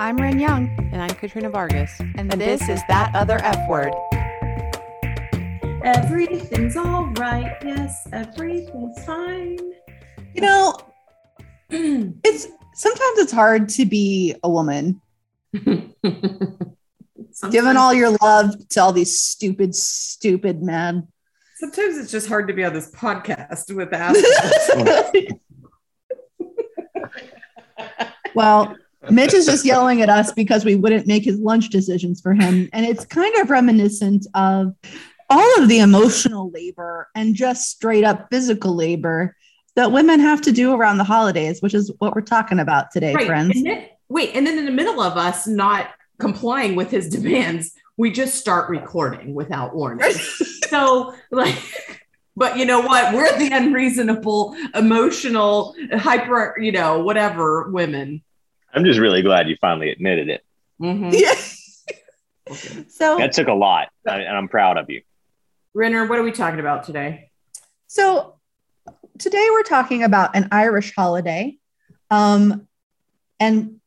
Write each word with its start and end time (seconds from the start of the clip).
I'm 0.00 0.16
Ren 0.16 0.40
Young. 0.40 0.74
And 0.92 1.02
I'm 1.02 1.10
Katrina 1.10 1.50
Vargas. 1.50 2.00
And, 2.14 2.32
this, 2.32 2.70
is 2.70 2.80
That 2.88 3.14
Other 3.14 3.36
F 3.42 3.68
Word. 3.68 3.92
Everything's 5.84 6.74
all 6.74 7.04
right. 7.18 7.54
Yes, 7.62 8.08
everything's 8.10 9.04
fine. 9.04 9.58
You 10.32 10.40
know, 10.40 10.74
it's 11.68 12.46
sometimes 12.72 13.18
it's 13.18 13.30
hard 13.30 13.68
to 13.68 13.84
be 13.84 14.34
a 14.42 14.48
woman, 14.48 15.02
given 15.52 15.92
all 17.76 17.92
your 17.92 18.16
love 18.22 18.68
to 18.70 18.80
all 18.80 18.94
these 18.94 19.20
stupid, 19.20 19.74
stupid 19.74 20.62
men. 20.62 21.08
Sometimes 21.56 21.98
it's 21.98 22.10
just 22.10 22.26
hard 22.26 22.48
to 22.48 22.54
be 22.54 22.64
on 22.64 22.72
this 22.72 22.90
podcast 22.90 23.76
with 23.76 23.92
assholes. 23.92 25.12
Well, 28.32 28.76
Mitch 29.08 29.32
is 29.32 29.46
just 29.46 29.64
yelling 29.64 30.02
at 30.02 30.10
us 30.10 30.32
because 30.32 30.64
we 30.64 30.76
wouldn't 30.76 31.06
make 31.06 31.24
his 31.24 31.38
lunch 31.38 31.70
decisions 31.70 32.20
for 32.20 32.34
him. 32.34 32.68
And 32.72 32.84
it's 32.84 33.04
kind 33.06 33.34
of 33.36 33.48
reminiscent 33.48 34.26
of 34.34 34.74
all 35.30 35.62
of 35.62 35.68
the 35.68 35.78
emotional 35.78 36.50
labor 36.50 37.08
and 37.14 37.34
just 37.34 37.70
straight 37.70 38.04
up 38.04 38.28
physical 38.30 38.74
labor 38.74 39.36
that 39.76 39.92
women 39.92 40.20
have 40.20 40.42
to 40.42 40.52
do 40.52 40.74
around 40.74 40.98
the 40.98 41.04
holidays, 41.04 41.62
which 41.62 41.72
is 41.72 41.90
what 41.98 42.14
we're 42.14 42.20
talking 42.20 42.58
about 42.58 42.90
today, 42.90 43.14
Right. 43.14 43.26
friends. 43.26 43.56
And 43.56 43.66
then, 43.66 43.86
wait, 44.08 44.32
and 44.34 44.46
then 44.46 44.58
in 44.58 44.64
the 44.66 44.72
middle 44.72 45.00
of 45.00 45.16
us 45.16 45.46
not 45.46 45.90
complying 46.18 46.74
with 46.76 46.90
his 46.90 47.08
demands, 47.08 47.72
we 47.96 48.10
just 48.10 48.34
start 48.34 48.68
recording 48.68 49.32
without 49.34 49.74
warning. 49.74 50.10
so, 50.68 51.14
like, 51.30 51.56
but 52.36 52.58
you 52.58 52.64
know 52.66 52.80
what? 52.80 53.14
We're 53.14 53.38
the 53.38 53.50
unreasonable, 53.52 54.56
emotional, 54.74 55.74
hyper, 55.92 56.56
you 56.60 56.72
know, 56.72 57.00
whatever 57.00 57.70
women. 57.70 58.22
I'm 58.72 58.84
just 58.84 58.98
really 58.98 59.22
glad 59.22 59.48
you 59.48 59.56
finally 59.60 59.90
admitted 59.90 60.28
it. 60.28 60.44
Mhm. 60.80 61.12
Yeah. 61.12 61.34
Okay. 62.50 62.84
So, 62.88 63.16
That 63.18 63.30
took 63.30 63.46
a 63.46 63.52
lot, 63.52 63.90
and 64.04 64.26
I'm 64.36 64.48
proud 64.48 64.76
of 64.76 64.90
you. 64.90 65.02
Renner, 65.72 66.04
what 66.06 66.18
are 66.18 66.24
we 66.24 66.32
talking 66.32 66.58
about 66.58 66.82
today? 66.82 67.30
so 67.86 68.40
today 69.18 69.46
we're 69.52 69.62
talking 69.62 70.02
about 70.02 70.34
an 70.34 70.48
Irish 70.50 70.92
holiday. 70.92 71.58
Um, 72.10 72.66
and 73.38 73.80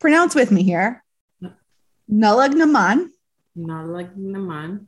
pronounce 0.00 0.34
with 0.34 0.50
me 0.50 0.64
here. 0.64 1.04
Nulag 2.10 2.54
Naman. 2.54 3.10
Not 3.54 3.86
like 3.86 4.14
Naman. 4.16 4.86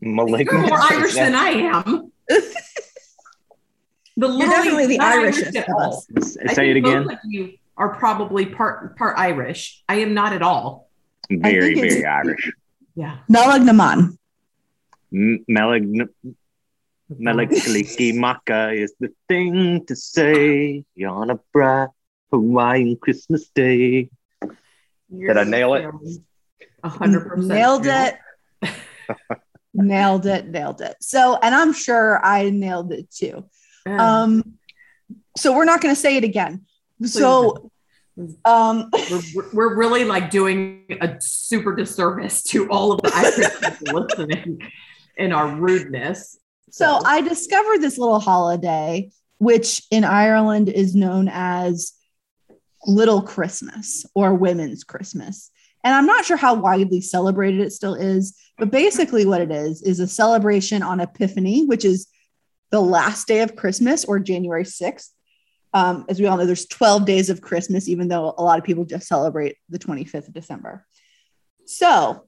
You're 0.00 0.12
more 0.12 0.78
Irish 0.92 1.14
than 1.14 1.34
I 1.34 1.48
am. 1.48 2.12
The 4.18 4.26
You're 4.28 4.48
definitely 4.48 4.86
the 4.88 4.98
not 4.98 5.12
Irishest 5.18 5.54
at 5.56 5.68
of 5.68 5.74
all. 5.78 6.04
us. 6.18 6.36
I 6.44 6.52
Say 6.52 6.70
it 6.70 6.74
think 6.74 6.84
both 6.86 6.94
again. 7.06 7.10
of 7.12 7.18
you 7.24 7.52
are 7.76 7.94
probably 7.94 8.46
part 8.46 8.96
part 8.98 9.16
Irish. 9.16 9.80
I 9.88 10.00
am 10.00 10.12
not 10.12 10.32
at 10.32 10.42
all. 10.42 10.90
Very, 11.30 11.74
very 11.74 12.04
Irish. 12.04 12.50
Yeah. 12.96 13.18
Nulag 13.30 13.62
Naman. 13.62 14.18
M- 15.14 15.44
Melag- 15.48 16.08
Mele 17.08 17.46
Kalikimaka 17.46 18.76
is 18.76 18.92
the 18.98 19.10
thing 19.28 19.86
to 19.86 19.94
say 19.94 20.84
on 21.06 21.30
a 21.30 21.38
bright 21.52 21.88
Hawaiian 22.32 22.96
Christmas 22.96 23.48
day. 23.54 24.10
You're 25.08 25.32
Did 25.34 25.38
I 25.38 25.44
nail 25.44 25.74
it? 25.74 25.86
A 26.82 26.88
hundred 26.88 27.28
percent. 27.28 27.48
Nailed 27.54 27.86
it. 27.86 28.14
nailed 29.74 30.26
it. 30.26 30.48
Nailed 30.48 30.80
it. 30.80 30.96
So, 31.00 31.38
and 31.40 31.54
I'm 31.54 31.72
sure 31.72 32.20
I 32.24 32.50
nailed 32.50 32.92
it 32.92 33.10
too. 33.10 33.44
Um, 33.88 34.00
Um, 34.00 34.54
so 35.36 35.54
we're 35.54 35.64
not 35.64 35.80
going 35.80 35.94
to 35.94 36.00
say 36.00 36.16
it 36.16 36.24
again. 36.24 36.66
So, 37.04 37.70
um, 38.44 38.90
we're, 38.92 39.20
we're- 39.34 39.48
we're 39.52 39.76
really 39.76 40.04
like 40.04 40.30
doing 40.30 40.84
a 41.00 41.16
super 41.20 41.74
disservice 41.76 42.42
to 42.44 42.68
all 42.70 42.90
of 42.92 43.00
the 43.02 43.12
Irish 43.14 43.78
people 43.78 44.00
listening 44.08 44.60
in 45.16 45.32
our 45.32 45.48
rudeness. 45.54 46.36
so 46.70 47.00
I 47.04 47.20
discovered 47.20 47.80
this 47.80 47.98
little 47.98 48.18
holiday, 48.20 49.10
which 49.38 49.82
in 49.92 50.02
Ireland 50.04 50.68
is 50.68 50.94
known 50.96 51.28
as 51.32 51.92
Little 52.86 53.22
Christmas 53.22 54.04
or 54.14 54.34
Women's 54.34 54.82
Christmas. 54.84 55.50
And 55.84 55.94
I'm 55.94 56.06
not 56.06 56.24
sure 56.24 56.36
how 56.36 56.54
widely 56.54 57.00
celebrated 57.00 57.60
it 57.60 57.72
still 57.72 57.94
is, 57.94 58.34
but 58.58 58.70
basically, 58.72 59.24
what 59.26 59.40
it 59.40 59.52
is 59.52 59.82
is 59.82 60.00
a 60.00 60.06
celebration 60.08 60.82
on 60.82 60.98
Epiphany, 61.00 61.64
which 61.66 61.84
is 61.84 62.08
the 62.70 62.80
last 62.80 63.26
day 63.26 63.40
of 63.40 63.56
Christmas 63.56 64.04
or 64.04 64.18
January 64.18 64.64
6th. 64.64 65.08
Um, 65.74 66.06
as 66.08 66.18
we 66.18 66.26
all 66.26 66.36
know, 66.36 66.46
there's 66.46 66.66
12 66.66 67.04
days 67.04 67.30
of 67.30 67.40
Christmas, 67.40 67.88
even 67.88 68.08
though 68.08 68.34
a 68.36 68.42
lot 68.42 68.58
of 68.58 68.64
people 68.64 68.84
just 68.84 69.06
celebrate 69.06 69.56
the 69.68 69.78
25th 69.78 70.28
of 70.28 70.34
December. 70.34 70.86
So, 71.66 72.24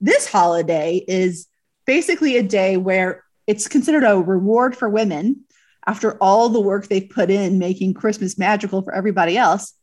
this 0.00 0.28
holiday 0.28 1.04
is 1.06 1.46
basically 1.86 2.36
a 2.36 2.42
day 2.42 2.76
where 2.76 3.24
it's 3.46 3.68
considered 3.68 4.04
a 4.04 4.18
reward 4.18 4.76
for 4.76 4.88
women 4.88 5.44
after 5.86 6.16
all 6.18 6.48
the 6.48 6.60
work 6.60 6.88
they've 6.88 7.08
put 7.08 7.30
in 7.30 7.58
making 7.58 7.94
Christmas 7.94 8.38
magical 8.38 8.82
for 8.82 8.92
everybody 8.92 9.36
else. 9.36 9.74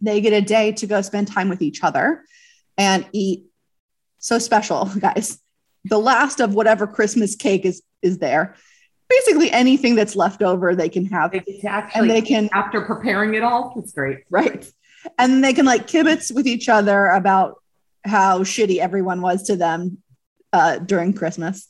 They 0.00 0.20
get 0.20 0.32
a 0.32 0.40
day 0.40 0.72
to 0.72 0.86
go 0.86 1.02
spend 1.02 1.28
time 1.28 1.48
with 1.48 1.62
each 1.62 1.82
other 1.82 2.24
and 2.78 3.06
eat 3.12 3.46
so 4.18 4.38
special, 4.38 4.84
guys. 4.98 5.38
The 5.84 5.98
last 5.98 6.40
of 6.40 6.54
whatever 6.54 6.86
Christmas 6.86 7.36
cake 7.36 7.64
is 7.64 7.82
is 8.02 8.18
there. 8.18 8.56
Basically 9.08 9.50
anything 9.52 9.94
that's 9.94 10.16
left 10.16 10.42
over 10.42 10.74
they 10.74 10.88
can 10.88 11.06
have 11.06 11.30
They 11.30 11.40
get 11.40 11.60
to 11.60 11.68
actually, 11.68 12.00
and 12.00 12.10
they 12.10 12.22
can 12.22 12.48
after 12.52 12.80
preparing 12.82 13.34
it 13.34 13.42
all, 13.42 13.72
it's 13.76 13.92
great. 13.92 14.18
right 14.30 14.70
and 15.18 15.42
they 15.44 15.52
can 15.52 15.64
like 15.64 15.86
kibitz 15.86 16.34
with 16.34 16.46
each 16.48 16.68
other 16.68 17.06
about 17.06 17.62
how 18.04 18.40
shitty 18.40 18.78
everyone 18.78 19.20
was 19.20 19.44
to 19.44 19.54
them 19.56 19.98
uh, 20.52 20.78
during 20.78 21.12
christmas 21.12 21.68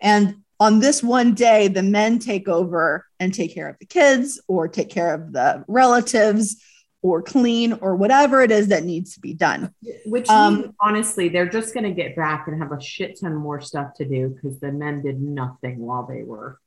and 0.00 0.36
on 0.58 0.80
this 0.80 1.02
one 1.02 1.34
day 1.34 1.68
the 1.68 1.82
men 1.82 2.18
take 2.18 2.48
over 2.48 3.04
and 3.20 3.34
take 3.34 3.52
care 3.52 3.68
of 3.68 3.76
the 3.78 3.84
kids 3.84 4.40
or 4.48 4.68
take 4.68 4.88
care 4.88 5.12
of 5.12 5.32
the 5.34 5.62
relatives 5.68 6.62
or 7.02 7.20
clean 7.22 7.74
or 7.74 7.94
whatever 7.94 8.40
it 8.40 8.50
is 8.50 8.68
that 8.68 8.84
needs 8.84 9.12
to 9.14 9.20
be 9.20 9.34
done 9.34 9.70
Which 10.06 10.28
Um, 10.30 10.54
means, 10.62 10.74
honestly, 10.80 11.28
they're 11.28 11.48
just 11.48 11.74
going 11.74 11.84
to 11.84 11.92
get 11.92 12.16
back 12.16 12.48
and 12.48 12.58
have 12.60 12.72
a 12.72 12.80
shit 12.80 13.20
ton 13.20 13.34
more 13.36 13.60
stuff 13.60 13.92
to 13.98 14.04
do 14.06 14.30
because 14.30 14.58
the 14.60 14.72
men 14.72 15.02
did 15.02 15.20
nothing 15.20 15.78
while 15.78 16.06
they 16.06 16.22
were. 16.22 16.58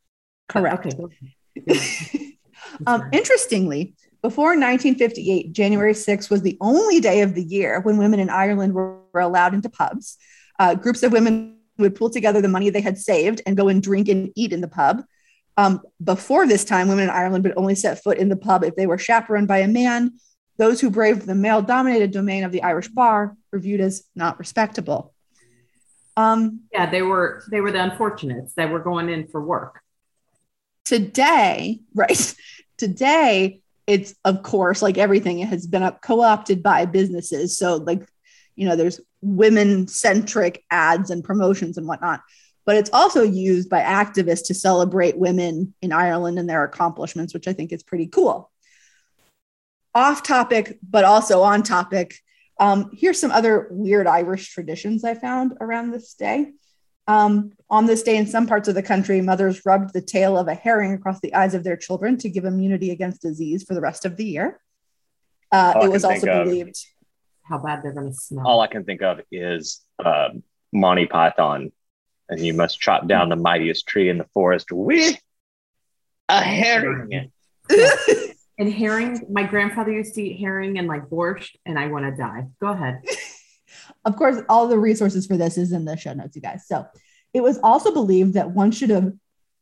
Correct 0.52 0.96
Okay. 1.68 2.28
Um, 2.88 3.10
interestingly, 3.12 3.96
before 4.22 4.50
1958, 4.50 5.52
January 5.52 5.94
6th 5.94 6.30
was 6.30 6.42
the 6.42 6.58
only 6.62 7.00
day 7.00 7.22
of 7.22 7.36
the 7.36 7.44
year 7.44 7.82
when 7.82 7.98
women 7.98 8.20
in 8.20 8.30
Ireland 8.30 8.74
were, 8.74 9.00
were 9.14 9.22
allowed 9.22 9.54
into 9.54 9.70
pubs. 9.70 10.18
Uh, 10.60 10.76
groups 10.76 11.04
of 11.04 11.12
women 11.12 11.58
would 11.78 11.96
pool 11.96 12.10
together 12.10 12.42
the 12.42 12.48
money 12.48 12.70
they 12.70 12.82
had 12.82 12.98
saved 12.98 13.42
and 13.46 13.58
go 13.58 13.68
and 13.68 13.82
drink 13.82 14.08
and 14.08 14.32
eat 14.36 14.54
in 14.54 14.62
the 14.62 14.68
pub. 14.68 15.04
Um, 15.58 15.82
before 16.04 16.48
this 16.48 16.64
time, 16.64 16.88
women 16.88 17.06
in 17.06 17.10
Ireland 17.10 17.44
would 17.44 17.58
only 17.58 17.76
set 17.76 18.04
foot 18.04 18.18
in 18.18 18.30
the 18.30 18.38
pub 18.38 18.64
if 18.64 18.76
they 18.76 18.88
were 18.88 18.98
chaperoned 18.98 19.48
by 19.48 19.60
a 19.60 19.68
man. 19.68 20.14
Those 20.58 20.80
who 20.80 20.90
braved 20.90 21.24
the 21.24 21.36
male 21.36 21.62
dominated 21.62 22.12
domain 22.12 22.44
of 22.44 22.52
the 22.52 22.64
Irish 22.64 22.88
bar 22.88 23.36
were 23.52 23.60
viewed 23.60 23.82
as 23.82 24.04
not 24.16 24.40
respectable. 24.40 25.14
Um, 26.16 26.62
yeah, 26.72 26.90
they 26.90 27.02
were 27.02 27.44
they 27.50 27.62
were 27.62 27.72
the 27.72 27.82
unfortunates 27.82 28.54
that 28.56 28.70
were 28.70 28.80
going 28.80 29.10
in 29.10 29.28
for 29.28 29.42
work. 29.42 29.82
Today, 30.92 31.80
right? 31.96 32.36
Today, 32.78 33.62
it's 33.88 34.14
of 34.26 34.44
course 34.44 34.82
like 34.82 34.98
everything, 34.98 35.40
it 35.40 35.48
has 35.48 35.66
been 35.66 35.84
up 35.84 36.02
co-opted 36.02 36.62
by 36.62 36.86
businesses. 36.86 37.58
So, 37.58 37.78
like, 37.78 38.08
you 38.56 38.68
know, 38.68 38.76
there's 38.76 39.00
women-centric 39.22 40.64
ads 40.70 41.10
and 41.10 41.24
promotions 41.24 41.78
and 41.78 41.88
whatnot. 41.88 42.22
But 42.66 42.76
it's 42.76 42.90
also 42.94 43.24
used 43.24 43.70
by 43.70 43.82
activists 43.82 44.48
to 44.48 44.54
celebrate 44.54 45.18
women 45.18 45.74
in 45.82 45.92
Ireland 45.92 46.38
and 46.38 46.50
their 46.50 46.64
accomplishments, 46.64 47.34
which 47.34 47.48
I 47.48 47.54
think 47.54 47.72
is 47.72 47.82
pretty 47.82 48.08
cool. 48.08 48.52
Off 49.96 50.22
topic, 50.24 50.78
but 50.88 51.06
also 51.06 51.42
on 51.42 51.64
topic. 51.64 52.16
Um, 52.60 52.92
here's 52.94 53.20
some 53.20 53.32
other 53.32 53.68
weird 53.72 54.08
Irish 54.08 54.50
traditions 54.50 55.04
I 55.04 55.16
found 55.16 55.54
around 55.60 55.92
this 55.92 56.14
day. 56.14 56.52
Um, 57.12 57.52
on 57.70 57.88
this 57.88 58.04
day, 58.04 58.16
in 58.16 58.26
some 58.26 58.48
parts 58.48 58.70
of 58.70 58.76
the 58.76 58.84
country, 58.84 59.20
mothers 59.20 59.66
rubbed 59.66 59.94
the 59.94 60.02
tail 60.02 60.38
of 60.38 60.48
a 60.48 60.54
herring 60.54 60.94
across 60.94 61.20
the 61.20 61.34
eyes 61.34 61.54
of 61.54 61.64
their 61.64 61.76
children 61.76 62.18
to 62.18 62.30
give 62.30 62.46
immunity 62.46 62.92
against 62.92 63.22
disease 63.22 63.64
for 63.64 63.74
the 63.74 63.82
rest 63.82 64.06
of 64.06 64.16
the 64.16 64.24
year. 64.24 64.62
Uh, 65.52 65.74
it 65.84 65.92
was 65.92 66.06
also 66.06 66.44
believed. 66.44 66.78
How 67.44 67.58
bad 67.58 67.84
they're 67.84 67.92
going 67.92 68.08
to 68.08 68.14
smell. 68.14 68.48
All 68.48 68.62
I 68.62 68.68
can 68.68 68.86
think 68.86 69.02
of 69.02 69.20
is 69.30 69.82
uh, 70.04 70.30
Monty 70.72 71.06
Python, 71.06 71.74
and 72.30 72.40
you 72.40 72.54
must 72.54 72.80
chop 72.80 73.08
down 73.08 73.28
the 73.28 73.36
mightiest 73.36 73.88
tree 73.88 74.08
in 74.08 74.18
the 74.18 74.28
forest 74.34 74.72
with 74.72 75.20
a 76.30 76.42
herring. 76.42 77.32
and 78.58 78.74
herring, 78.74 79.26
my 79.30 79.44
grandfather 79.44 79.92
used 79.92 80.14
to 80.16 80.22
eat 80.22 80.40
herring 80.40 80.78
and 80.78 80.88
like 80.88 81.10
borscht, 81.10 81.56
and 81.66 81.78
I 81.78 81.88
want 81.88 82.06
to 82.06 82.16
die. 82.16 82.48
Go 82.62 82.68
ahead. 82.68 83.02
of 84.06 84.16
course, 84.16 84.38
all 84.50 84.68
the 84.68 84.80
resources 84.80 85.28
for 85.28 85.38
this 85.38 85.58
is 85.58 85.72
in 85.72 85.86
the 85.86 85.98
show 85.98 86.14
notes, 86.14 86.36
you 86.36 86.42
guys. 86.42 86.66
So 86.68 86.86
it 87.34 87.42
was 87.42 87.60
also 87.64 87.94
believed 87.94 88.34
that 88.34 88.52
one 88.52 88.72
should 88.72 88.90
have 88.90 89.14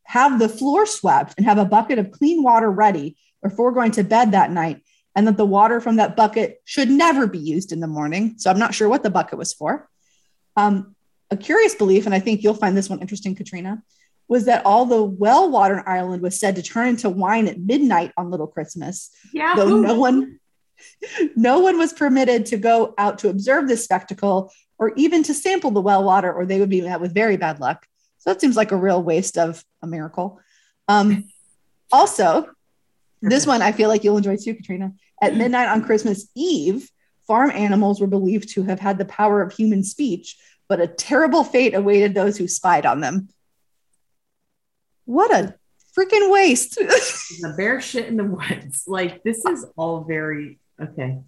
have 0.04 0.38
the 0.40 0.48
floor 0.48 0.86
swept 0.86 1.34
and 1.36 1.46
have 1.46 1.58
a 1.58 1.64
bucket 1.64 1.98
of 1.98 2.10
clean 2.10 2.42
water 2.42 2.68
ready 2.70 3.16
before 3.42 3.70
going 3.70 3.92
to 3.92 4.02
bed 4.02 4.32
that 4.32 4.50
night 4.50 4.82
and 5.14 5.26
that 5.26 5.36
the 5.36 5.46
water 5.46 5.80
from 5.80 5.96
that 5.96 6.16
bucket 6.16 6.60
should 6.64 6.90
never 6.90 7.28
be 7.28 7.38
used 7.38 7.70
in 7.70 7.78
the 7.78 7.86
morning. 7.86 8.34
So 8.36 8.50
I'm 8.50 8.58
not 8.58 8.74
sure 8.74 8.88
what 8.88 9.04
the 9.04 9.10
bucket 9.10 9.38
was 9.38 9.52
for. 9.52 9.88
Um, 10.56 10.96
a 11.30 11.36
curious 11.36 11.76
belief, 11.76 12.06
and 12.06 12.14
I 12.14 12.18
think 12.18 12.42
you'll 12.42 12.54
find 12.54 12.76
this 12.76 12.90
one 12.90 13.00
interesting, 13.00 13.36
Katrina, 13.36 13.82
was 14.26 14.46
that 14.46 14.66
all 14.66 14.84
the 14.84 15.02
well 15.02 15.48
water 15.48 15.78
in 15.78 15.84
Ireland 15.86 16.22
was 16.22 16.40
said 16.40 16.56
to 16.56 16.62
turn 16.62 16.88
into 16.88 17.08
wine 17.08 17.46
at 17.46 17.60
midnight 17.60 18.12
on 18.16 18.30
Little 18.30 18.48
Christmas, 18.48 19.10
Yeah. 19.32 19.54
though 19.54 19.76
no 19.76 19.94
one 19.94 20.39
no 21.36 21.60
one 21.60 21.78
was 21.78 21.92
permitted 21.92 22.46
to 22.46 22.56
go 22.56 22.94
out 22.98 23.18
to 23.20 23.28
observe 23.28 23.68
this 23.68 23.84
spectacle 23.84 24.52
or 24.78 24.92
even 24.96 25.22
to 25.22 25.34
sample 25.34 25.70
the 25.70 25.80
well 25.80 26.04
water 26.04 26.32
or 26.32 26.46
they 26.46 26.60
would 26.60 26.70
be 26.70 26.80
met 26.80 27.00
with 27.00 27.14
very 27.14 27.36
bad 27.36 27.60
luck. 27.60 27.86
So 28.18 28.30
that 28.30 28.40
seems 28.40 28.56
like 28.56 28.72
a 28.72 28.76
real 28.76 29.02
waste 29.02 29.38
of 29.38 29.64
a 29.82 29.86
miracle. 29.86 30.40
Um, 30.88 31.30
also 31.92 32.48
this 33.22 33.46
one 33.46 33.62
i 33.62 33.72
feel 33.72 33.88
like 33.88 34.04
you'll 34.04 34.16
enjoy 34.16 34.36
too 34.36 34.54
katrina. 34.54 34.92
At 35.22 35.36
midnight 35.36 35.68
on 35.68 35.84
christmas 35.84 36.28
eve 36.34 36.90
farm 37.26 37.50
animals 37.50 38.00
were 38.00 38.06
believed 38.06 38.48
to 38.50 38.62
have 38.64 38.80
had 38.80 38.98
the 38.98 39.04
power 39.04 39.42
of 39.42 39.52
human 39.52 39.84
speech 39.84 40.36
but 40.68 40.80
a 40.80 40.86
terrible 40.86 41.44
fate 41.44 41.74
awaited 41.74 42.14
those 42.14 42.36
who 42.36 42.46
spied 42.46 42.86
on 42.86 43.00
them. 43.00 43.28
What 45.04 45.34
a 45.34 45.56
freaking 45.98 46.30
waste. 46.30 46.78
The 47.40 47.54
bear 47.56 47.80
shit 47.80 48.06
in 48.06 48.16
the 48.16 48.24
woods. 48.24 48.84
Like 48.86 49.22
this 49.22 49.44
is 49.44 49.66
all 49.76 50.04
very 50.04 50.58
okay. 50.82 51.18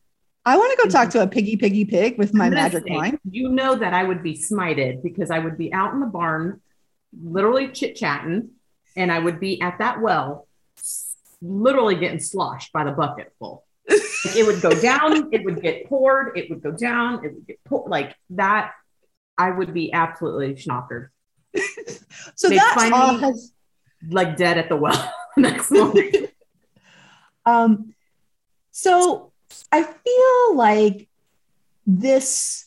I 0.44 0.56
want 0.56 0.76
to 0.76 0.84
go 0.84 0.90
talk 0.90 1.10
to 1.10 1.22
a 1.22 1.26
piggy, 1.28 1.56
piggy, 1.56 1.84
pig 1.84 2.19
with 2.19 2.34
my 2.34 2.50
magic 2.50 2.84
say, 2.87 2.94
wine. 2.96 3.19
You 3.31 3.49
know 3.49 3.76
that 3.76 3.94
I 3.94 4.02
would 4.02 4.22
be 4.22 4.34
smited 4.34 5.02
because 5.02 5.31
I 5.31 5.38
would 5.38 5.56
be 5.56 5.72
out 5.72 5.93
in 5.94 6.00
the 6.00 6.06
barn, 6.06 6.60
literally 7.22 7.69
chit 7.69 7.94
chatting, 7.94 8.50
and 8.96 9.12
I 9.12 9.19
would 9.20 9.38
be 9.38 9.60
at 9.60 9.78
that 9.78 10.00
well, 10.00 10.49
literally 11.40 11.94
getting 11.94 12.19
sloshed 12.19 12.72
by 12.72 12.82
the 12.84 12.90
bucket 12.93 13.32
full. 13.38 13.64
It 13.87 14.44
would 14.46 14.60
go 14.60 14.70
down, 14.81 15.28
it 15.32 15.44
would 15.44 15.62
get 15.62 15.87
poured, 15.88 16.37
it 16.37 16.50
would 16.50 16.60
go 16.62 16.72
down, 16.72 17.25
it 17.25 17.32
would 17.34 17.46
get 17.46 17.62
poured 17.64 17.90
like 17.90 18.16
that. 18.31 18.72
I 19.38 19.50
would 19.50 19.72
be 19.72 19.93
absolutely 19.93 20.55
schnockered, 20.55 21.08
So 22.37 22.48
They 22.48 22.56
that's 22.56 22.75
find 22.75 22.93
all 22.94 23.14
me- 23.14 23.20
has 23.20 23.52
like 24.10 24.37
dead 24.37 24.58
at 24.58 24.69
the 24.69 24.76
well 24.76 25.12
next 25.37 25.70
morning. 25.70 26.26
um 27.46 27.94
so 28.72 29.31
I 29.70 29.82
feel 29.82 30.56
like 30.56 31.08
this 31.87 32.66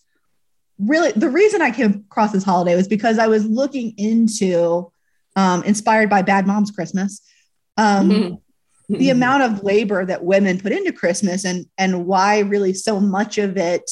really 0.78 1.12
the 1.14 1.30
reason 1.30 1.62
I 1.62 1.72
came 1.72 2.06
across 2.10 2.32
this 2.32 2.44
holiday 2.44 2.76
was 2.76 2.88
because 2.88 3.18
I 3.18 3.28
was 3.28 3.46
looking 3.46 3.94
into 3.98 4.92
um 5.36 5.64
inspired 5.64 6.10
by 6.10 6.22
Bad 6.22 6.48
Moms 6.48 6.72
Christmas. 6.72 7.22
Um 7.78 8.40
the 8.90 9.10
amount 9.10 9.44
of 9.44 9.64
labor 9.64 10.06
that 10.06 10.24
women 10.24 10.60
put 10.60 10.72
into 10.72 10.92
Christmas 10.92 11.46
and 11.46 11.66
and 11.78 12.06
why 12.06 12.40
really 12.40 12.74
so 12.74 13.00
much 13.00 13.38
of 13.38 13.58
it 13.58 13.90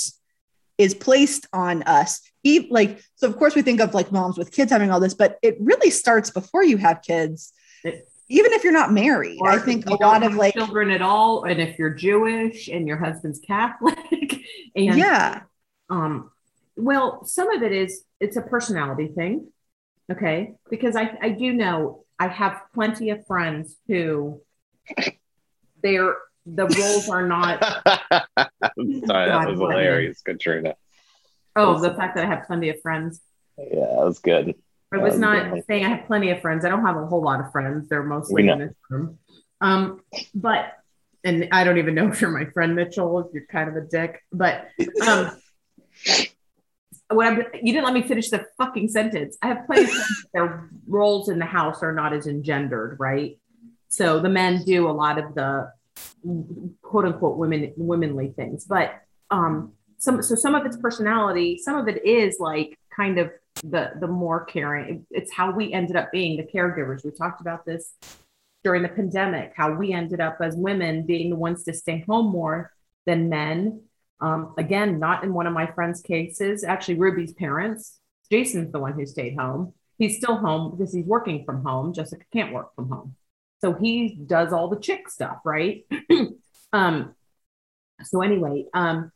is 0.77 0.93
placed 0.93 1.47
on 1.53 1.83
us. 1.83 2.21
Like 2.69 3.01
so, 3.15 3.27
of 3.27 3.37
course, 3.37 3.55
we 3.55 3.61
think 3.61 3.79
of 3.79 3.93
like 3.93 4.11
moms 4.11 4.37
with 4.37 4.51
kids 4.51 4.71
having 4.71 4.91
all 4.91 4.99
this, 4.99 5.13
but 5.13 5.37
it 5.41 5.55
really 5.59 5.89
starts 5.89 6.29
before 6.29 6.63
you 6.63 6.77
have 6.77 7.01
kids. 7.01 7.53
It- 8.29 8.35
Even 8.35 8.53
if 8.53 8.63
you're 8.63 8.73
not 8.73 8.91
married, 8.91 9.39
Or 9.41 9.49
I 9.49 9.57
think 9.59 9.85
a 9.87 9.95
lot 9.95 10.23
of 10.23 10.35
like 10.35 10.53
children 10.53 10.89
at 10.91 11.01
all, 11.01 11.43
and 11.43 11.59
if 11.61 11.77
you're 11.77 11.93
Jewish 11.93 12.67
and 12.67 12.87
your 12.87 12.97
husband's 12.97 13.39
Catholic, 13.39 13.97
and 14.75 14.97
yeah, 14.97 15.41
um, 15.89 16.31
well, 16.75 17.25
some 17.25 17.51
of 17.51 17.61
it 17.63 17.71
is 17.71 18.03
it's 18.19 18.35
a 18.37 18.41
personality 18.41 19.07
thing, 19.07 19.47
okay? 20.11 20.53
Because 20.69 20.95
I 20.95 21.17
I 21.21 21.29
do 21.29 21.53
know 21.53 22.05
I 22.19 22.27
have 22.27 22.61
plenty 22.73 23.09
of 23.11 23.25
friends 23.27 23.75
who 23.87 24.41
they're 25.81 26.15
the 26.45 26.63
roles 26.65 27.09
are 27.09 27.27
not. 27.27 27.61
Sorry, 27.85 28.27
that 28.77 29.47
was 29.47 29.59
hilarious, 29.59 30.21
Katrina. 30.21 30.75
Oh, 31.55 31.79
the 31.79 31.93
fact 31.93 32.15
that 32.15 32.25
I 32.25 32.27
have 32.27 32.47
plenty 32.47 32.69
of 32.69 32.81
friends. 32.81 33.21
Yeah, 33.57 33.85
that 33.95 34.05
was 34.05 34.19
good. 34.19 34.55
I 34.93 34.97
was 34.97 35.15
Um, 35.15 35.21
not 35.21 35.65
saying 35.67 35.85
I 35.85 35.89
have 35.89 36.05
plenty 36.05 36.29
of 36.31 36.41
friends. 36.41 36.65
I 36.65 36.69
don't 36.69 36.85
have 36.85 36.97
a 36.97 37.05
whole 37.05 37.21
lot 37.21 37.39
of 37.39 37.51
friends. 37.51 37.89
They're 37.89 38.03
mostly 38.03 38.47
in 38.47 38.59
this 38.59 38.73
room. 38.89 39.17
Um, 39.61 40.01
but 40.35 40.73
and 41.23 41.47
I 41.51 41.63
don't 41.63 41.77
even 41.77 41.95
know 41.95 42.09
if 42.09 42.19
you're 42.21 42.31
my 42.31 42.45
friend 42.45 42.75
Mitchell. 42.75 43.19
If 43.19 43.27
you're 43.33 43.45
kind 43.45 43.69
of 43.69 43.75
a 43.75 43.81
dick, 43.81 44.21
but 44.31 44.69
um, 45.07 45.31
what 47.09 47.27
I'm, 47.27 47.37
you 47.61 47.73
didn't 47.73 47.85
let 47.85 47.93
me 47.93 48.01
finish 48.03 48.29
the 48.29 48.45
fucking 48.57 48.89
sentence. 48.89 49.37
I 49.41 49.47
have 49.47 49.65
plenty 49.65 49.83
of 49.83 49.89
friends. 49.89 50.25
Their 50.33 50.69
roles 50.87 51.29
in 51.29 51.39
the 51.39 51.45
house 51.45 51.81
are 51.81 51.93
not 51.93 52.13
as 52.13 52.27
engendered, 52.27 52.97
right? 52.99 53.39
So 53.87 54.19
the 54.19 54.29
men 54.29 54.63
do 54.63 54.89
a 54.89 54.91
lot 54.91 55.17
of 55.17 55.35
the 55.35 55.71
quote 56.81 57.05
unquote 57.05 57.37
women 57.37 57.73
womanly 57.77 58.33
things, 58.35 58.65
but 58.65 59.01
um, 59.29 59.73
some 59.97 60.21
so 60.21 60.35
some 60.35 60.55
of 60.55 60.65
it's 60.65 60.77
personality, 60.77 61.57
some 61.57 61.77
of 61.77 61.87
it 61.87 62.05
is 62.05 62.37
like 62.39 62.77
kind 62.95 63.17
of 63.19 63.31
the 63.61 63.91
the 63.99 64.07
more 64.07 64.45
caring. 64.45 65.05
It's 65.11 65.31
how 65.31 65.51
we 65.51 65.71
ended 65.73 65.95
up 65.95 66.11
being 66.11 66.37
the 66.37 66.43
caregivers. 66.43 67.05
We 67.05 67.11
talked 67.11 67.41
about 67.41 67.65
this 67.65 67.93
during 68.63 68.81
the 68.81 68.89
pandemic, 68.89 69.53
how 69.55 69.73
we 69.73 69.93
ended 69.93 70.21
up 70.21 70.37
as 70.41 70.55
women 70.55 71.05
being 71.05 71.29
the 71.29 71.35
ones 71.35 71.63
to 71.65 71.73
stay 71.73 72.03
home 72.07 72.31
more 72.31 72.71
than 73.05 73.29
men. 73.29 73.81
Um, 74.21 74.53
again, 74.57 74.99
not 74.99 75.23
in 75.23 75.33
one 75.33 75.47
of 75.47 75.53
my 75.53 75.67
friends' 75.67 76.01
cases. 76.01 76.63
Actually, 76.63 76.95
Ruby's 76.95 77.33
parents. 77.33 77.99
Jason's 78.31 78.71
the 78.71 78.79
one 78.79 78.93
who 78.93 79.05
stayed 79.05 79.35
home. 79.37 79.73
He's 79.97 80.17
still 80.17 80.37
home 80.37 80.71
because 80.71 80.93
he's 80.93 81.05
working 81.05 81.43
from 81.45 81.63
home. 81.63 81.93
Jessica 81.93 82.23
can't 82.31 82.53
work 82.53 82.73
from 82.75 82.89
home. 82.89 83.15
So 83.61 83.73
he 83.73 84.15
does 84.25 84.51
all 84.51 84.69
the 84.69 84.79
chick 84.79 85.09
stuff, 85.09 85.37
right? 85.45 85.85
um, 86.73 87.15
so 88.03 88.21
anyway, 88.21 88.65
um, 88.73 89.11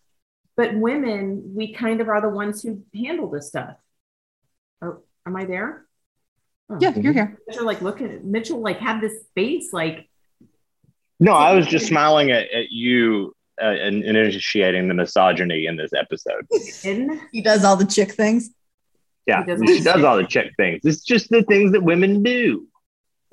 but 0.56 0.76
women, 0.76 1.54
we 1.56 1.74
kind 1.74 2.02
of 2.02 2.10
are 2.10 2.22
the 2.22 2.30
ones 2.30 2.64
who 2.64 2.84
handle 2.96 3.30
this 3.30 3.48
stuff. 3.48 3.76
Oh, 4.82 5.00
am 5.26 5.36
I 5.36 5.46
there? 5.46 5.86
Oh. 6.70 6.78
yeah, 6.82 6.94
you're 6.96 7.14
here. 7.14 7.38
Mitchell 7.48 7.66
like 7.66 7.82
look 7.82 8.02
at 8.02 8.24
Mitchell 8.26 8.60
like 8.62 8.80
had 8.80 9.00
this 9.02 9.14
face 9.36 9.72
like 9.72 10.10
No, 11.20 11.32
I 11.34 11.54
was 11.54 11.66
just 11.66 11.88
smiling 11.88 12.32
at, 12.32 12.52
at 12.52 12.70
you 12.72 13.34
uh, 13.62 13.66
and, 13.68 14.04
and 14.04 14.18
initiating 14.18 14.88
the 14.88 14.94
misogyny 14.94 15.66
in 15.66 15.78
this 15.78 15.92
episode. 15.94 16.46
He 17.32 17.42
does 17.42 17.64
all 17.64 17.76
the 17.78 17.86
chick 17.86 18.12
things. 18.12 18.50
Yeah, 19.26 19.44
He 19.46 19.52
doesn't- 19.52 19.68
she 19.68 19.80
does 19.82 20.04
all 20.04 20.18
the 20.18 20.28
chick 20.28 20.54
things. 20.58 20.82
It's 20.84 21.04
just 21.04 21.30
the 21.30 21.44
things 21.44 21.72
that 21.72 21.82
women 21.84 22.22
do. 22.22 22.68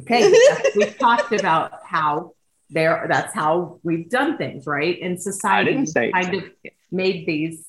okay 0.02 0.32
we've 0.76 0.96
talked 0.98 1.32
about 1.32 1.72
how 1.84 2.34
there 2.70 3.06
that's 3.08 3.32
how 3.34 3.78
we've 3.84 4.08
done 4.10 4.36
things 4.38 4.66
right 4.66 4.98
in 4.98 5.18
society 5.18 5.70
I 5.70 5.72
didn't 5.72 5.86
say- 5.88 6.10
kind 6.12 6.34
of 6.34 6.44
made 6.90 7.26
these 7.26 7.66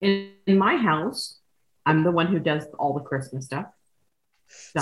in, 0.00 0.30
in 0.46 0.58
my 0.58 0.76
house 0.76 1.37
i'm 1.88 2.02
the 2.04 2.10
one 2.10 2.26
who 2.26 2.38
does 2.38 2.64
all 2.78 2.92
the 2.94 3.00
christmas 3.00 3.46
stuff 3.46 3.66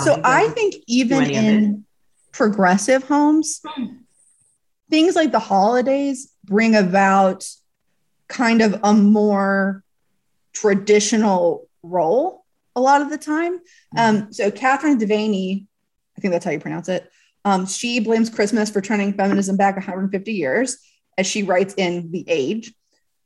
So 0.05 0.21
I 0.23 0.47
think 0.49 0.75
even 0.87 1.29
in 1.29 1.85
progressive 2.31 3.03
homes, 3.03 3.61
things 4.89 5.15
like 5.15 5.31
the 5.31 5.39
holidays 5.39 6.31
bring 6.45 6.75
about 6.75 7.45
kind 8.27 8.61
of 8.61 8.79
a 8.83 8.93
more 8.93 9.83
traditional 10.53 11.67
role 11.83 12.45
a 12.75 12.81
lot 12.81 13.01
of 13.01 13.09
the 13.09 13.17
time. 13.17 13.59
Um, 13.97 14.31
so 14.31 14.51
Catherine 14.51 14.99
Deveny, 14.99 15.65
I 16.17 16.21
think 16.21 16.31
that's 16.31 16.45
how 16.45 16.51
you 16.51 16.59
pronounce 16.59 16.89
it. 16.89 17.09
Um, 17.43 17.65
she 17.65 17.99
blames 17.99 18.29
Christmas 18.29 18.69
for 18.69 18.81
turning 18.81 19.13
feminism 19.13 19.57
back 19.57 19.75
150 19.75 20.31
years, 20.31 20.77
as 21.17 21.25
she 21.25 21.43
writes 21.43 21.73
in 21.75 22.11
The 22.11 22.23
Age. 22.27 22.73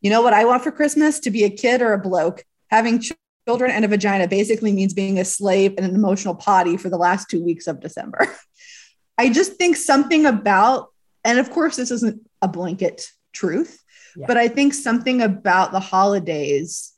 You 0.01 0.09
know 0.09 0.21
what 0.21 0.33
I 0.33 0.45
want 0.45 0.63
for 0.63 0.71
Christmas? 0.71 1.19
To 1.21 1.31
be 1.31 1.43
a 1.43 1.49
kid 1.49 1.81
or 1.81 1.93
a 1.93 1.99
bloke. 1.99 2.45
Having 2.69 3.01
children 3.47 3.71
and 3.71 3.83
a 3.85 3.87
vagina 3.87 4.27
basically 4.27 4.71
means 4.71 4.93
being 4.93 5.19
a 5.19 5.25
slave 5.25 5.73
and 5.77 5.85
an 5.85 5.95
emotional 5.95 6.35
potty 6.35 6.77
for 6.77 6.89
the 6.89 6.97
last 6.97 7.29
two 7.29 7.43
weeks 7.43 7.67
of 7.67 7.79
December. 7.79 8.27
I 9.17 9.29
just 9.29 9.53
think 9.55 9.75
something 9.75 10.25
about, 10.25 10.87
and 11.23 11.37
of 11.39 11.49
course, 11.51 11.75
this 11.75 11.91
isn't 11.91 12.21
a 12.41 12.47
blanket 12.47 13.07
truth, 13.33 13.81
Yeah. 14.15 14.25
but 14.27 14.37
I 14.37 14.47
think 14.47 14.73
something 14.73 15.21
about 15.21 15.71
the 15.71 15.79
holidays 15.79 16.93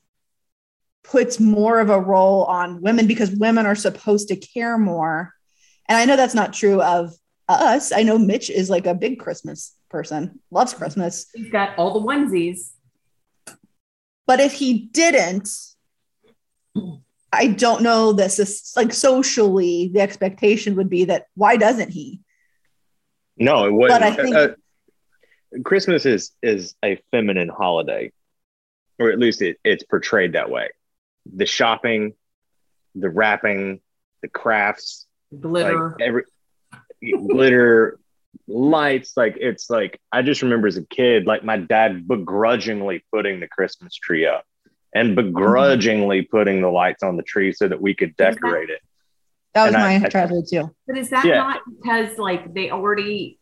puts 1.04 1.40
more 1.40 1.80
of 1.80 1.90
a 1.90 2.00
role 2.00 2.46
on 2.46 2.82
women 2.82 3.08
because 3.08 3.32
women 3.32 3.66
are 3.66 3.76
supposed 3.76 4.30
to 4.30 4.36
care 4.38 4.78
more. 4.78 5.34
And 5.90 5.98
I 5.98 6.06
know 6.06 6.16
that's 6.16 6.34
not 6.34 6.54
true 6.54 6.82
of 6.82 7.14
us. 7.50 7.92
I 7.92 8.04
know 8.04 8.18
Mitch 8.18 8.50
is 8.50 8.70
like 8.70 8.86
a 8.86 8.94
big 8.96 9.20
Christmas 9.20 9.74
person, 9.90 10.40
loves 10.50 10.74
Christmas. 10.74 11.28
he's 11.34 11.50
got 11.52 11.78
all 11.78 11.94
the 12.00 12.08
onesies 12.08 12.72
But 14.26 14.40
if 14.40 14.54
he 14.54 14.88
didn't, 14.94 15.50
I 17.32 17.48
don't 17.48 17.82
know 17.82 18.14
this 18.14 18.38
is 18.38 18.74
like 18.76 18.94
socially 18.94 19.90
the 19.94 20.02
expectation 20.02 20.76
would 20.76 20.90
be 20.90 21.06
that 21.06 21.28
why 21.36 21.58
doesn't 21.58 21.90
he? 21.90 22.22
No, 23.38 23.66
it 23.66 23.72
was. 23.72 23.90
But 23.92 24.04
I 24.04 24.16
think- 24.16 24.36
uh, 24.36 24.50
Christmas 25.64 26.06
is 26.06 26.32
is 26.42 26.76
a 26.84 27.00
feminine 27.12 27.50
holiday, 27.50 28.12
or 29.00 29.12
at 29.12 29.20
least 29.20 29.42
it, 29.42 29.58
it's 29.64 29.84
portrayed 29.84 30.34
that 30.34 30.50
way. 30.50 30.70
The 31.36 31.46
shopping, 31.46 32.14
the 32.96 33.10
wrapping, 33.10 33.80
the 34.22 34.28
crafts, 34.30 35.06
glitter 35.38 35.90
like 35.90 36.02
every 36.02 36.24
glitter, 37.28 38.00
lights. 38.48 39.16
Like 39.16 39.38
it's 39.40 39.70
like 39.70 40.00
I 40.12 40.22
just 40.22 40.42
remember 40.42 40.68
as 40.68 40.78
a 40.78 40.86
kid, 40.86 41.26
like 41.26 41.44
my 41.44 41.58
dad 41.58 42.08
begrudgingly 42.08 43.04
putting 43.12 43.40
the 43.40 43.48
Christmas 43.48 43.96
tree 43.96 44.26
up 44.26 44.46
and 44.94 45.18
mm-hmm. 45.18 45.28
begrudgingly 45.28 46.24
putting 46.24 46.62
the 46.62 46.70
lights 46.70 47.04
on 47.04 47.18
the 47.18 47.24
tree 47.24 47.52
so 47.52 47.68
that 47.68 47.82
we 47.82 47.94
could 47.94 48.16
decorate 48.16 48.70
it. 48.70 48.80
That 49.54 49.66
was 49.66 49.76
And 49.76 49.84
my 49.84 50.06
I- 50.06 50.10
childhood 50.10 50.46
too. 50.50 50.70
But 50.88 50.98
is 50.98 51.10
that 51.10 51.26
Yeah. 51.26 51.38
not 51.38 51.62
because 51.82 52.18
like 52.18 52.54
they 52.54 52.72
already 52.72 53.40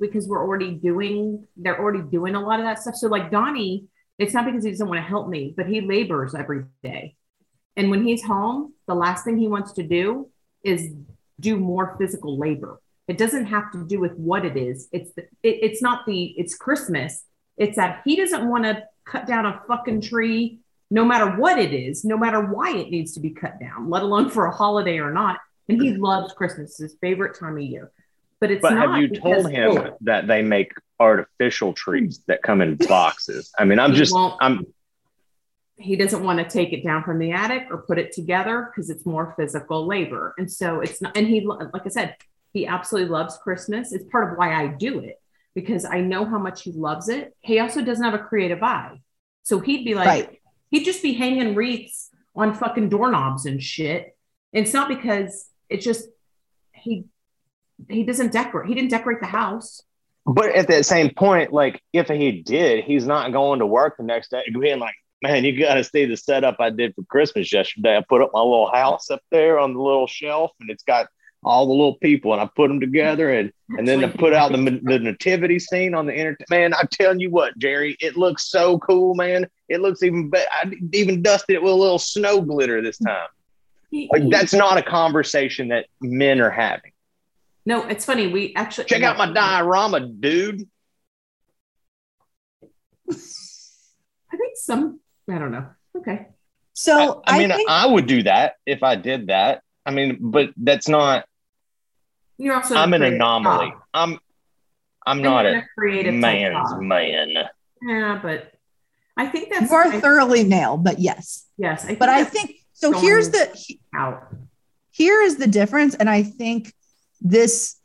because 0.00 0.26
we're 0.26 0.42
already 0.42 0.72
doing 0.72 1.46
they're 1.56 1.80
already 1.80 2.02
doing 2.02 2.34
a 2.34 2.40
lot 2.40 2.58
of 2.58 2.66
that 2.66 2.80
stuff. 2.80 2.96
So 2.96 3.08
like 3.08 3.30
Donnie, 3.30 3.86
it's 4.18 4.34
not 4.34 4.44
because 4.44 4.64
he 4.64 4.70
doesn't 4.70 4.88
want 4.88 4.98
to 4.98 5.08
help 5.08 5.28
me, 5.28 5.54
but 5.56 5.66
he 5.66 5.80
labors 5.80 6.34
every 6.34 6.64
day. 6.82 7.16
And 7.76 7.90
when 7.90 8.04
he's 8.04 8.24
home, 8.24 8.74
the 8.86 8.94
last 8.94 9.24
thing 9.24 9.36
he 9.36 9.48
wants 9.48 9.72
to 9.74 9.82
do 9.82 10.30
is 10.64 10.92
do 11.38 11.58
more 11.58 11.94
physical 11.98 12.38
labor. 12.38 12.80
It 13.08 13.18
doesn't 13.18 13.46
have 13.46 13.70
to 13.72 13.86
do 13.86 14.00
with 14.00 14.12
what 14.14 14.44
it 14.44 14.56
is. 14.56 14.88
It's 14.90 15.12
the, 15.12 15.22
it, 15.42 15.58
it's 15.62 15.82
not 15.82 16.06
the 16.06 16.34
it's 16.36 16.56
Christmas. 16.56 17.22
It's 17.56 17.76
that 17.76 18.02
he 18.04 18.16
doesn't 18.16 18.48
want 18.48 18.64
to 18.64 18.82
cut 19.04 19.26
down 19.26 19.46
a 19.46 19.62
fucking 19.68 20.00
tree 20.00 20.60
no 20.90 21.04
matter 21.04 21.30
what 21.36 21.58
it 21.58 21.72
is, 21.72 22.04
no 22.04 22.16
matter 22.16 22.40
why 22.40 22.76
it 22.76 22.90
needs 22.90 23.12
to 23.14 23.20
be 23.20 23.30
cut 23.30 23.58
down, 23.58 23.90
let 23.90 24.02
alone 24.02 24.30
for 24.30 24.46
a 24.46 24.52
holiday 24.54 24.98
or 24.98 25.12
not. 25.12 25.38
And 25.68 25.82
he 25.82 25.94
loves 25.94 26.32
Christmas, 26.32 26.70
it's 26.70 26.78
his 26.78 26.96
favorite 27.00 27.38
time 27.38 27.56
of 27.56 27.62
year. 27.62 27.90
But 28.40 28.50
it's 28.50 28.62
But 28.62 28.74
not 28.74 28.90
have 28.90 29.00
you 29.00 29.08
because- 29.08 29.42
told 29.42 29.50
him 29.50 29.70
oh, 29.78 29.96
that 30.02 30.26
they 30.26 30.42
make 30.42 30.72
artificial 31.00 31.72
trees 31.72 32.20
that 32.26 32.42
come 32.42 32.60
in 32.60 32.76
boxes? 32.76 33.52
I 33.58 33.64
mean, 33.64 33.78
I'm 33.78 33.94
just 33.94 34.14
I'm 34.40 34.66
he 35.78 35.94
doesn't 35.96 36.22
want 36.24 36.38
to 36.38 36.44
take 36.48 36.72
it 36.72 36.82
down 36.82 37.02
from 37.04 37.18
the 37.18 37.32
attic 37.32 37.66
or 37.70 37.78
put 37.78 37.98
it 37.98 38.12
together 38.12 38.70
because 38.70 38.88
it's 38.88 39.04
more 39.04 39.34
physical 39.36 39.86
labor. 39.86 40.34
And 40.38 40.50
so 40.50 40.80
it's 40.80 41.02
not, 41.02 41.14
and 41.16 41.26
he, 41.26 41.42
like 41.42 41.84
I 41.84 41.88
said, 41.90 42.16
he 42.54 42.66
absolutely 42.66 43.10
loves 43.10 43.36
Christmas. 43.36 43.92
It's 43.92 44.04
part 44.10 44.32
of 44.32 44.38
why 44.38 44.54
I 44.54 44.68
do 44.68 45.00
it 45.00 45.20
because 45.54 45.84
I 45.84 46.00
know 46.00 46.24
how 46.24 46.38
much 46.38 46.62
he 46.62 46.72
loves 46.72 47.10
it. 47.10 47.36
He 47.40 47.58
also 47.58 47.82
doesn't 47.82 48.02
have 48.02 48.14
a 48.14 48.18
creative 48.18 48.62
eye. 48.62 49.00
So 49.42 49.60
he'd 49.60 49.84
be 49.84 49.94
like, 49.94 50.06
Right. 50.06 50.40
He'd 50.76 50.84
just 50.84 51.02
be 51.02 51.14
hanging 51.14 51.54
wreaths 51.54 52.10
on 52.34 52.54
fucking 52.54 52.90
doorknobs 52.90 53.46
and 53.46 53.62
shit. 53.62 54.16
And 54.52 54.64
it's 54.64 54.74
not 54.74 54.88
because 54.88 55.48
it's 55.70 55.84
just, 55.84 56.08
he, 56.72 57.06
he 57.88 58.04
doesn't 58.04 58.32
decorate. 58.32 58.68
He 58.68 58.74
didn't 58.74 58.90
decorate 58.90 59.20
the 59.20 59.26
house. 59.26 59.82
But 60.26 60.54
at 60.54 60.68
that 60.68 60.84
same 60.84 61.14
point, 61.14 61.52
like 61.52 61.80
if 61.92 62.08
he 62.08 62.42
did, 62.42 62.84
he's 62.84 63.06
not 63.06 63.32
going 63.32 63.60
to 63.60 63.66
work 63.66 63.96
the 63.96 64.02
next 64.02 64.32
day 64.32 64.42
being 64.52 64.78
like, 64.78 64.94
man, 65.22 65.44
you 65.44 65.58
got 65.58 65.74
to 65.74 65.84
see 65.84 66.04
the 66.04 66.16
setup 66.16 66.56
I 66.58 66.70
did 66.70 66.94
for 66.94 67.04
Christmas 67.04 67.50
yesterday. 67.50 67.96
I 67.96 68.04
put 68.06 68.20
up 68.20 68.30
my 68.34 68.40
little 68.40 68.70
house 68.70 69.10
up 69.10 69.22
there 69.30 69.58
on 69.58 69.72
the 69.72 69.80
little 69.80 70.06
shelf, 70.06 70.50
and 70.60 70.68
it's 70.68 70.82
got 70.82 71.06
all 71.46 71.66
the 71.66 71.72
little 71.72 71.94
people, 71.94 72.32
and 72.32 72.42
I 72.42 72.50
put 72.54 72.68
them 72.68 72.80
together, 72.80 73.30
and 73.30 73.52
and 73.78 73.86
then 73.86 74.04
I 74.04 74.08
put 74.08 74.34
out 74.34 74.50
the 74.52 74.58
the 74.82 74.98
nativity 74.98 75.58
scene 75.58 75.94
on 75.94 76.04
the 76.06 76.14
internet. 76.14 76.50
Man, 76.50 76.74
I'm 76.74 76.88
telling 76.88 77.20
you 77.20 77.30
what, 77.30 77.56
Jerry, 77.56 77.96
it 78.00 78.16
looks 78.16 78.50
so 78.50 78.78
cool, 78.80 79.14
man. 79.14 79.46
It 79.68 79.80
looks 79.80 80.02
even 80.02 80.28
better. 80.28 80.48
I 80.52 80.72
even 80.92 81.22
dusted 81.22 81.54
it 81.54 81.62
with 81.62 81.72
a 81.72 81.76
little 81.76 82.00
snow 82.00 82.40
glitter 82.40 82.82
this 82.82 82.98
time. 82.98 83.28
Like 84.10 84.28
that's 84.28 84.52
not 84.52 84.76
a 84.76 84.82
conversation 84.82 85.68
that 85.68 85.86
men 86.02 86.40
are 86.40 86.50
having. 86.50 86.92
no, 87.64 87.86
it's 87.86 88.04
funny. 88.04 88.26
We 88.26 88.52
actually 88.54 88.84
Check 88.86 89.02
out 89.02 89.16
my 89.16 89.32
diorama, 89.32 90.00
dude. 90.00 90.68
I 93.10 94.36
think 94.36 94.56
some, 94.56 95.00
I 95.30 95.38
don't 95.38 95.52
know. 95.52 95.66
Okay. 95.96 96.26
So 96.74 97.22
I, 97.24 97.36
I 97.36 97.38
mean, 97.38 97.50
think, 97.50 97.70
I 97.70 97.86
would 97.86 98.06
do 98.06 98.24
that 98.24 98.56
if 98.66 98.82
I 98.82 98.96
did 98.96 99.28
that. 99.28 99.62
I 99.86 99.92
mean, 99.92 100.18
but 100.20 100.50
that's 100.56 100.88
not. 100.88 101.24
You're 102.38 102.54
also 102.54 102.74
I'm 102.76 102.92
an 102.94 103.02
anomaly. 103.02 103.70
job. 103.70 103.78
I'm. 103.94 104.18
I'm 105.08 105.18
And 105.18 105.22
not 105.24 105.44
you're 105.44 105.58
a 105.58 105.68
creative 105.78 106.14
man's 106.14 106.70
job. 106.70 106.80
man. 106.80 107.32
Yeah, 107.82 108.18
but 108.20 108.52
I 109.16 109.26
think 109.26 109.50
that's 109.50 109.70
you 109.70 109.76
are 109.76 109.86
I- 109.86 110.00
thoroughly 110.00 110.42
male, 110.44 110.76
but 110.76 110.98
yes. 110.98 111.46
yes. 111.56 111.86
I 111.88 111.94
But 111.94 112.08
I 112.08 112.24
think 112.24 112.56
so. 112.72 112.92
Here's 112.92 113.30
the 113.30 113.76
out. 113.94 114.26
here 114.90 115.22
is 115.22 115.36
the 115.36 115.46
difference, 115.46 115.94
and 115.94 116.10
I 116.10 116.22
think 116.24 116.72
this 117.20 117.76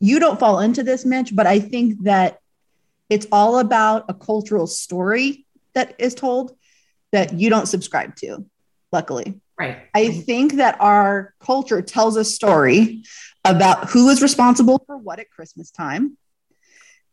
you 0.00 0.18
don't 0.18 0.40
fall 0.40 0.58
into 0.60 0.82
this, 0.82 1.04
Mitch, 1.04 1.34
but 1.36 1.46
I 1.46 1.60
think 1.60 2.02
that 2.04 2.38
it's 3.08 3.26
all 3.30 3.58
about 3.60 4.06
a 4.08 4.14
cultural 4.14 4.66
story 4.66 5.46
that 5.74 5.94
is 5.98 6.14
told 6.14 6.56
that 7.12 7.32
you 7.34 7.48
don't 7.50 7.66
subscribe 7.66 8.16
to. 8.16 8.44
Luckily, 8.92 9.40
Right. 9.60 9.78
I 9.94 10.06
mm-hmm. 10.06 10.20
think 10.20 10.54
that 10.54 10.80
our 10.80 11.34
culture 11.38 11.82
tells 11.82 12.16
a 12.16 12.24
story 12.24 13.04
about 13.44 13.90
who 13.90 14.08
is 14.08 14.22
responsible 14.22 14.82
for 14.86 14.96
what 14.96 15.18
at 15.18 15.30
Christmas 15.30 15.70
time. 15.70 16.16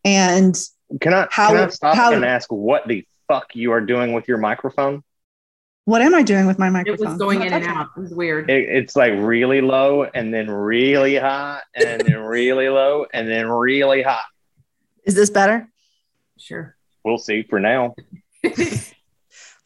And 0.06 0.58
Can 1.02 1.14
I 1.14 1.28
How- 1.30 1.50
can 1.50 1.58
I 1.58 1.68
stop 1.68 1.96
how- 1.98 2.14
and 2.14 2.24
ask 2.24 2.50
what 2.50 2.88
the 2.88 3.06
fuck 3.28 3.54
you 3.54 3.74
are 3.74 3.82
doing 3.82 4.14
with 4.14 4.30
your 4.30 4.38
microphone? 4.38 5.04
what 5.84 6.02
am 6.02 6.14
I 6.14 6.22
doing 6.22 6.48
with 6.48 6.60
my 6.60 6.70
microphone? 6.70 7.08
It 7.08 7.10
was 7.12 7.18
going 7.18 7.42
in 7.44 7.54
and 7.54 7.64
out. 7.66 7.88
It 7.96 8.02
was 8.02 8.14
weird. 8.14 8.50
It, 8.50 8.68
it's 8.68 8.98
like 8.98 9.14
really 9.16 9.62
low 9.62 10.04
and 10.04 10.34
then 10.34 10.50
really 10.52 11.16
high 11.16 11.62
and 11.76 12.02
then 12.02 12.20
really 12.20 12.68
low 12.68 13.06
and 13.14 13.30
then 13.30 13.48
really 13.48 14.02
high. 14.02 14.20
Is 15.06 15.16
this 15.16 15.30
better? 15.30 15.70
sure. 16.38 16.76
We'll 17.06 17.18
see 17.18 17.44
for 17.44 17.62
now. 17.62 17.96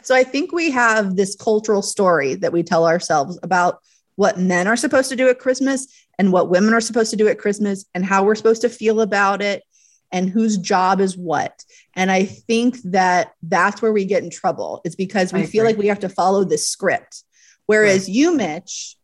So 0.04 0.16
I 0.16 0.24
think 0.24 0.52
we 0.52 0.72
have 0.72 1.16
this 1.16 1.36
cultural 1.36 1.82
story 1.82 2.36
that 2.36 2.54
we 2.54 2.64
tell 2.64 2.88
ourselves 2.88 3.40
about 3.44 3.80
what 4.16 4.40
men 4.40 4.68
are 4.68 4.76
supposed 4.76 5.10
to 5.10 5.16
do 5.16 5.30
at 5.30 5.40
Christmas 5.40 5.88
and 6.20 6.32
what 6.32 6.50
women 6.50 6.74
are 6.74 6.82
supposed 6.82 7.12
to 7.12 7.18
do 7.18 7.28
at 7.28 7.40
Christmas 7.40 7.86
and 7.96 8.06
how 8.06 8.24
we're 8.24 8.36
supposed 8.36 8.62
to 8.62 8.70
feel 8.70 9.02
about 9.02 9.42
it 9.42 9.64
and 10.12 10.30
whose 10.30 10.58
job 10.58 11.00
is 11.00 11.18
what. 11.18 11.64
And 11.96 12.12
I 12.12 12.26
think 12.26 12.78
that 12.84 13.32
that's 13.42 13.82
where 13.82 13.94
we 13.94 14.06
get 14.06 14.24
in 14.24 14.30
trouble. 14.30 14.82
It's 14.84 14.96
because 14.96 15.32
we 15.32 15.46
feel 15.46 15.64
like 15.64 15.78
we 15.78 15.88
have 15.88 16.02
to 16.02 16.10
follow 16.10 16.44
this 16.44 16.68
script. 16.68 17.24
Whereas 17.66 18.10
you, 18.10 18.36
Mitch, 18.36 18.98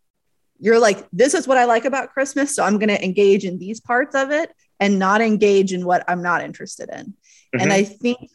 you're 0.59 0.79
like, 0.79 1.07
this 1.13 1.33
is 1.33 1.47
what 1.47 1.57
I 1.57 1.63
like 1.65 1.85
about 1.85 2.11
Christmas. 2.11 2.55
So 2.55 2.63
I'm 2.63 2.77
going 2.77 2.89
to 2.89 3.03
engage 3.03 3.45
in 3.45 3.57
these 3.57 3.79
parts 3.79 4.15
of 4.15 4.31
it 4.31 4.51
and 4.79 4.99
not 4.99 5.21
engage 5.21 5.71
in 5.71 5.85
what 5.85 6.03
I'm 6.07 6.21
not 6.21 6.43
interested 6.43 6.89
in. 6.89 7.13
And 7.53 7.71
Mhm. 7.71 7.73
I 7.73 7.83
think, 7.83 8.29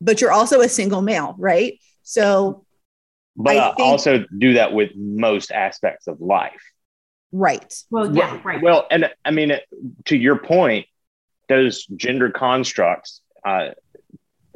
but 0.00 0.20
you're 0.20 0.32
also 0.32 0.60
a 0.60 0.68
single 0.68 1.02
male, 1.02 1.34
right? 1.38 1.78
So, 2.02 2.64
But 3.36 3.56
I 3.56 3.70
I, 3.70 3.74
think- 3.74 3.80
also 3.88 4.24
do 4.38 4.54
that 4.54 4.72
with 4.72 4.90
most 4.96 5.50
aspects 5.52 6.06
of 6.06 6.20
life. 6.20 6.62
right. 7.32 7.72
Well, 7.90 8.14
yeah, 8.14 8.32
Well- 8.34 8.40
right. 8.44 8.62
Well, 8.62 8.86
and 8.90 9.10
I 9.24 9.30
mean, 9.30 9.52
to 10.06 10.16
your 10.16 10.38
point, 10.38 10.86
those 11.48 11.84
gender 11.86 12.30
constructs 12.30 13.20
uh, 13.44 13.70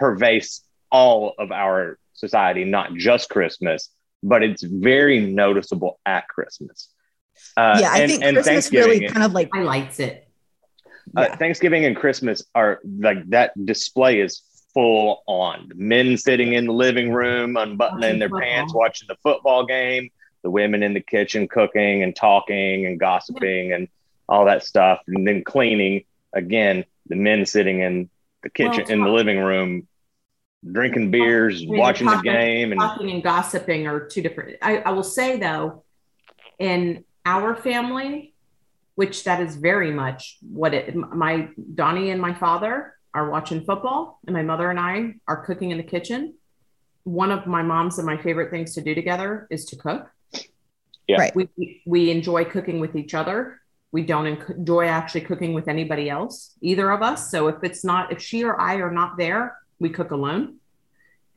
pervase 0.00 0.60
all 0.90 1.34
of 1.38 1.52
our 1.52 1.98
society, 2.14 2.64
not 2.64 2.94
just 2.94 3.28
Christmas, 3.28 3.90
but 4.22 4.42
it's 4.42 4.62
very 4.62 5.20
noticeable 5.20 6.00
at 6.06 6.26
Christmas. 6.28 6.88
Uh, 7.56 7.78
yeah. 7.80 7.90
I 7.92 7.98
and- 8.00 8.10
think 8.10 8.24
and 8.24 8.36
Christmas 8.36 8.72
really 8.72 8.82
Thanksgiving- 9.00 9.12
kind 9.12 9.24
of 9.24 9.32
like, 9.32 9.50
highlights 9.52 10.00
it. 10.00 10.28
uh, 11.16 11.22
yeah. 11.28 11.36
Thanksgiving 11.36 11.84
and 11.84 11.96
Christmas 11.96 12.42
are 12.54 12.80
like 12.84 13.28
that 13.30 13.52
display 13.64 14.20
is 14.20 14.42
full 14.78 15.24
on. 15.26 15.72
Men 15.74 16.16
sitting 16.16 16.52
in 16.52 16.66
the 16.66 16.72
living 16.72 17.12
room, 17.12 17.56
unbuttoning 17.56 18.20
their 18.20 18.28
football. 18.28 18.40
pants, 18.40 18.72
watching 18.72 19.08
the 19.08 19.16
football 19.24 19.66
game. 19.66 20.08
The 20.42 20.50
women 20.50 20.84
in 20.84 20.94
the 20.94 21.00
kitchen 21.00 21.48
cooking 21.48 22.04
and 22.04 22.14
talking 22.14 22.86
and 22.86 23.00
gossiping 23.00 23.72
and 23.72 23.88
all 24.28 24.44
that 24.44 24.64
stuff, 24.64 25.00
and 25.08 25.26
then 25.26 25.42
cleaning. 25.42 26.04
Again, 26.32 26.84
the 27.08 27.16
men 27.16 27.44
sitting 27.44 27.80
in 27.80 28.08
the 28.44 28.50
kitchen 28.50 28.84
Well, 28.84 28.92
in 28.92 29.02
the 29.02 29.10
living 29.10 29.40
room, 29.40 29.88
drinking 30.70 31.10
beers, 31.10 31.64
watching 31.66 32.06
the 32.06 32.20
game, 32.22 32.70
and 32.70 32.80
Talking 32.80 33.10
and 33.10 33.20
gossiping 33.20 33.88
are 33.88 34.06
two 34.06 34.22
different. 34.22 34.58
I, 34.62 34.76
I 34.78 34.90
will 34.90 35.02
say 35.02 35.40
though, 35.40 35.82
in 36.60 37.04
our 37.26 37.56
family, 37.56 38.32
which 38.94 39.24
that 39.24 39.40
is 39.40 39.56
very 39.56 39.90
much 39.90 40.38
what 40.48 40.72
it. 40.72 40.94
My 40.94 41.48
Donnie 41.74 42.10
and 42.10 42.22
my 42.22 42.34
father 42.34 42.94
are 43.14 43.30
watching 43.30 43.64
football, 43.64 44.20
and 44.26 44.34
my 44.34 44.42
mother 44.42 44.70
and 44.70 44.78
I 44.78 45.14
are 45.26 45.44
cooking 45.44 45.70
in 45.70 45.78
the 45.78 45.84
kitchen. 45.84 46.34
One 47.04 47.30
of 47.30 47.46
my 47.46 47.62
mom's 47.62 47.98
and 47.98 48.06
my 48.06 48.16
favorite 48.16 48.50
things 48.50 48.74
to 48.74 48.80
do 48.80 48.94
together 48.94 49.46
is 49.50 49.64
to 49.66 49.76
cook. 49.76 50.10
Yeah. 51.06 51.18
Right. 51.18 51.36
We 51.36 51.82
we 51.86 52.10
enjoy 52.10 52.44
cooking 52.44 52.80
with 52.80 52.94
each 52.94 53.14
other. 53.14 53.60
We 53.92 54.04
don't 54.04 54.26
enjoy 54.26 54.86
actually 54.86 55.22
cooking 55.22 55.54
with 55.54 55.66
anybody 55.66 56.10
else, 56.10 56.54
either 56.60 56.90
of 56.90 57.00
us. 57.00 57.30
So 57.30 57.48
if 57.48 57.56
it's 57.62 57.82
not, 57.82 58.12
if 58.12 58.20
she 58.20 58.44
or 58.44 58.60
I 58.60 58.74
are 58.76 58.90
not 58.90 59.16
there, 59.16 59.56
we 59.78 59.88
cook 59.88 60.10
alone 60.10 60.58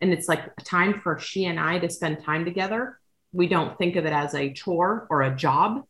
and 0.01 0.11
it's 0.11 0.27
like 0.27 0.51
a 0.57 0.61
time 0.63 0.99
for 1.01 1.17
she 1.19 1.45
and 1.45 1.59
I 1.59 1.79
to 1.79 1.89
spend 1.89 2.23
time 2.23 2.43
together. 2.43 2.99
We 3.31 3.47
don't 3.47 3.77
think 3.77 3.95
of 3.95 4.05
it 4.05 4.11
as 4.11 4.33
a 4.33 4.51
chore 4.51 5.07
or 5.09 5.21
a 5.21 5.35
job. 5.35 5.85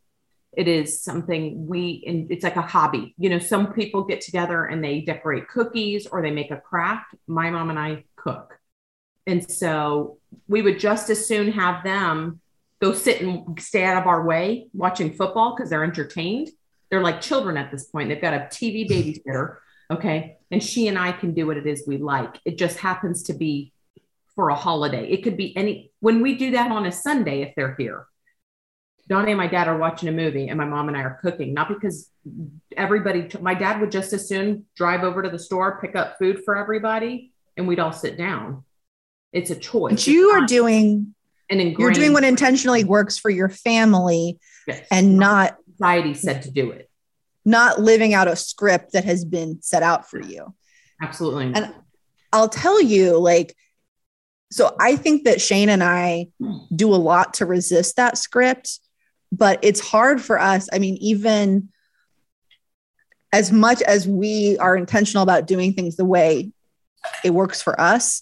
It 0.57 0.67
is 0.67 1.01
something 1.01 1.65
we, 1.67 2.03
and 2.05 2.31
it's 2.31 2.43
like 2.43 2.57
a 2.57 2.61
hobby. 2.61 3.15
You 3.17 3.29
know, 3.29 3.39
some 3.39 3.73
people 3.73 4.03
get 4.03 4.21
together 4.21 4.65
and 4.65 4.83
they 4.83 5.01
decorate 5.01 5.47
cookies 5.47 6.07
or 6.07 6.21
they 6.21 6.31
make 6.31 6.51
a 6.51 6.57
craft. 6.57 7.15
My 7.27 7.49
mom 7.49 7.69
and 7.69 7.79
I 7.79 8.03
cook. 8.17 8.57
And 9.25 9.49
so 9.49 10.17
we 10.47 10.61
would 10.61 10.79
just 10.79 11.09
as 11.09 11.25
soon 11.25 11.51
have 11.53 11.83
them 11.83 12.41
go 12.81 12.93
sit 12.93 13.21
and 13.21 13.61
stay 13.61 13.83
out 13.83 14.01
of 14.01 14.07
our 14.07 14.25
way 14.25 14.67
watching 14.73 15.13
football 15.13 15.55
because 15.55 15.69
they're 15.69 15.83
entertained 15.83 16.49
they're 16.91 17.01
like 17.01 17.21
children 17.21 17.57
at 17.57 17.71
this 17.71 17.85
point. 17.85 18.09
They've 18.09 18.21
got 18.21 18.33
a 18.33 18.39
TV 18.51 18.87
babysitter. 18.87 19.57
Okay. 19.89 20.37
And 20.51 20.61
she 20.61 20.87
and 20.87 20.99
I 20.99 21.13
can 21.13 21.33
do 21.33 21.47
what 21.47 21.57
it 21.57 21.65
is 21.65 21.85
we 21.87 21.97
like. 21.97 22.35
It 22.45 22.57
just 22.57 22.77
happens 22.77 23.23
to 23.23 23.33
be 23.33 23.73
for 24.35 24.49
a 24.49 24.55
holiday. 24.55 25.09
It 25.09 25.23
could 25.23 25.37
be 25.37 25.55
any, 25.57 25.91
when 26.01 26.21
we 26.21 26.35
do 26.35 26.51
that 26.51 26.71
on 26.71 26.85
a 26.85 26.91
Sunday, 26.91 27.41
if 27.41 27.55
they're 27.55 27.75
here, 27.79 28.07
Donnie 29.11 29.31
and 29.33 29.37
my 29.37 29.47
dad 29.47 29.67
are 29.67 29.77
watching 29.77 30.07
a 30.07 30.11
movie 30.13 30.47
and 30.47 30.57
my 30.57 30.63
mom 30.63 30.87
and 30.87 30.95
I 30.95 31.01
are 31.01 31.19
cooking, 31.21 31.53
not 31.53 31.67
because 31.67 32.09
everybody, 32.77 33.29
my 33.41 33.53
dad 33.53 33.81
would 33.81 33.91
just 33.91 34.13
as 34.13 34.25
soon 34.25 34.65
drive 34.73 35.03
over 35.03 35.21
to 35.21 35.29
the 35.29 35.37
store, 35.37 35.81
pick 35.81 35.97
up 35.97 36.17
food 36.17 36.45
for 36.45 36.55
everybody, 36.55 37.33
and 37.57 37.67
we'd 37.67 37.77
all 37.77 37.91
sit 37.91 38.17
down. 38.17 38.63
It's 39.33 39.49
a 39.49 39.55
choice. 39.55 39.91
But 39.91 40.07
you 40.07 40.29
are 40.29 40.45
doing, 40.45 41.13
and 41.49 41.77
you're 41.77 41.91
doing 41.91 42.13
what 42.13 42.23
intentionally 42.23 42.85
works 42.85 43.17
for 43.17 43.29
your 43.29 43.49
family 43.49 44.39
yes. 44.65 44.87
and 44.89 45.17
not 45.17 45.57
society 45.73 46.13
said 46.13 46.43
to 46.43 46.51
do 46.51 46.71
it. 46.71 46.89
not 47.43 47.81
living 47.81 48.13
out 48.13 48.29
a 48.29 48.35
script 48.37 48.93
that 48.93 49.03
has 49.03 49.25
been 49.25 49.61
set 49.61 49.83
out 49.83 50.09
for 50.09 50.21
you. 50.21 50.55
Absolutely. 51.01 51.51
And 51.53 51.73
I'll 52.31 52.47
tell 52.47 52.81
you, 52.81 53.19
like, 53.19 53.57
so 54.51 54.73
I 54.79 54.95
think 54.95 55.25
that 55.25 55.41
Shane 55.41 55.67
and 55.67 55.83
I 55.83 56.27
hmm. 56.39 56.59
do 56.73 56.93
a 56.93 56.95
lot 56.95 57.33
to 57.35 57.45
resist 57.45 57.97
that 57.97 58.17
script, 58.17 58.79
but 59.31 59.59
it's 59.61 59.79
hard 59.79 60.21
for 60.21 60.39
us. 60.39 60.67
I 60.71 60.79
mean, 60.79 60.97
even 60.97 61.69
as 63.33 63.51
much 63.51 63.81
as 63.81 64.07
we 64.07 64.57
are 64.59 64.75
intentional 64.75 65.23
about 65.23 65.47
doing 65.47 65.73
things 65.73 65.95
the 65.95 66.05
way 66.05 66.51
it 67.23 67.31
works 67.31 67.61
for 67.61 67.79
us, 67.79 68.21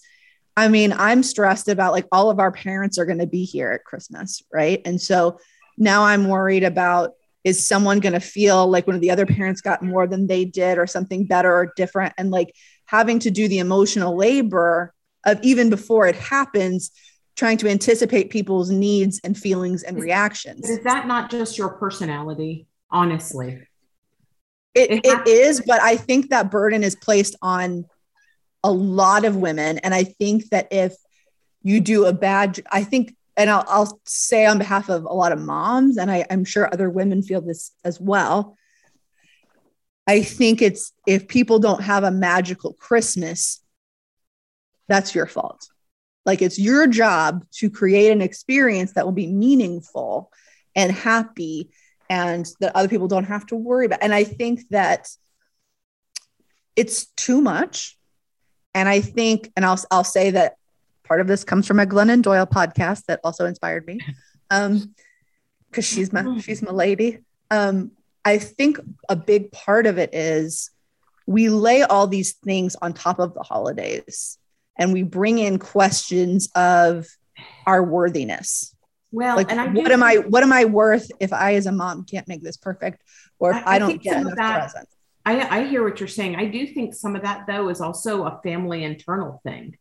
I 0.56 0.68
mean, 0.68 0.92
I'm 0.92 1.22
stressed 1.22 1.68
about 1.68 1.92
like 1.92 2.06
all 2.12 2.30
of 2.30 2.38
our 2.38 2.52
parents 2.52 2.98
are 2.98 3.06
going 3.06 3.18
to 3.18 3.26
be 3.26 3.44
here 3.44 3.72
at 3.72 3.84
Christmas, 3.84 4.42
right? 4.52 4.80
And 4.84 5.00
so 5.00 5.38
now 5.78 6.04
I'm 6.04 6.28
worried 6.28 6.64
about 6.64 7.12
is 7.42 7.66
someone 7.66 8.00
going 8.00 8.12
to 8.12 8.20
feel 8.20 8.68
like 8.68 8.86
one 8.86 8.94
of 8.94 9.00
the 9.00 9.10
other 9.10 9.26
parents 9.26 9.62
got 9.62 9.82
more 9.82 10.06
than 10.06 10.26
they 10.26 10.44
did 10.44 10.76
or 10.76 10.86
something 10.86 11.24
better 11.24 11.50
or 11.52 11.72
different 11.74 12.12
and 12.18 12.30
like 12.30 12.54
having 12.84 13.18
to 13.20 13.30
do 13.30 13.48
the 13.48 13.58
emotional 13.60 14.14
labor 14.14 14.92
of 15.24 15.40
even 15.42 15.70
before 15.70 16.06
it 16.06 16.16
happens 16.16 16.90
trying 17.40 17.56
to 17.56 17.68
anticipate 17.68 18.28
people's 18.28 18.70
needs 18.70 19.18
and 19.24 19.34
feelings 19.34 19.82
and 19.82 19.98
reactions. 19.98 20.60
But 20.60 20.70
is 20.70 20.84
that 20.84 21.06
not 21.06 21.30
just 21.30 21.56
your 21.56 21.70
personality? 21.70 22.66
Honestly, 22.90 23.62
it, 24.74 24.90
It 24.90 25.06
it 25.06 25.26
is 25.26 25.62
but 25.66 25.80
i 25.80 25.96
think 25.96 26.28
that 26.30 26.50
burden 26.50 26.84
is 26.84 26.94
placed 26.94 27.34
on 27.40 27.86
a 28.62 28.70
lot 28.70 29.24
of 29.24 29.36
women. 29.36 29.78
And 29.78 29.94
i 29.94 30.04
think 30.04 30.50
that 30.50 30.68
if 30.70 30.94
you 31.62 31.80
do 31.80 32.04
a 32.04 32.12
bad 32.12 32.60
I 32.70 32.84
think 32.84 33.16
and 33.36 33.48
i'll, 33.48 33.64
I'll 33.68 34.00
say 34.04 34.44
on 34.44 34.58
behalf 34.58 34.90
of 34.90 35.04
a 35.04 35.14
lot 35.14 35.32
of 35.32 35.40
moms 35.40 35.96
and 35.96 36.10
I, 36.10 36.26
i'm 36.30 36.44
sure 36.44 36.68
other 36.72 36.90
women 36.90 37.22
feel 37.22 37.40
this 37.40 37.72
as 37.84 37.98
well 38.00 38.56
i 40.06 40.22
think 40.22 40.60
it's 40.60 40.92
if 41.06 41.28
people 41.28 41.58
don't 41.58 41.82
have 41.82 42.04
a 42.04 42.10
magical 42.10 42.74
christmas 42.74 43.62
that's 44.88 45.14
your 45.14 45.26
fault 45.26 45.69
like 46.26 46.42
it's 46.42 46.58
your 46.58 46.86
job 46.86 47.44
to 47.52 47.70
create 47.70 48.10
an 48.10 48.20
experience 48.20 48.92
that 48.92 49.04
will 49.04 49.12
be 49.12 49.26
meaningful 49.26 50.30
and 50.76 50.92
happy 50.92 51.70
and 52.08 52.46
that 52.60 52.74
other 52.74 52.88
people 52.88 53.08
don't 53.08 53.24
have 53.24 53.46
to 53.46 53.56
worry 53.56 53.86
about. 53.86 54.02
And 54.02 54.12
I 54.12 54.24
think 54.24 54.68
that 54.70 55.08
it's 56.76 57.06
too 57.16 57.40
much. 57.40 57.96
And 58.74 58.88
I 58.88 59.00
think, 59.00 59.50
and 59.56 59.64
I'll, 59.64 59.78
I'll 59.90 60.04
say 60.04 60.30
that 60.32 60.56
part 61.04 61.20
of 61.20 61.26
this 61.26 61.44
comes 61.44 61.66
from 61.66 61.80
a 61.80 61.86
Glennon 61.86 62.22
Doyle 62.22 62.46
podcast 62.46 63.06
that 63.06 63.20
also 63.24 63.46
inspired 63.46 63.86
me. 63.86 64.00
Um, 64.50 64.94
cause 65.72 65.84
she's 65.84 66.12
my, 66.12 66.38
she's 66.40 66.62
my 66.62 66.72
lady. 66.72 67.18
Um, 67.50 67.92
I 68.24 68.38
think 68.38 68.80
a 69.08 69.16
big 69.16 69.52
part 69.52 69.86
of 69.86 69.96
it 69.96 70.12
is 70.12 70.70
we 71.26 71.48
lay 71.48 71.82
all 71.82 72.08
these 72.08 72.32
things 72.32 72.74
on 72.82 72.92
top 72.92 73.20
of 73.20 73.34
the 73.34 73.42
holidays 73.42 74.38
and 74.78 74.92
we 74.92 75.02
bring 75.02 75.38
in 75.38 75.58
questions 75.58 76.48
of 76.54 77.06
our 77.66 77.82
worthiness 77.82 78.74
well, 79.12 79.34
like 79.36 79.50
and 79.50 79.60
I 79.60 79.66
what 79.68 79.90
am 79.90 80.02
i 80.02 80.16
what 80.16 80.42
am 80.42 80.52
i 80.52 80.64
worth 80.64 81.10
if 81.18 81.32
i 81.32 81.54
as 81.54 81.66
a 81.66 81.72
mom 81.72 82.04
can't 82.04 82.28
make 82.28 82.42
this 82.42 82.56
perfect 82.56 83.02
or 83.40 83.50
if 83.50 83.66
I- 83.66 83.76
i, 83.76 83.78
don't 83.78 84.00
get 84.00 84.18
enough 84.20 84.36
that- 84.36 84.60
presents 84.60 84.92
I, 85.26 85.60
I 85.60 85.66
hear 85.66 85.84
what 85.84 86.00
you're 86.00 86.08
saying. 86.08 86.36
I 86.36 86.46
do 86.46 86.66
think 86.66 86.94
some 86.94 87.14
of 87.14 87.22
that 87.22 87.46
though 87.46 87.68
is 87.68 87.80
also 87.80 88.24
a 88.24 88.40
family 88.42 88.84
internal 88.84 89.40
thing. 89.44 89.76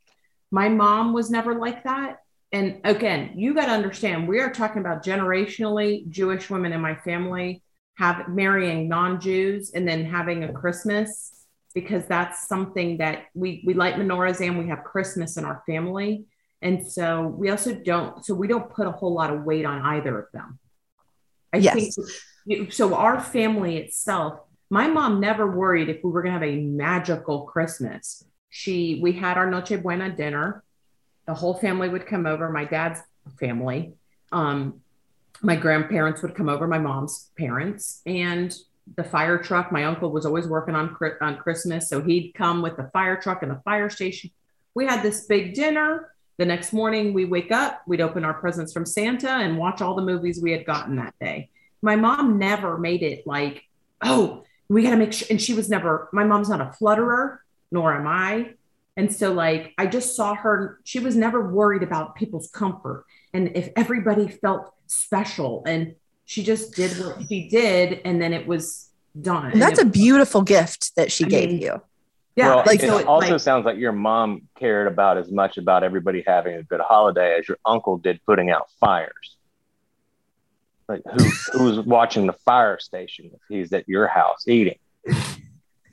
My 0.52 0.68
mom 0.68 1.14
was 1.14 1.30
never 1.32 1.56
like 1.56 1.86
that. 1.86 2.18
And 2.52 2.82
again, 2.84 3.32
you 3.36 3.54
got 3.54 3.68
to 3.68 3.72
understand, 3.72 4.28
we 4.28 4.40
are 4.42 4.52
talking 4.52 4.82
about 4.82 5.04
generationally 5.04 6.10
Jewish 6.10 6.50
women 6.50 6.74
in 6.74 6.82
my 6.82 6.96
family 6.96 7.64
have 7.96 8.28
marrying 8.28 8.90
non-Jews 8.90 9.72
and 9.72 9.88
then 9.88 10.04
having 10.06 10.44
a 10.44 10.52
Christmas 10.52 11.39
because 11.74 12.06
that's 12.08 12.48
something 12.48 12.98
that 12.98 13.26
we 13.34 13.64
we 13.66 13.74
light 13.74 13.96
menorahs 13.96 14.46
and 14.46 14.58
we 14.58 14.68
have 14.68 14.84
Christmas 14.84 15.38
in 15.38 15.46
our 15.46 15.64
family. 15.66 16.26
And 16.62 16.86
so 16.86 17.28
we 17.28 17.50
also 17.50 17.74
don't 17.74 18.26
so 18.26 18.34
we 18.34 18.48
don't 18.48 18.70
put 18.70 18.88
a 18.88 18.92
whole 18.92 19.14
lot 19.14 19.34
of 19.34 19.44
weight 19.44 19.66
on 19.66 19.82
either 19.82 20.18
of 20.20 20.26
them. 20.34 20.60
I 21.54 21.58
Yes. 21.58 21.96
think 21.96 22.74
so 22.74 22.96
our 22.96 23.20
family 23.20 23.78
itself 23.78 24.40
my 24.70 24.88
mom 24.88 25.20
never 25.20 25.50
worried 25.50 25.90
if 25.90 26.04
we 26.04 26.12
were 26.12 26.22
going 26.22 26.34
to 26.34 26.40
have 26.40 26.48
a 26.48 26.62
magical 26.62 27.44
christmas 27.44 28.24
she 28.50 29.00
we 29.02 29.12
had 29.12 29.38
our 29.38 29.50
noche 29.50 29.82
buena 29.82 30.10
dinner 30.10 30.64
the 31.28 31.34
whole 31.34 31.54
family 31.54 31.90
would 31.90 32.08
come 32.08 32.26
over 32.26 32.50
my 32.50 32.66
dad's 32.66 33.00
family 33.40 33.94
um 34.32 34.82
my 35.42 35.56
grandparents 35.56 36.22
would 36.22 36.36
come 36.36 36.50
over 36.50 36.68
my 36.68 36.80
mom's 36.80 37.30
parents 37.38 38.02
and 38.06 38.56
the 38.96 39.04
fire 39.04 39.38
truck. 39.38 39.72
My 39.72 39.86
uncle 39.86 40.12
was 40.12 40.26
always 40.26 40.48
working 40.48 40.76
on 40.76 40.96
on 41.22 41.38
christmas 41.38 41.90
so 41.90 42.02
he'd 42.02 42.34
come 42.34 42.62
with 42.62 42.78
the 42.78 42.90
fire 42.94 43.20
truck 43.20 43.44
and 43.44 43.52
the 43.52 43.62
fire 43.66 43.90
station. 43.90 44.32
We 44.74 44.86
had 44.86 45.04
this 45.04 45.26
big 45.26 45.54
dinner. 45.54 46.14
The 46.38 46.46
next 46.46 46.72
morning 46.72 47.14
we 47.14 47.26
wake 47.26 47.52
up 47.52 47.82
we'd 47.86 48.02
open 48.02 48.24
our 48.24 48.34
presents 48.34 48.72
from 48.72 48.86
santa 48.86 49.30
and 49.30 49.58
watch 49.58 49.82
all 49.82 49.96
the 49.96 50.02
movies 50.02 50.42
we 50.42 50.52
had 50.52 50.66
gotten 50.66 50.96
that 50.96 51.14
day. 51.20 51.50
My 51.82 51.96
mom 51.96 52.38
never 52.38 52.78
made 52.78 53.04
it 53.04 53.26
like 53.28 53.64
oh 54.02 54.44
we 54.70 54.84
got 54.84 54.92
to 54.92 54.98
make 54.98 55.14
sure 55.14 55.28
and 55.30 55.42
she 55.42 55.54
was 55.54 55.70
never 55.70 56.10
my 56.14 56.24
mom's 56.24 56.50
not 56.50 56.62
a 56.62 56.72
flutterer 56.74 57.44
nor 57.72 57.94
am 57.94 58.08
i. 58.08 58.54
And 58.98 59.14
so 59.14 59.34
like 59.34 59.74
i 59.78 59.86
just 59.86 60.16
saw 60.16 60.34
her 60.36 60.80
she 60.84 61.00
was 61.00 61.16
never 61.16 61.50
worried 61.50 61.84
about 61.84 62.16
people's 62.16 62.50
comfort 62.50 63.06
and 63.34 63.56
if 63.56 63.70
everybody 63.76 64.28
felt 64.28 64.74
special 64.88 65.64
and 65.66 65.96
she 66.30 66.44
just 66.44 66.76
did 66.76 66.92
what 67.04 67.28
she 67.28 67.50
did 67.50 68.02
and 68.06 68.22
then 68.22 68.34
it 68.34 68.46
was 68.46 68.90
done. 69.20 69.52
And 69.52 69.60
that's 69.60 69.80
a 69.80 69.82
And 69.82 69.90
it- 69.90 69.94
beautiful 70.00 70.44
gift 70.44 70.96
that 70.96 71.12
she 71.12 71.26
I 71.26 71.28
gave 71.28 71.50
mean, 71.50 71.62
you. 71.62 71.82
yeah 72.36 72.48
well, 72.50 72.58
like 72.58 72.68
like, 72.68 72.84
it 72.84 72.88
so 72.88 72.98
it, 73.00 73.08
also 73.08 73.32
like, 73.32 73.40
sounds 73.42 73.66
like 73.66 73.78
your 73.78 73.92
mom 73.94 74.44
cared 74.56 74.86
about 74.86 75.18
as 75.18 75.32
much 75.32 75.58
about 75.58 75.84
everybody 75.84 76.24
having 76.28 76.54
a 76.56 76.62
good 76.62 76.82
holiday 76.82 77.36
as 77.40 77.48
your 77.48 77.58
uncle 77.66 77.98
did 77.98 78.20
putting 78.28 78.52
out 78.52 78.70
fires. 78.80 79.38
Like 80.88 81.02
who 81.18 81.24
who's 81.58 81.80
watching 81.80 82.28
the 82.28 82.34
fire 82.46 82.78
station 82.80 83.32
if 83.34 83.40
he's 83.50 83.74
at 83.74 83.90
your 83.90 84.06
house 84.08 84.48
eating 84.48 84.78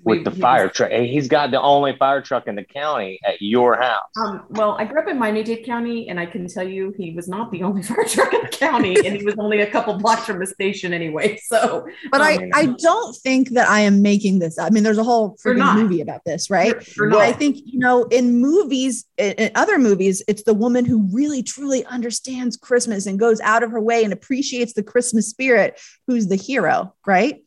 with 0.07 0.19
we- 0.19 0.25
the 0.25 0.31
fire 0.31 0.69
truck? 0.69 0.91
He's 0.91 1.29
got 1.29 1.51
the 1.51 1.61
only 1.61 1.95
fire 1.97 2.23
truck 2.23 2.47
in 2.47 2.55
the 2.55 2.65
county 2.65 3.19
at 3.27 3.43
your 3.43 3.77
house. 3.77 4.09
Um, 4.17 4.45
well, 4.51 4.77
I 4.79 4.85
grew 4.85 5.01
up 5.01 5.09
in 5.09 5.19
Miami-Dade 5.19 5.67
County, 5.67 6.09
and 6.09 6.19
I 6.19 6.25
can 6.27 6.49
tell 6.49 6.67
you 6.67 6.95
he 6.97 7.11
was 7.13 7.29
not 7.29 7.51
the 7.51 7.63
only 7.63 7.83
fire 7.91 8.05
truck 8.05 8.33
in 8.33 8.41
the 8.43 8.49
county, 8.49 8.95
and 9.05 9.17
he 9.17 9.25
was 9.25 9.35
only 9.39 9.61
a 9.61 9.71
couple 9.71 9.93
blocks 9.99 10.25
from 10.27 10.39
the 10.39 10.47
station 10.47 10.93
anyway. 10.95 11.39
So, 11.49 11.87
but 12.11 12.21
I, 12.21 12.37
um, 12.37 12.51
I 12.55 12.67
don't 12.79 13.15
think 13.17 13.51
that 13.51 13.69
I 13.69 13.81
am 13.81 14.03
making 14.03 14.39
this. 14.39 14.59
up. 14.59 14.67
I 14.67 14.71
mean, 14.71 14.83
there's 14.83 14.99
a 14.99 15.05
whole 15.05 15.37
freaking 15.45 15.59
not. 15.59 15.77
movie 15.79 16.01
about 16.01 16.23
this, 16.25 16.51
right? 16.51 16.69
you're- 16.69 16.85
you're 16.97 17.11
But 17.11 17.21
I 17.21 17.33
think 17.33 17.59
you 17.65 17.79
know, 17.79 18.05
in 18.05 18.39
movies, 18.41 19.05
in, 19.19 19.33
in 19.33 19.51
other 19.55 19.79
movies, 19.79 20.23
it's 20.29 20.43
the 20.45 20.55
woman 20.55 20.85
who 20.85 21.09
really 21.13 21.43
truly 21.43 21.85
understands 21.87 22.57
Christmas 22.57 23.07
and 23.07 23.19
goes 23.19 23.41
out 23.43 23.63
of 23.63 23.71
her 23.71 23.81
way 23.81 24.03
and 24.05 24.13
appreciates 24.13 24.73
the 24.73 24.83
Christmas 24.83 25.29
spirit, 25.29 25.81
who's 26.07 26.29
the 26.29 26.37
hero, 26.37 26.95
right? 27.07 27.41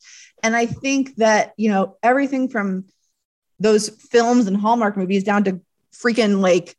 And 0.43 0.55
I 0.55 0.65
think 0.65 1.15
that 1.17 1.53
you 1.57 1.69
know 1.69 1.97
everything 2.03 2.49
from 2.49 2.85
those 3.59 3.89
films 3.89 4.47
and 4.47 4.57
Hallmark 4.57 4.97
movies 4.97 5.23
down 5.23 5.43
to 5.45 5.61
freaking 5.93 6.41
like 6.41 6.75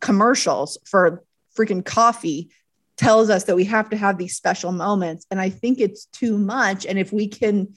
commercials 0.00 0.78
for 0.84 1.22
freaking 1.56 1.84
coffee 1.84 2.50
tells 2.96 3.30
us 3.30 3.44
that 3.44 3.56
we 3.56 3.64
have 3.64 3.90
to 3.90 3.96
have 3.96 4.18
these 4.18 4.36
special 4.36 4.72
moments. 4.72 5.26
And 5.30 5.40
I 5.40 5.48
think 5.50 5.80
it's 5.80 6.06
too 6.06 6.38
much. 6.38 6.86
And 6.86 6.98
if 6.98 7.12
we 7.12 7.28
can 7.28 7.74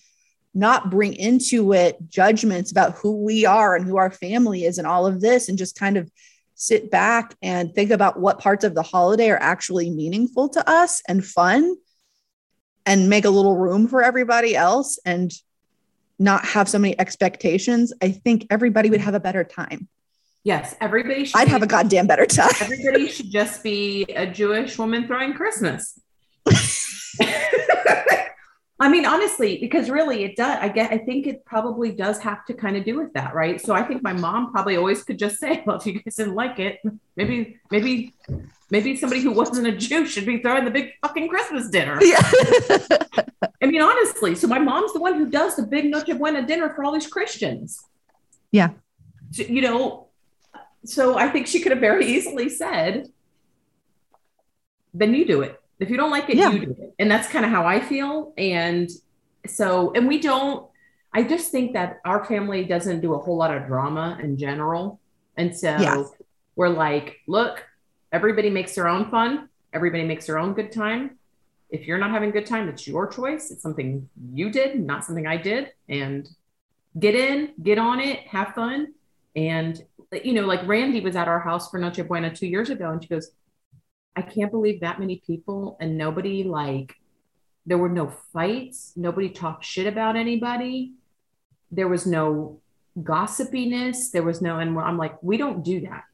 not 0.54 0.90
bring 0.90 1.14
into 1.14 1.74
it 1.74 1.98
judgments 2.10 2.72
about 2.72 2.96
who 2.96 3.24
we 3.24 3.46
are 3.46 3.76
and 3.76 3.86
who 3.86 3.98
our 3.98 4.12
family 4.12 4.66
is 4.66 4.78
and 4.78 4.88
all 4.88 5.06
of 5.06 5.22
this, 5.22 5.50
and 5.50 5.58
just 5.58 5.78
kind 5.78 5.98
of 5.98 6.10
sit 6.56 6.90
back 6.90 7.36
and 7.42 7.76
think 7.76 7.92
about 7.92 8.20
what 8.20 8.40
parts 8.40 8.64
of 8.64 8.74
the 8.74 8.82
holiday 8.82 9.30
are 9.30 9.42
actually 9.42 9.90
meaningful 9.90 10.48
to 10.50 10.70
us 10.70 11.02
and 11.08 11.26
fun 11.26 11.76
and 12.86 13.10
make 13.10 13.26
a 13.26 13.30
little 13.30 13.56
room 13.58 13.88
for 13.88 14.04
everybody 14.04 14.56
else 14.56 15.00
and 15.06 15.32
not 16.20 16.46
have 16.46 16.70
so 16.70 16.80
many 16.80 16.98
expectations, 17.00 17.92
I 18.02 18.12
think 18.12 18.48
everybody 18.50 18.90
would 18.90 19.02
have 19.02 19.16
a 19.16 19.20
better 19.20 19.44
time. 19.44 19.88
yes, 20.44 20.76
everybody 20.80 21.26
should. 21.26 21.38
I'd 21.38 21.46
be- 21.46 21.52
have 21.52 21.64
a 21.64 21.68
goddamn 21.68 22.08
better 22.08 22.26
time. 22.26 22.52
Everybody 22.62 23.10
should 23.10 23.32
just 23.32 23.64
be 23.64 24.04
a 24.16 24.26
Jewish 24.26 24.78
woman 24.78 25.08
throwing 25.08 25.34
Christmas. 25.34 26.00
I 28.78 28.90
mean, 28.90 29.06
honestly, 29.06 29.58
because 29.58 29.90
really 29.90 30.26
it 30.26 30.36
does. 30.36 30.58
I 30.62 30.68
get. 30.68 30.92
I 30.92 30.98
think 30.98 31.28
it 31.28 31.46
probably 31.46 31.92
does 31.94 32.20
have 32.20 32.46
to 32.46 32.54
kind 32.54 32.76
of 32.76 32.84
do 32.84 32.98
with 32.98 33.14
that, 33.14 33.34
right? 33.34 33.60
So 33.60 33.74
I 33.74 33.84
think 33.84 34.04
my 34.04 34.12
mom 34.12 34.52
probably 34.52 34.76
always 34.76 35.02
could 35.04 35.18
just 35.18 35.40
say, 35.40 35.64
"Well, 35.66 35.78
if 35.78 35.86
you 35.86 35.94
guys 35.94 36.16
didn't 36.16 36.36
like 36.36 36.60
it, 36.60 36.82
maybe, 37.16 37.58
maybe, 37.72 38.14
maybe 38.70 38.96
somebody 38.96 39.22
who 39.22 39.32
wasn't 39.32 39.68
a 39.68 39.72
Jew 39.72 40.06
should 40.06 40.26
be 40.26 40.40
throwing 40.40 40.66
the 40.66 40.72
big 40.72 40.92
fucking 41.02 41.28
Christmas 41.28 41.70
dinner." 41.70 41.98
Yeah. 42.02 42.20
I 43.62 43.66
mean, 43.68 43.82
honestly. 43.82 44.36
So 44.36 44.48
my 44.48 44.60
mom's 44.60 44.94
the 44.94 45.00
one 45.00 45.16
who 45.16 45.30
does 45.30 45.56
the 45.56 45.64
big 45.64 45.86
Noche 45.86 46.16
Buena 46.18 46.46
dinner 46.46 46.74
for 46.76 46.84
all 46.84 46.92
these 46.94 47.08
Christians. 47.08 47.82
Yeah. 48.52 48.70
So, 49.32 49.44
you 49.44 49.62
know, 49.62 50.08
so 50.84 51.18
I 51.18 51.30
think 51.30 51.48
she 51.48 51.60
could 51.62 51.72
have 51.72 51.82
very 51.82 52.06
easily 52.06 52.50
said, 52.50 53.08
"Then 54.94 55.14
you 55.14 55.26
do 55.26 55.42
it." 55.42 55.60
If 55.80 55.90
you 55.90 55.98
don't 55.98 56.12
like 56.12 56.30
it, 56.30 56.38
Yeah. 56.38 56.52
you 56.52 56.60
do 56.68 56.72
it. 56.72 56.94
And 57.00 57.12
that's 57.12 57.28
kind 57.28 57.44
of 57.44 57.52
how 57.52 57.66
I 57.66 57.80
feel. 57.82 58.34
And 58.38 58.90
so, 59.46 59.92
and 59.94 60.08
we 60.08 60.20
don't, 60.20 60.68
I 61.14 61.24
just 61.24 61.52
think 61.52 61.74
that 61.74 62.00
our 62.06 62.24
family 62.24 62.64
doesn't 62.64 63.02
do 63.02 63.14
a 63.14 63.18
whole 63.18 63.36
lot 63.36 63.54
of 63.56 63.66
drama 63.68 64.18
in 64.24 64.38
general. 64.38 65.00
And 65.36 65.56
so 65.56 65.68
Yeah. 65.78 66.04
we're 66.56 66.70
like, 66.70 67.18
look, 67.28 67.62
everybody 68.16 68.50
makes 68.50 68.74
their 68.76 68.88
own 68.88 69.10
fun, 69.12 69.50
everybody 69.74 70.06
makes 70.06 70.26
their 70.26 70.40
own 70.40 70.54
good 70.54 70.72
time. 70.72 71.18
If 71.70 71.86
you're 71.86 71.98
not 71.98 72.12
having 72.12 72.32
good 72.32 72.46
time, 72.46 72.70
it's 72.70 72.88
your 72.88 73.08
choice. 73.08 73.52
It's 73.52 73.62
something 73.62 74.08
you 74.32 74.50
did, 74.50 74.80
not 74.80 75.04
something 75.04 75.28
I 75.28 75.36
did. 75.36 75.72
And 75.90 76.28
get 76.98 77.14
in, 77.14 77.54
get 77.62 77.78
on 77.78 78.00
it, 78.00 78.20
have 78.20 78.54
fun. 78.54 78.94
And, 79.36 79.84
you 80.24 80.32
know, 80.34 80.46
like 80.46 80.66
Randy 80.66 81.02
was 81.02 81.18
at 81.18 81.28
our 81.28 81.42
house 81.42 81.70
for 81.70 81.78
Noche 81.78 82.08
Buena 82.08 82.34
two 82.34 82.48
years 82.48 82.70
ago, 82.70 82.90
and 82.92 83.04
she 83.04 83.10
goes, 83.10 83.32
I 84.16 84.22
can't 84.22 84.52
believe 84.52 84.80
that 84.80 85.00
many 85.00 85.22
people 85.28 85.76
and 85.82 85.98
nobody 85.98 86.44
like 86.44 86.96
there 87.66 87.78
were 87.78 87.90
no 87.90 88.14
fights, 88.32 88.94
nobody 88.96 89.30
talked 89.30 89.66
shit 89.66 89.88
about 89.88 90.16
anybody. 90.16 90.94
There 91.72 91.90
was 91.90 92.06
no 92.06 92.62
gossipiness, 92.98 94.12
there 94.12 94.24
was 94.24 94.42
no 94.42 94.60
and 94.60 94.80
I'm 94.80 94.98
like 94.98 95.22
we 95.22 95.36
don't 95.36 95.64
do 95.64 95.82
that. 95.82 96.06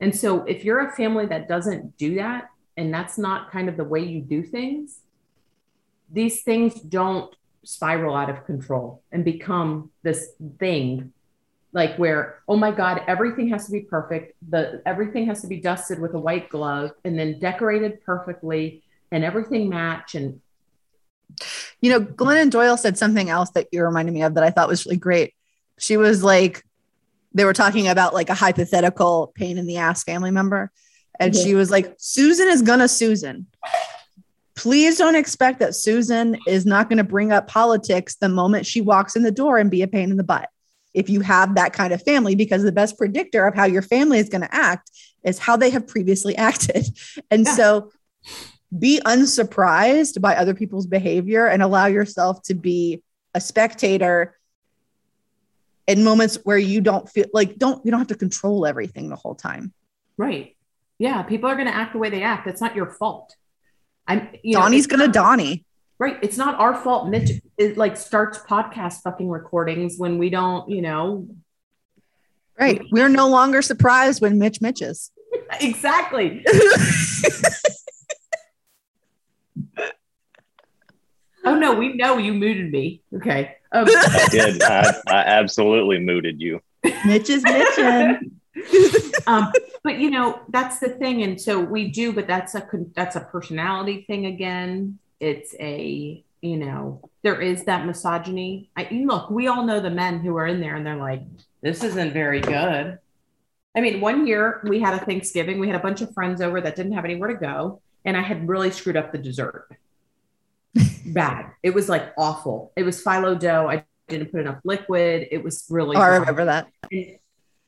And 0.00 0.14
so 0.14 0.44
if 0.44 0.64
you're 0.64 0.88
a 0.88 0.92
family 0.92 1.26
that 1.26 1.48
doesn't 1.48 1.96
do 1.96 2.16
that 2.16 2.50
and 2.76 2.92
that's 2.92 3.18
not 3.18 3.50
kind 3.50 3.68
of 3.68 3.76
the 3.76 3.84
way 3.84 4.00
you 4.00 4.20
do 4.20 4.42
things, 4.42 5.00
these 6.10 6.42
things 6.42 6.80
don't 6.80 7.34
spiral 7.64 8.14
out 8.14 8.30
of 8.30 8.46
control 8.46 9.02
and 9.12 9.24
become 9.24 9.90
this 10.02 10.30
thing 10.58 11.12
like 11.72 11.96
where 11.96 12.40
oh 12.48 12.56
my 12.56 12.70
god 12.70 13.02
everything 13.06 13.48
has 13.48 13.66
to 13.66 13.72
be 13.72 13.80
perfect 13.80 14.34
the 14.48 14.80
everything 14.86 15.26
has 15.26 15.42
to 15.42 15.46
be 15.46 15.60
dusted 15.60 15.98
with 15.98 16.14
a 16.14 16.18
white 16.18 16.48
glove 16.48 16.92
and 17.04 17.18
then 17.18 17.38
decorated 17.38 18.02
perfectly 18.04 18.82
and 19.10 19.22
everything 19.22 19.68
match 19.68 20.14
and 20.14 20.40
You 21.80 21.90
know, 21.92 22.00
Glennon 22.00 22.50
Doyle 22.50 22.76
said 22.76 22.98
something 22.98 23.28
else 23.28 23.50
that 23.50 23.68
you 23.70 23.84
reminded 23.84 24.12
me 24.12 24.22
of 24.22 24.34
that 24.34 24.44
I 24.44 24.50
thought 24.50 24.68
was 24.68 24.86
really 24.86 24.96
great. 24.96 25.34
She 25.78 25.96
was 25.96 26.24
like, 26.24 26.64
they 27.32 27.44
were 27.44 27.52
talking 27.52 27.88
about 27.88 28.14
like 28.14 28.30
a 28.30 28.34
hypothetical 28.34 29.32
pain 29.34 29.58
in 29.58 29.66
the 29.66 29.76
ass 29.76 30.04
family 30.04 30.30
member. 30.30 30.70
And 31.20 31.34
she 31.34 31.54
was 31.54 31.70
like, 31.70 31.94
Susan 31.98 32.48
is 32.48 32.62
gonna 32.62 32.88
Susan. 32.88 33.46
Please 34.54 34.98
don't 34.98 35.14
expect 35.14 35.60
that 35.60 35.74
Susan 35.76 36.36
is 36.46 36.66
not 36.66 36.88
going 36.88 36.96
to 36.96 37.04
bring 37.04 37.30
up 37.30 37.46
politics 37.46 38.16
the 38.16 38.28
moment 38.28 38.66
she 38.66 38.80
walks 38.80 39.14
in 39.14 39.22
the 39.22 39.30
door 39.30 39.56
and 39.58 39.70
be 39.70 39.82
a 39.82 39.86
pain 39.88 40.10
in 40.10 40.16
the 40.16 40.24
butt. 40.24 40.48
If 40.94 41.08
you 41.08 41.20
have 41.20 41.54
that 41.54 41.72
kind 41.72 41.92
of 41.92 42.02
family, 42.02 42.34
because 42.34 42.64
the 42.64 42.72
best 42.72 42.98
predictor 42.98 43.46
of 43.46 43.54
how 43.54 43.66
your 43.66 43.82
family 43.82 44.18
is 44.18 44.28
going 44.28 44.40
to 44.40 44.52
act 44.52 44.90
is 45.22 45.38
how 45.38 45.56
they 45.56 45.70
have 45.70 45.86
previously 45.86 46.34
acted. 46.48 46.86
And 47.30 47.46
Yeah. 47.46 47.54
so 47.54 47.92
be 48.76 49.00
unsurprised 49.06 50.20
by 50.20 50.34
other 50.34 50.54
people's 50.54 50.88
behavior 50.88 51.46
and 51.46 51.62
allow 51.62 51.86
yourself 51.86 52.42
to 52.44 52.54
be 52.54 53.02
a 53.34 53.40
spectator 53.40 54.36
in 55.88 56.04
moments 56.04 56.36
where 56.44 56.58
you 56.58 56.80
don't 56.80 57.08
feel 57.08 57.26
like 57.32 57.56
don't 57.56 57.84
you 57.84 57.90
don't 57.90 57.98
have 57.98 58.06
to 58.08 58.14
control 58.14 58.64
everything 58.66 59.08
the 59.08 59.16
whole 59.16 59.34
time. 59.34 59.72
right 60.16 60.54
yeah 60.98 61.22
people 61.22 61.48
are 61.50 61.54
going 61.56 61.66
to 61.66 61.74
act 61.74 61.92
the 61.94 61.98
way 61.98 62.10
they 62.10 62.22
act 62.22 62.46
it's 62.46 62.60
not 62.60 62.76
your 62.76 62.90
fault 62.90 63.34
i'm 64.06 64.28
you 64.44 64.54
know, 64.54 64.60
Donnie's 64.60 64.86
gonna 64.86 65.06
not- 65.06 65.14
Donnie. 65.14 65.64
right 65.98 66.18
it's 66.22 66.36
not 66.36 66.58
our 66.60 66.74
fault 66.74 67.08
mitch 67.08 67.30
it 67.56 67.76
like 67.76 67.96
starts 67.96 68.38
podcast 68.38 69.02
fucking 69.02 69.28
recordings 69.28 69.96
when 69.98 70.18
we 70.18 70.30
don't 70.30 70.68
you 70.70 70.82
know 70.82 71.26
Right. 72.60 72.82
We're 72.90 73.08
no 73.08 73.28
longer 73.28 73.62
surprised 73.62 74.20
when 74.20 74.36
Mitch 74.40 74.60
Mitches. 74.60 75.12
exactly 75.60 76.44
oh 81.44 81.54
no 81.56 81.74
we 81.74 81.94
know 81.94 82.18
you 82.18 82.34
muted 82.34 82.70
me 82.72 83.00
okay 83.14 83.54
um, 83.72 83.84
I 83.88 84.28
did. 84.30 84.62
I, 84.62 84.94
I 85.08 85.18
absolutely 85.24 85.98
mooted 85.98 86.40
you. 86.40 86.60
Mitch 87.04 87.30
is 87.30 87.42
Mitchin. 87.44 88.38
um, 89.26 89.52
but 89.84 89.98
you 89.98 90.10
know 90.10 90.40
that's 90.48 90.78
the 90.78 90.88
thing 90.88 91.22
and 91.22 91.40
so 91.40 91.60
we 91.60 91.88
do 91.88 92.12
but 92.12 92.26
that's 92.26 92.54
a 92.54 92.68
that's 92.94 93.16
a 93.16 93.20
personality 93.20 94.04
thing 94.06 94.26
again 94.26 94.98
it's 95.20 95.54
a 95.60 96.22
you 96.40 96.56
know 96.56 97.00
there 97.22 97.40
is 97.40 97.64
that 97.64 97.86
misogyny 97.86 98.68
I, 98.76 98.88
look 99.04 99.30
we 99.30 99.46
all 99.48 99.64
know 99.64 99.80
the 99.80 99.90
men 99.90 100.20
who 100.20 100.36
are 100.36 100.46
in 100.46 100.60
there 100.60 100.76
and 100.76 100.86
they're 100.86 100.96
like 100.96 101.22
this 101.62 101.82
isn't 101.84 102.12
very 102.12 102.40
good 102.40 102.98
i 103.76 103.80
mean 103.80 104.00
one 104.00 104.26
year 104.26 104.60
we 104.64 104.80
had 104.80 104.94
a 104.94 105.04
thanksgiving 105.04 105.58
we 105.58 105.66
had 105.68 105.76
a 105.76 105.82
bunch 105.82 106.00
of 106.00 106.12
friends 106.12 106.40
over 106.40 106.60
that 106.60 106.76
didn't 106.76 106.92
have 106.92 107.04
anywhere 107.04 107.28
to 107.28 107.38
go 107.38 107.80
and 108.04 108.16
i 108.16 108.22
had 108.22 108.48
really 108.48 108.70
screwed 108.70 108.96
up 108.96 109.12
the 109.12 109.18
dessert 109.18 109.68
bad 111.06 111.50
it 111.62 111.74
was 111.74 111.88
like 111.88 112.12
awful 112.16 112.72
it 112.76 112.82
was 112.82 113.02
phyllo 113.02 113.38
dough 113.38 113.68
i 113.68 113.84
didn't 114.08 114.30
put 114.30 114.40
enough 114.40 114.58
liquid 114.64 115.28
it 115.30 115.42
was 115.42 115.66
really 115.70 115.96
Oh, 115.96 116.00
I 116.00 116.16
remember 116.16 116.46
that. 116.46 116.68
And 116.90 117.18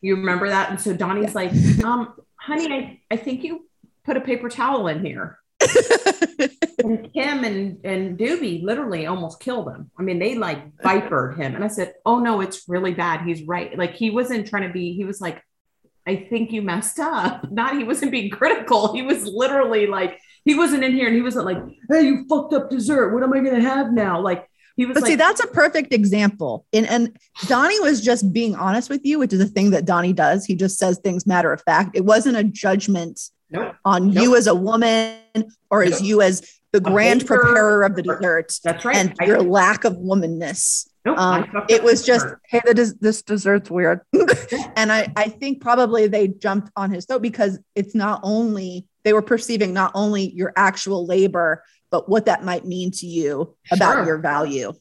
you 0.00 0.16
remember 0.16 0.48
that? 0.48 0.70
And 0.70 0.80
so 0.80 0.94
Donnie's 0.94 1.34
like, 1.34 1.52
um, 1.84 2.14
honey, 2.36 2.72
I, 2.72 3.00
I 3.10 3.16
think 3.16 3.44
you 3.44 3.68
put 4.04 4.16
a 4.16 4.20
paper 4.20 4.48
towel 4.48 4.88
in 4.88 5.04
here. 5.04 5.38
And 6.82 7.12
Kim 7.12 7.44
and, 7.44 7.78
and 7.84 8.18
Doobie 8.18 8.62
literally 8.62 9.04
almost 9.04 9.38
killed 9.38 9.68
him. 9.68 9.90
I 9.98 10.02
mean, 10.02 10.18
they 10.18 10.34
like 10.34 10.78
vipered 10.82 11.36
him. 11.36 11.54
And 11.54 11.62
I 11.62 11.68
said, 11.68 11.92
Oh 12.06 12.20
no, 12.20 12.40
it's 12.40 12.66
really 12.70 12.94
bad. 12.94 13.20
He's 13.20 13.42
right. 13.42 13.76
Like 13.76 13.94
he 13.94 14.08
wasn't 14.08 14.48
trying 14.48 14.66
to 14.66 14.72
be, 14.72 14.94
he 14.94 15.04
was 15.04 15.20
like, 15.20 15.42
I 16.06 16.16
think 16.16 16.52
you 16.52 16.62
messed 16.62 16.98
up. 16.98 17.50
Not 17.50 17.76
he 17.76 17.84
wasn't 17.84 18.12
being 18.12 18.30
critical. 18.30 18.94
He 18.94 19.02
was 19.02 19.26
literally 19.26 19.86
like, 19.88 20.18
he 20.44 20.54
wasn't 20.54 20.84
in 20.84 20.92
here 20.92 21.06
and 21.06 21.14
he 21.16 21.22
wasn't 21.22 21.44
like, 21.46 21.58
Hey, 21.90 22.02
you 22.02 22.26
fucked 22.28 22.52
up 22.54 22.70
dessert. 22.70 23.12
What 23.12 23.22
am 23.22 23.32
I 23.32 23.40
gonna 23.40 23.60
have 23.60 23.92
now? 23.92 24.20
Like 24.20 24.46
he 24.76 24.86
was 24.86 24.94
But 24.94 25.02
like, 25.02 25.10
see, 25.10 25.16
that's 25.16 25.40
a 25.42 25.46
perfect 25.48 25.92
example. 25.92 26.64
And 26.72 26.86
and 26.86 27.16
Donnie 27.46 27.80
was 27.80 28.00
just 28.00 28.32
being 28.32 28.54
honest 28.54 28.88
with 28.88 29.00
you, 29.04 29.18
which 29.18 29.32
is 29.32 29.40
a 29.40 29.46
thing 29.46 29.70
that 29.72 29.84
Donnie 29.84 30.12
does. 30.12 30.44
He 30.46 30.54
just 30.54 30.78
says 30.78 30.98
things 31.02 31.26
matter 31.26 31.52
of 31.52 31.60
fact. 31.62 31.96
It 31.96 32.04
wasn't 32.04 32.36
a 32.36 32.44
judgment 32.44 33.20
Nope. 33.50 33.74
on 33.84 34.12
you 34.12 34.36
as 34.36 34.46
a 34.46 34.54
woman 34.54 35.16
or 35.70 35.82
as 35.82 36.00
you 36.00 36.22
as 36.22 36.48
the 36.72 36.80
grand 36.80 37.20
baker. 37.22 37.40
preparer 37.40 37.82
of 37.82 37.96
the 37.96 38.02
dessert 38.02 38.52
that's 38.62 38.84
right. 38.84 38.94
and 38.94 39.12
I- 39.20 39.24
your 39.24 39.42
lack 39.42 39.82
of 39.84 39.94
womanness. 39.94 40.88
nope, 41.04 41.18
Um, 41.18 41.64
it 41.68 41.82
was 41.82 42.06
just, 42.06 42.24
dessert. 42.26 42.40
hey, 42.48 42.60
the 42.64 42.74
des- 42.74 42.94
this 43.00 43.22
dessert's 43.22 43.68
weird. 43.68 44.02
and 44.76 44.92
I, 44.92 45.08
I 45.16 45.28
think 45.30 45.60
probably 45.60 46.06
they 46.06 46.28
jumped 46.28 46.70
on 46.76 46.92
his 46.92 47.06
throat 47.06 47.22
because 47.22 47.58
it's 47.74 47.96
not 47.96 48.20
only, 48.22 48.86
they 49.04 49.12
were 49.12 49.22
perceiving 49.22 49.72
not 49.72 49.92
only 49.94 50.30
your 50.30 50.52
actual 50.56 51.06
labor, 51.06 51.62
but 51.90 52.08
what 52.08 52.26
that 52.26 52.44
might 52.44 52.64
mean 52.64 52.90
to 52.92 53.06
you 53.06 53.56
about 53.72 53.94
Sure. 53.96 54.04
your 54.06 54.18
value. 54.18 54.72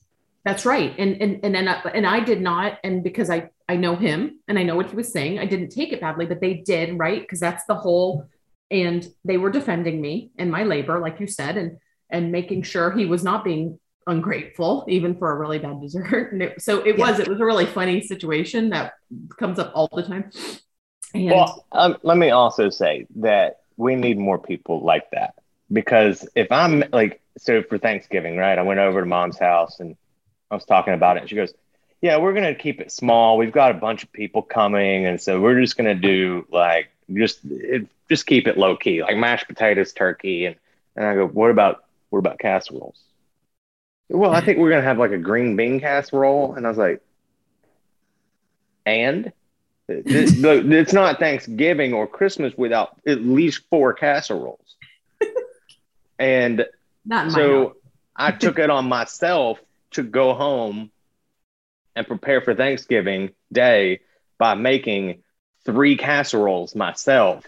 That's 0.45 0.65
right. 0.65 0.93
And 0.97 1.21
and 1.21 1.39
and 1.43 1.53
then 1.55 1.67
I, 1.67 1.81
and 1.93 2.05
I 2.07 2.19
did 2.21 2.41
not 2.41 2.79
and 2.83 3.03
because 3.03 3.29
I 3.29 3.49
I 3.67 3.75
know 3.75 3.95
him 3.95 4.39
and 4.47 4.57
I 4.57 4.63
know 4.63 4.75
what 4.75 4.89
he 4.89 4.95
was 4.95 5.11
saying, 5.11 5.37
I 5.39 5.45
didn't 5.45 5.69
take 5.69 5.91
it 5.93 6.01
badly, 6.01 6.25
but 6.25 6.39
they 6.41 6.55
did, 6.55 6.97
right? 6.97 7.21
Because 7.21 7.39
that's 7.39 7.65
the 7.65 7.75
whole 7.75 8.25
and 8.71 9.05
they 9.25 9.37
were 9.37 9.49
defending 9.49 9.99
me 9.99 10.31
and 10.37 10.51
my 10.51 10.63
labor 10.63 10.99
like 10.99 11.19
you 11.19 11.27
said 11.27 11.57
and 11.57 11.77
and 12.11 12.31
making 12.31 12.61
sure 12.63 12.91
he 12.91 13.05
was 13.05 13.23
not 13.23 13.43
being 13.43 13.79
ungrateful 14.07 14.85
even 14.87 15.15
for 15.15 15.31
a 15.31 15.35
really 15.35 15.59
bad 15.59 15.81
dessert. 15.81 16.29
And 16.33 16.41
it- 16.43 16.61
so 16.61 16.79
it 16.85 16.97
Yeah. 16.97 17.09
was 17.11 17.19
it 17.19 17.27
was 17.27 17.39
a 17.39 17.45
really 17.45 17.65
funny 17.65 18.01
situation 18.01 18.69
that 18.69 18.93
comes 19.37 19.59
up 19.59 19.71
all 19.75 19.89
the 19.93 20.03
time. 20.03 20.31
And 21.13 21.25
Well, 21.31 21.65
um, 21.71 21.97
let 22.03 22.17
me 22.17 22.29
also 22.29 22.69
say 22.69 23.07
that 23.17 23.58
we 23.79 23.95
need 23.95 24.17
more 24.19 24.37
people 24.37 24.81
like 24.81 25.09
that 25.11 25.35
because 25.71 26.27
if 26.35 26.51
I'm 26.51 26.83
like, 26.91 27.21
so 27.37 27.63
for 27.63 27.77
Thanksgiving, 27.77 28.35
right? 28.35 28.57
I 28.57 28.61
went 28.61 28.81
over 28.81 28.99
to 28.99 29.05
mom's 29.05 29.39
house 29.39 29.79
and 29.79 29.95
I 30.51 30.55
was 30.55 30.65
talking 30.65 30.93
about 30.93 31.15
it. 31.15 31.21
And 31.21 31.29
she 31.29 31.37
goes, 31.37 31.53
Yeah, 32.01 32.17
we're 32.17 32.33
going 32.33 32.53
to 32.53 32.61
keep 32.61 32.81
it 32.81 32.91
small. 32.91 33.37
We've 33.37 33.53
got 33.53 33.71
a 33.71 33.75
bunch 33.75 34.03
of 34.03 34.11
people 34.11 34.41
coming. 34.41 35.05
And 35.05 35.21
so 35.21 35.39
we're 35.39 35.61
just 35.61 35.77
going 35.77 35.87
to 35.87 35.95
do 35.95 36.45
like, 36.51 36.89
just, 37.13 37.39
it, 37.45 37.87
just 38.09 38.25
keep 38.27 38.47
it 38.47 38.57
low 38.57 38.75
key, 38.75 39.01
like 39.01 39.15
mashed 39.15 39.47
potatoes, 39.47 39.93
turkey. 39.93 40.45
And, 40.45 40.57
and 40.97 41.05
I 41.05 41.15
go, 41.15 41.25
What 41.25 41.49
about, 41.49 41.85
what 42.09 42.19
about 42.19 42.37
casseroles? 42.37 42.99
Well, 44.09 44.31
I 44.31 44.41
think 44.41 44.57
we're 44.57 44.71
going 44.71 44.81
to 44.81 44.87
have 44.87 44.97
like 44.97 45.11
a 45.11 45.17
green 45.17 45.55
bean 45.55 45.79
casserole. 45.79 46.55
And 46.55 46.65
I 46.65 46.69
was 46.69 46.77
like, 46.77 47.01
And? 48.85 49.31
It's 49.89 50.93
not 50.93 51.19
Thanksgiving 51.19 51.93
or 51.93 52.07
Christmas 52.07 52.53
without 52.55 52.95
at 53.07 53.21
least 53.21 53.63
four 53.69 53.93
casseroles. 53.93 54.75
and 56.17 56.65
not 57.05 57.27
in 57.27 57.31
my 57.33 57.33
house. 57.33 57.33
so 57.33 57.75
I 58.15 58.31
took 58.31 58.59
it 58.59 58.69
on 58.69 58.85
myself 58.87 59.59
to 59.91 60.03
go 60.03 60.33
home 60.33 60.91
and 61.95 62.05
prepare 62.07 62.41
for 62.41 62.53
Thanksgiving 62.53 63.31
Day 63.51 64.01
by 64.37 64.53
making 64.55 65.23
three 65.65 65.97
casseroles 65.97 66.75
myself 66.75 67.45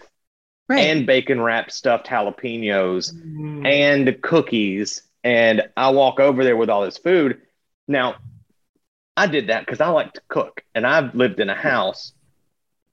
Right. 0.68 0.80
and 0.86 1.06
bacon 1.06 1.40
wrapped 1.40 1.72
stuffed 1.72 2.06
jalapenos 2.06 3.12
Mm. 3.12 3.66
and 3.66 4.22
cookies. 4.22 5.02
And 5.24 5.62
I 5.76 5.90
walk 5.90 6.18
over 6.18 6.42
there 6.44 6.56
with 6.56 6.70
all 6.70 6.82
this 6.82 6.98
food. 6.98 7.40
Now, 7.86 8.16
I 9.16 9.26
did 9.26 9.48
that 9.48 9.66
because 9.66 9.80
I 9.80 9.88
like 9.88 10.14
to 10.14 10.20
cook, 10.28 10.64
and 10.74 10.86
I've 10.86 11.14
lived 11.14 11.38
in 11.40 11.50
a 11.50 11.54
house 11.54 12.12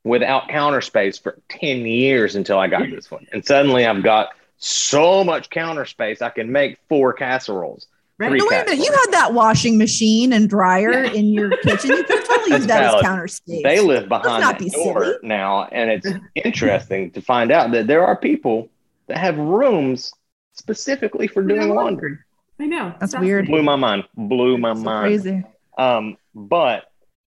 without 0.04 0.48
counter 0.50 0.82
space 0.82 1.18
for 1.18 1.38
10 1.50 1.80
years 1.86 2.36
until 2.36 2.58
I 2.60 2.68
got 2.68 2.90
this 2.90 3.10
one. 3.12 3.28
And 3.34 3.46
suddenly 3.46 3.86
I've 3.86 4.04
got 4.04 4.30
so 4.58 5.24
much 5.24 5.50
counter 5.50 5.86
space, 5.86 6.22
I 6.22 6.30
can 6.30 6.52
make 6.52 6.78
four 6.90 7.14
casseroles. 7.14 7.88
Right. 8.18 8.34
No, 8.34 8.46
wait 8.50 8.62
a 8.64 8.66
minute. 8.72 8.86
You 8.86 8.92
had 8.92 9.12
that 9.12 9.34
washing 9.34 9.78
machine 9.78 10.34
and 10.34 10.50
dryer 10.50 10.92
in 11.04 11.28
your 11.28 11.56
kitchen. 11.58 11.92
You 11.92 12.04
could 12.04 12.26
totally 12.26 12.52
use 12.58 12.66
That's 12.68 12.92
that 12.92 12.96
as 12.96 13.02
counter 13.02 13.28
space. 13.30 13.64
They 13.64 13.80
live 13.80 14.10
behind 14.10 14.42
not 14.42 14.58
that 14.58 14.60
be 14.60 14.70
door 14.70 15.04
silly. 15.06 15.16
now, 15.24 15.64
and 15.72 15.90
it's 15.90 16.08
interesting 16.36 17.12
to 17.12 17.22
find 17.22 17.50
out 17.52 17.72
that 17.72 17.88
there 17.88 18.06
are 18.06 18.18
people 18.18 18.68
that 19.08 19.18
have 19.18 19.38
rooms 19.38 20.12
specifically 20.54 21.28
for 21.28 21.42
doing 21.42 21.70
laundry. 21.70 22.18
I 22.60 22.66
know. 22.66 22.94
That's 23.00 23.14
It's 23.14 23.22
weird. 23.22 23.46
Blew 23.46 23.64
my 23.64 23.78
mind. 23.78 24.04
Blew 24.18 24.58
my 24.58 24.74
So 24.74 24.82
mind. 24.82 25.02
crazy. 25.06 25.44
Um, 25.78 26.18
but 26.36 26.89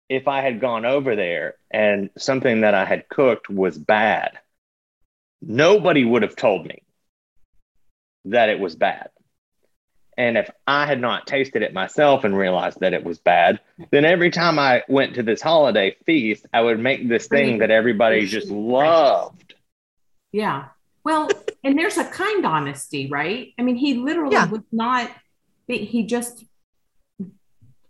if 0.09 0.27
I 0.27 0.41
had 0.41 0.59
gone 0.59 0.85
over 0.85 1.15
there 1.15 1.55
and 1.71 2.09
something 2.17 2.61
that 2.61 2.73
I 2.73 2.85
had 2.85 3.09
cooked 3.09 3.49
was 3.49 3.77
bad, 3.77 4.37
nobody 5.41 6.05
would 6.05 6.21
have 6.21 6.35
told 6.35 6.65
me 6.65 6.83
that 8.25 8.49
it 8.49 8.59
was 8.59 8.75
bad. 8.75 9.09
And 10.17 10.37
if 10.37 10.49
I 10.65 10.85
had 10.85 11.01
not 11.01 11.27
tasted 11.27 11.61
it 11.61 11.73
myself 11.73 12.23
and 12.23 12.37
realized 12.37 12.79
that 12.79 12.93
it 12.93 13.03
was 13.03 13.19
bad, 13.19 13.59
then 13.91 14.05
every 14.05 14.31
time 14.31 14.57
I 14.57 14.83
went 14.87 15.15
to 15.15 15.23
this 15.23 15.41
holiday 15.41 15.95
feast, 16.05 16.45
I 16.53 16.61
would 16.61 16.79
make 16.79 17.09
this 17.09 17.27
thing 17.27 17.57
that 17.57 17.69
everybody 17.69 18.25
just 18.25 18.49
loved. 18.49 19.55
Yeah. 20.31 20.67
Well, 21.03 21.29
and 21.63 21.77
there's 21.77 21.97
a 21.97 22.05
kind 22.05 22.45
honesty, 22.45 23.09
right? 23.09 23.53
I 23.59 23.61
mean, 23.63 23.75
he 23.75 23.95
literally 23.95 24.33
Yeah. 24.33 24.49
was 24.49 24.61
not, 24.71 25.11
he 25.67 26.03
just, 26.03 26.45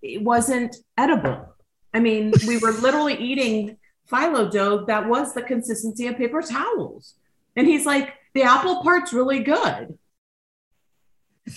it 0.02 0.22
wasn't 0.22 0.76
edible. 0.98 1.55
I 1.96 2.00
mean, 2.02 2.34
we 2.46 2.58
were 2.58 2.74
literally 2.74 3.16
eating 3.16 3.78
phyllo 4.12 4.52
dough 4.52 4.84
that 4.86 5.08
was 5.08 5.34
the 5.34 5.42
consistency 5.42 6.08
of 6.08 6.18
paper 6.18 6.42
towels. 6.42 7.14
And 7.56 7.66
he's 7.66 7.86
like, 7.86 8.14
the 8.34 8.44
apple 8.44 8.84
part's 8.84 9.14
really 9.14 9.40
good. 9.40 9.98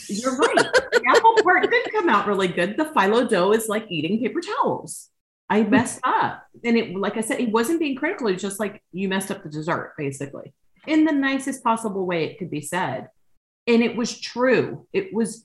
You're 0.07 0.37
right. 0.37 0.55
the 0.93 1.03
apple 1.09 1.43
part 1.43 1.69
did 1.69 1.91
come 1.91 2.09
out 2.09 2.29
really 2.29 2.47
good. 2.47 2.77
The 2.77 2.85
phyllo 2.85 3.29
dough 3.29 3.53
is 3.53 3.69
like 3.69 3.91
eating 3.91 4.21
paper 4.21 4.41
towels. 4.41 5.09
I 5.51 5.65
messed 5.65 5.99
up. 6.05 6.45
And 6.63 6.77
it, 6.77 6.95
like 6.95 7.17
I 7.17 7.23
said, 7.23 7.41
he 7.41 7.47
wasn't 7.47 7.81
being 7.81 7.97
critical. 7.97 8.31
Was 8.31 8.41
just 8.41 8.61
like, 8.61 8.81
you 8.93 9.09
messed 9.09 9.33
up 9.33 9.43
the 9.43 9.49
dessert, 9.49 9.95
basically, 9.99 10.55
in 10.87 11.05
the 11.05 11.13
nicest 11.13 11.65
possible 11.65 12.07
way 12.07 12.27
it 12.27 12.39
could 12.39 12.51
be 12.51 12.61
said. 12.61 13.09
And 13.67 13.83
it 13.83 13.97
was 13.97 14.21
true. 14.21 14.87
It 14.93 15.13
was, 15.13 15.45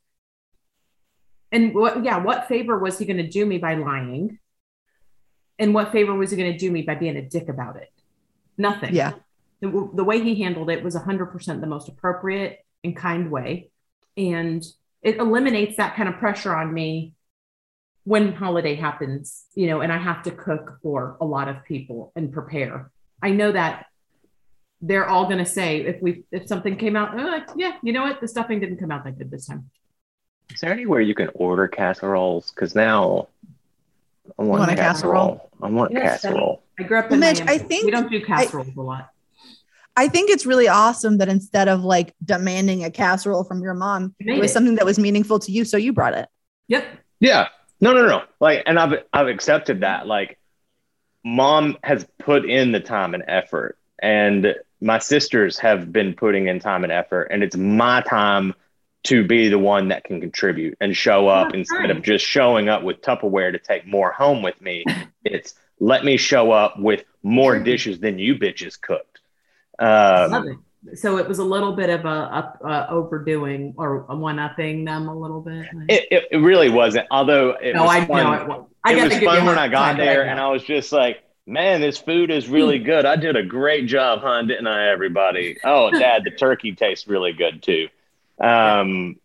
and 1.52 1.74
what, 1.74 2.04
yeah, 2.04 2.20
what 2.20 2.48
favor 2.48 2.78
was 2.78 3.00
he 3.00 3.06
going 3.06 3.18
to 3.18 3.28
do 3.28 3.44
me 3.44 3.58
by 3.58 3.74
lying? 3.74 4.38
And 5.60 5.74
what 5.74 5.92
favor 5.92 6.14
was 6.14 6.32
he 6.32 6.38
going 6.38 6.52
to 6.52 6.58
do 6.58 6.72
me 6.72 6.82
by 6.82 6.96
being 6.96 7.18
a 7.18 7.22
dick 7.22 7.50
about 7.50 7.76
it? 7.78 7.92
Nothing. 8.58 8.94
Yeah. 8.94 9.14
The, 9.62 9.90
the 9.94 10.04
way 10.04 10.22
he 10.22 10.42
handled 10.42 10.70
it 10.70 10.84
was 10.84 10.96
100% 10.96 11.62
the 11.62 11.68
most 11.68 11.88
appropriate 11.88 12.66
and 12.84 12.96
kind 12.96 13.32
way. 13.32 13.70
And 14.18 14.64
it 15.02 15.18
eliminates 15.18 15.78
that 15.78 15.96
kind 15.96 16.10
of 16.10 16.18
pressure 16.18 16.56
on 16.56 16.74
me 16.74 17.14
when 18.04 18.34
holiday 18.34 18.76
happens, 18.76 19.46
you 19.56 19.68
know, 19.68 19.82
and 19.82 19.92
I 19.92 19.98
have 19.98 20.24
to 20.24 20.32
cook 20.32 20.80
for 20.82 21.18
a 21.22 21.26
lot 21.26 21.48
of 21.48 21.64
people 21.64 22.12
and 22.16 22.34
prepare. 22.34 22.92
I 23.22 23.30
know 23.30 23.52
that 23.52 23.86
they're 24.82 25.08
all 25.08 25.26
going 25.26 25.38
to 25.38 25.46
say 25.46 25.82
if 25.82 26.02
we 26.02 26.24
if 26.32 26.48
something 26.48 26.76
came 26.76 26.98
out, 26.98 27.18
oh, 27.18 27.24
like, 27.24 27.48
yeah, 27.56 27.78
you 27.82 27.94
know 27.94 28.04
what, 28.04 28.20
the 28.20 28.28
stuffing 28.28 28.60
didn't 28.60 28.78
come 28.78 28.92
out 28.92 29.06
that 29.06 29.18
good 29.18 29.32
this 29.32 29.46
time. 29.46 29.70
Is 30.54 30.60
there 30.60 30.74
anywhere 30.74 31.00
you 31.00 31.16
can 31.16 31.30
order 31.34 31.70
casseroles? 31.70 32.52
Because 32.52 32.76
now 32.76 33.30
I 34.40 34.44
want, 34.44 34.60
Want 34.60 34.72
a 34.72 34.74
a 34.74 34.78
casserole. 34.78 35.50
I 35.62 35.68
want 35.70 35.92
Yes, 35.92 36.22
casserole. 36.22 36.64
I 36.80 36.84
grew 36.84 36.98
up 37.00 37.06
Well, 37.10 37.16
in 37.16 37.20
Mitch, 37.20 37.42
I 37.42 37.58
think- 37.58 37.86
we 37.86 37.92
don't 37.92 38.10
do 38.10 38.22
casseroles 38.24 38.70
a 38.76 38.82
lot. 38.82 39.10
I 39.96 40.08
think 40.08 40.32
it's 40.32 40.46
really 40.46 40.68
awesome 40.68 41.20
that 41.20 41.30
instead 41.30 41.68
of 41.68 41.84
like 41.84 42.16
demanding 42.24 42.84
a 42.84 42.90
casserole 42.90 43.44
from 43.44 43.62
your 43.62 43.76
mom, 43.76 44.16
You 44.20 44.34
it 44.34 44.40
was 44.40 44.50
it. 44.50 44.54
something 44.54 44.76
that 44.76 44.86
was 44.86 44.98
meaningful 44.98 45.38
to 45.40 45.52
you. 45.52 45.66
So 45.66 45.78
you 45.78 45.94
brought 45.94 46.16
it. 46.16 46.28
Yep. 46.68 46.86
Yeah. 47.20 47.50
No, 47.80 47.94
no, 47.94 48.06
no. 48.08 48.24
Like, 48.40 48.64
and 48.66 48.80
I've 48.80 49.04
I've 49.14 49.28
accepted 49.28 49.82
that. 49.82 50.08
Like, 50.08 50.40
mom 51.24 51.78
has 51.84 52.08
put 52.18 52.46
in 52.50 52.72
the 52.72 52.80
time 52.80 53.14
and 53.14 53.24
effort, 53.28 53.78
and 54.02 54.56
my 54.82 54.98
sisters 55.00 55.60
have 55.60 55.92
been 55.92 56.14
putting 56.16 56.48
in 56.48 56.60
time 56.60 56.84
and 56.84 56.92
effort, 56.92 57.26
and 57.26 57.44
it's 57.44 57.56
my 57.56 58.02
time 58.02 58.54
to 59.04 59.26
be 59.26 59.50
the 59.50 59.60
one 59.60 59.90
that 59.90 60.04
can 60.04 60.22
contribute 60.22 60.78
and 60.80 60.96
show 60.96 61.28
up 61.28 61.54
instead 61.54 61.90
of 61.92 62.02
just 62.02 62.26
showing 62.26 62.70
up 62.70 62.84
with 62.84 63.02
Tupperware 63.02 63.52
to 63.52 63.60
take 63.60 63.86
more 63.86 64.12
home 64.12 64.42
with 64.42 64.60
me. 64.62 64.86
it's 65.26 65.56
let 65.80 66.06
me 66.06 66.18
show 66.18 66.52
up 66.52 66.80
with 66.80 67.04
more 67.22 67.60
dishes 67.60 68.00
than 68.00 68.18
you 68.20 68.36
bitches 68.36 68.80
cooked. 68.80 69.20
Um, 69.80 70.32
love 70.32 70.46
it. 70.48 70.98
So 70.98 71.18
it 71.18 71.28
was 71.28 71.40
a 71.40 71.44
little 71.44 71.74
bit 71.76 71.90
of 71.90 72.04
a 72.06 72.08
up, 72.10 72.60
uh, 72.64 72.88
overdoing 72.90 73.74
or 73.78 74.06
a 74.10 74.16
one 74.16 74.38
upping 74.38 74.84
them 74.86 75.08
a 75.08 75.18
little 75.18 75.40
bit. 75.42 75.66
it, 75.88 76.08
it, 76.12 76.24
it 76.32 76.38
really 76.38 76.70
wasn't. 76.70 77.08
Although 77.10 77.52
it 77.52 77.74
no, 77.74 77.84
was 77.84 77.92
I 77.92 78.06
fun. 78.06 78.42
it. 78.42 78.48
was- 78.48 78.66
I 78.86 78.94
it 78.96 79.04
was 79.04 79.14
a 79.14 79.22
fun 79.22 79.46
when 79.46 79.58
I 79.58 79.70
got 79.70 79.96
there, 79.96 80.26
know. 80.26 80.32
and 80.32 80.40
I 80.42 80.50
was 80.50 80.62
just 80.62 80.92
like, 80.92 81.24
"Man, 81.48 81.80
this 81.80 81.98
food 81.98 82.30
is 82.32 82.50
really 82.50 82.80
Hmm. 82.80 82.84
good. 82.86 83.06
I 83.06 83.16
did 83.16 83.38
a 83.38 83.44
great 83.44 83.86
job, 83.88 84.20
huh? 84.22 84.42
Didn't 84.42 84.68
I, 84.68 84.90
everybody? 84.92 85.56
Oh, 85.64 85.90
Dad, 85.90 86.24
the 86.26 86.32
turkey 86.32 86.74
tastes 86.76 87.08
really 87.08 87.32
good 87.32 87.64
too." 87.64 87.88
Um, 88.40 89.16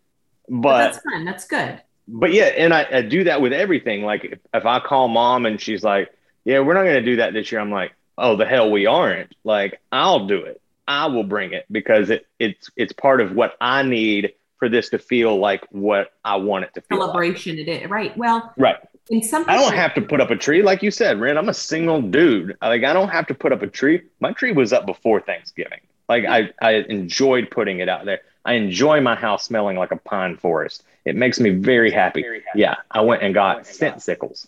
but 0.47 0.61
but 0.61 0.77
that's 0.79 0.99
fun. 0.99 1.25
That's 1.25 1.45
good. 1.47 1.81
but 2.07 2.33
yeah, 2.33 2.45
and 2.45 2.73
I, 2.73 2.87
I 2.91 3.01
do 3.01 3.23
that 3.25 3.41
with 3.41 3.53
everything. 3.53 4.03
Like 4.03 4.25
if, 4.25 4.39
if 4.53 4.65
I 4.65 4.79
call 4.79 5.07
mom 5.07 5.45
and 5.45 5.59
she's 5.61 5.83
like, 5.83 6.09
"Yeah, 6.45 6.59
we're 6.59 6.73
not 6.73 6.83
going 6.83 6.95
to 6.95 7.01
do 7.05 7.17
that 7.17 7.33
this 7.33 7.51
year," 7.51 7.61
I'm 7.61 7.71
like, 7.71 7.93
"Oh, 8.17 8.35
the 8.35 8.45
hell 8.45 8.71
we 8.71 8.85
aren't." 8.85 9.33
Like 9.43 9.79
I'll 9.91 10.25
do 10.27 10.43
it. 10.43 10.61
I 10.87 11.05
will 11.07 11.23
bring 11.23 11.53
it 11.53 11.65
because 11.71 12.09
it 12.09 12.25
it's 12.39 12.69
it's 12.75 12.93
part 12.93 13.21
of 13.21 13.33
what 13.33 13.55
I 13.61 13.83
need 13.83 14.33
for 14.57 14.69
this 14.69 14.89
to 14.89 14.99
feel 14.99 15.37
like 15.37 15.63
what 15.71 16.11
I 16.25 16.35
want 16.37 16.65
it 16.65 16.73
to 16.73 16.81
feel. 16.81 16.97
like. 16.99 17.05
Celebration 17.07 17.59
it 17.59 17.67
is. 17.67 17.89
Right. 17.89 18.15
Well, 18.17 18.51
Right. 18.57 18.75
in 19.09 19.21
some 19.21 19.45
I 19.47 19.55
don't 19.55 19.73
have 19.75 19.93
to 19.93 20.01
put 20.01 20.19
up 20.19 20.31
a 20.31 20.35
tree, 20.35 20.61
like 20.63 20.81
you 20.83 20.91
said, 20.91 21.19
Ren. 21.21 21.37
I'm 21.37 21.47
a 21.49 21.53
single 21.53 22.01
dude. 22.01 22.57
Like 22.61 22.83
I 22.83 22.91
don't 22.93 23.09
have 23.09 23.27
to 23.27 23.35
put 23.35 23.51
up 23.53 23.61
a 23.61 23.67
tree. 23.67 24.01
My 24.19 24.33
tree 24.33 24.51
was 24.51 24.73
up 24.73 24.85
before 24.87 25.21
Thanksgiving. 25.21 25.79
Like 26.09 26.25
I, 26.25 26.49
I 26.59 26.71
enjoyed 26.89 27.51
putting 27.51 27.79
it 27.79 27.87
out 27.87 28.03
there. 28.05 28.21
I 28.49 28.53
enjoy 28.53 28.99
my 28.99 29.13
house 29.13 29.43
smelling 29.43 29.77
like 29.77 29.91
a 29.91 29.95
pine 29.97 30.35
forest. 30.35 30.83
It 31.05 31.15
makes 31.15 31.39
me 31.39 31.51
very 31.51 31.91
happy. 31.91 32.25
Yeah, 32.55 32.77
I 32.89 33.01
went 33.01 33.21
and 33.21 33.31
got 33.31 33.61
Scentsicles. 33.61 34.47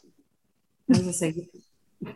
I 0.91 0.97
was 0.97 1.21
gonna 1.21 2.13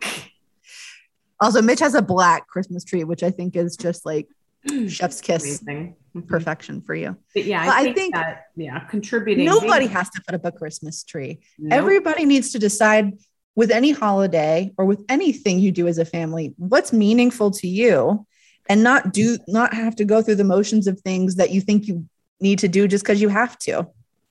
Also, 1.40 1.62
Mitch 1.62 1.78
has 1.78 1.94
a 1.94 2.02
black 2.02 2.48
Christmas 2.48 2.82
tree, 2.82 3.04
which 3.04 3.22
I 3.22 3.30
think 3.30 3.54
is 3.54 3.76
just 3.76 4.04
like 4.04 4.26
chef's 4.88 5.20
kiss 5.20 5.62
amazing. 5.62 5.94
Mhm. 6.16 6.26
perfection 6.26 6.80
for 6.80 6.96
you. 6.96 7.16
But 7.34 7.44
yeah, 7.44 7.64
But 7.66 7.74
I 7.74 7.78
I 7.78 7.84
think, 7.84 7.96
think 7.96 8.14
that 8.16 8.46
yeah, 8.56 8.80
contributing. 8.80 9.44
Nobody 9.44 9.86
has 9.86 10.10
to 10.10 10.20
put 10.26 10.34
up 10.34 10.44
a 10.44 10.50
Christmas 10.50 11.04
tree. 11.04 11.38
Nope. 11.56 11.72
Everybody 11.72 12.24
needs 12.24 12.50
to 12.50 12.58
decide 12.58 13.12
with 13.54 13.70
any 13.70 13.92
holiday 13.92 14.72
or 14.76 14.86
with 14.86 15.04
anything 15.08 15.60
you 15.60 15.70
do 15.70 15.86
as 15.86 15.98
a 15.98 16.04
family, 16.04 16.52
what's 16.58 16.92
meaningful 16.92 17.52
to 17.52 17.68
you 17.68 18.26
and 18.68 18.82
not 18.82 19.12
do 19.12 19.38
not 19.48 19.72
have 19.74 19.96
to 19.96 20.04
go 20.04 20.22
through 20.22 20.36
the 20.36 20.44
motions 20.44 20.86
of 20.86 21.00
things 21.00 21.36
that 21.36 21.50
you 21.50 21.60
think 21.60 21.86
you 21.86 22.06
need 22.40 22.58
to 22.60 22.68
do 22.68 22.86
just 22.88 23.04
because 23.04 23.20
you 23.20 23.28
have 23.28 23.58
to. 23.60 23.86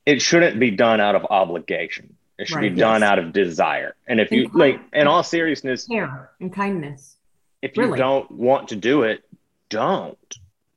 It 0.05 0.21
shouldn't 0.21 0.59
be 0.59 0.71
done 0.71 0.99
out 0.99 1.15
of 1.15 1.25
obligation. 1.29 2.15
It 2.37 2.47
should 2.47 2.57
Right, 2.57 2.73
be 2.73 2.79
done 2.79 3.01
yes. 3.01 3.09
out 3.09 3.19
of 3.19 3.31
desire. 3.33 3.95
And 4.07 4.19
if 4.19 4.31
you 4.31 4.45
And 4.45 4.53
like, 4.55 4.79
in 4.93 5.07
all 5.07 5.23
seriousness, 5.23 5.87
care 5.87 6.29
and 6.39 6.53
kindness. 6.53 7.15
if 7.61 7.75
you 7.77 7.83
Really. 7.83 7.97
don't 7.97 8.29
want 8.29 8.67
to 8.69 8.75
do 8.75 9.03
it, 9.03 9.23
don't. 9.69 10.17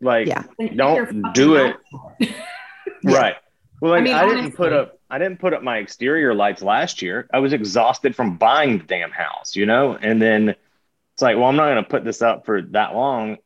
Like, 0.00 0.28
Yeah. 0.28 0.44
Don't 0.76 1.32
do 1.34 1.56
it. 1.56 1.76
mouth 1.92 2.02
shut. 2.20 2.28
Yeah. 3.02 3.16
Right. 3.16 3.34
Well, 3.80 3.92
like, 3.92 4.00
I, 4.10 4.26
mean, 4.26 4.36
didn't 4.36 4.56
put 4.56 4.72
up 4.72 4.98
I 5.10 5.18
didn't 5.18 5.38
put 5.40 5.54
up 5.54 5.62
my 5.62 5.78
exterior 5.78 6.34
lights 6.34 6.62
last 6.62 7.00
year. 7.00 7.28
I 7.32 7.38
was 7.38 7.52
exhausted 7.52 8.14
from 8.16 8.36
buying 8.36 8.78
the 8.78 8.84
damn 8.84 9.10
house, 9.10 9.56
you 9.56 9.66
know? 9.66 9.96
And 10.00 10.20
then 10.20 10.50
it's 10.50 11.22
like, 11.22 11.36
well, 11.36 11.46
I'm 11.46 11.56
not 11.56 11.66
going 11.72 11.82
to 11.82 11.88
put 11.88 12.04
this 12.04 12.20
up 12.22 12.44
for 12.44 12.60
that 12.62 12.94
long. 12.94 13.38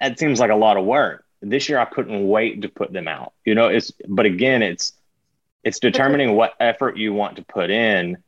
That 0.00 0.18
seems 0.18 0.40
like 0.40 0.50
a 0.50 0.56
lot 0.56 0.76
of 0.76 0.84
work. 0.84 1.24
This 1.42 1.68
year 1.68 1.78
I 1.78 1.84
couldn't 1.84 2.26
wait 2.26 2.62
to 2.62 2.68
put 2.68 2.92
them 2.92 3.08
out. 3.08 3.32
You 3.44 3.54
know, 3.54 3.68
it's 3.68 3.92
but 4.08 4.26
again, 4.26 4.62
it's 4.62 4.92
it's 5.62 5.78
determining 5.78 6.36
what 6.36 6.54
effort 6.60 6.96
you 6.96 7.12
want 7.12 7.36
to 7.36 7.44
put 7.44 7.70
in. 7.70 8.18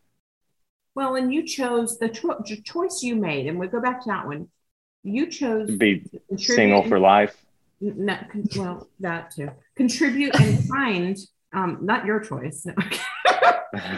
Well, 0.94 1.16
and 1.16 1.32
you 1.32 1.46
chose 1.46 1.98
the 1.98 2.08
cho- 2.08 2.42
the 2.46 2.60
choice 2.60 3.02
you 3.02 3.16
made, 3.16 3.46
and 3.46 3.58
we 3.58 3.66
go 3.68 3.80
back 3.80 4.02
to 4.02 4.08
that 4.08 4.26
one. 4.26 4.48
You 5.02 5.26
chose 5.30 5.68
to 5.68 5.76
be 5.76 6.04
single 6.36 6.82
for 6.82 6.98
life. 6.98 7.36
not, 7.80 8.26
well, 8.56 8.88
that 9.00 9.30
too. 9.30 9.50
Contribute 9.76 10.34
and 10.40 10.64
find, 10.68 11.16
um, 11.52 11.78
not 11.82 12.06
your 12.06 12.20
choice. 12.20 12.66
No, 12.76 12.82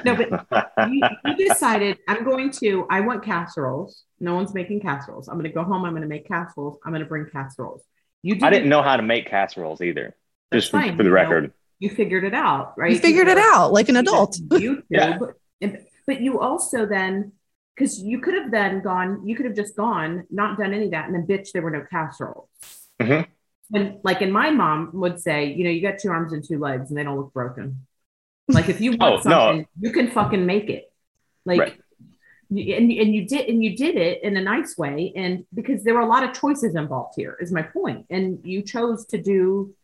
but 0.04 0.72
you, 0.90 1.02
you 1.26 1.48
decided 1.48 1.98
I'm 2.08 2.24
going 2.24 2.50
to. 2.52 2.86
I 2.90 3.00
want 3.00 3.24
casseroles. 3.24 4.04
No 4.20 4.34
one's 4.34 4.54
making 4.54 4.80
casseroles. 4.80 5.28
I'm 5.28 5.34
going 5.34 5.44
to 5.44 5.54
go 5.54 5.62
home. 5.64 5.84
I'm 5.84 5.92
going 5.92 6.02
to 6.02 6.08
make 6.08 6.26
casseroles. 6.26 6.78
I'm 6.84 6.92
going 6.92 7.02
to 7.02 7.08
bring 7.08 7.26
casseroles. 7.30 7.82
You 8.22 8.36
I 8.42 8.50
didn't 8.50 8.68
know 8.68 8.82
how 8.82 8.96
to 8.96 9.02
make 9.02 9.26
casseroles 9.28 9.80
either. 9.80 10.16
That's 10.50 10.64
Just 10.64 10.70
for, 10.72 10.80
fine, 10.80 10.96
for 10.96 11.02
the 11.04 11.10
you 11.10 11.14
know. 11.14 11.20
record. 11.22 11.52
You 11.78 11.90
figured 11.90 12.24
it 12.24 12.34
out, 12.34 12.74
right? 12.76 12.90
You 12.90 12.98
figured 12.98 13.28
it 13.28 13.38
out 13.38 13.72
like 13.72 13.88
an 13.88 13.96
adult. 13.96 14.36
YouTube, 14.48 14.82
Yeah. 14.90 15.18
and- 15.60 15.78
but 16.06 16.22
you 16.22 16.40
also 16.40 16.86
then 16.86 17.32
because 17.76 18.02
you 18.02 18.18
could 18.20 18.34
have 18.34 18.50
then 18.50 18.80
gone, 18.82 19.24
you 19.24 19.36
could 19.36 19.44
have 19.46 19.54
just 19.54 19.76
gone, 19.76 20.24
not 20.30 20.58
done 20.58 20.72
any 20.74 20.86
of 20.86 20.90
that, 20.90 21.04
and 21.06 21.14
then 21.14 21.26
bitch, 21.26 21.52
there 21.52 21.62
were 21.62 21.70
no 21.70 21.84
casseroles. 21.88 22.48
Mhm. 23.00 23.26
And 23.72 23.98
like, 24.02 24.20
and 24.22 24.32
my 24.32 24.50
mom 24.50 24.90
would 24.94 25.20
say, 25.20 25.52
you 25.52 25.62
know, 25.62 25.70
you 25.70 25.80
got 25.82 25.98
two 26.00 26.08
arms 26.10 26.32
and 26.32 26.42
two 26.42 26.58
legs, 26.58 26.88
and 26.90 26.98
they 26.98 27.04
don't 27.04 27.16
look 27.16 27.32
broken. 27.32 27.86
Like 28.48 28.68
if 28.68 28.80
you 28.80 28.92
want 28.92 29.02
Oh, 29.02 29.16
no. 29.16 29.20
something, 29.22 29.66
you 29.80 29.92
can 29.92 30.10
fucking 30.10 30.44
make 30.46 30.68
it. 30.70 30.90
Like. 31.44 31.60
Right. 31.60 31.80
you- 32.50 32.74
And, 32.74 32.90
and 32.90 33.14
you 33.14 33.26
did 33.26 33.48
and 33.50 33.62
you 33.62 33.76
did 33.76 33.96
it 33.96 34.22
in 34.22 34.34
a 34.36 34.40
nice 34.40 34.72
way 34.78 35.12
and 35.14 35.44
because 35.52 35.84
there 35.84 35.92
were 35.94 36.00
a 36.00 36.12
lot 36.14 36.22
of 36.26 36.30
choices 36.32 36.74
involved 36.74 37.12
here 37.20 37.36
is 37.44 37.52
my 37.52 37.60
point 37.60 38.06
and 38.08 38.26
you 38.52 38.62
chose 38.62 39.04
to 39.12 39.18
do 39.20 39.74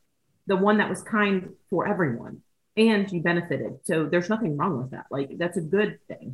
the 0.46 0.57
one 0.57 0.79
that 0.79 0.88
was 0.88 1.03
kind 1.03 1.50
for 1.68 1.87
everyone 1.87 2.40
and 2.77 3.12
you 3.12 3.20
benefited 3.20 3.72
so 3.85 4.07
there's 4.11 4.31
nothing 4.35 4.57
wrong 4.57 4.74
with 4.81 4.90
that 4.92 5.05
like 5.11 5.29
that's 5.37 5.59
a 5.59 5.61
good 5.77 5.98
thing 6.09 6.27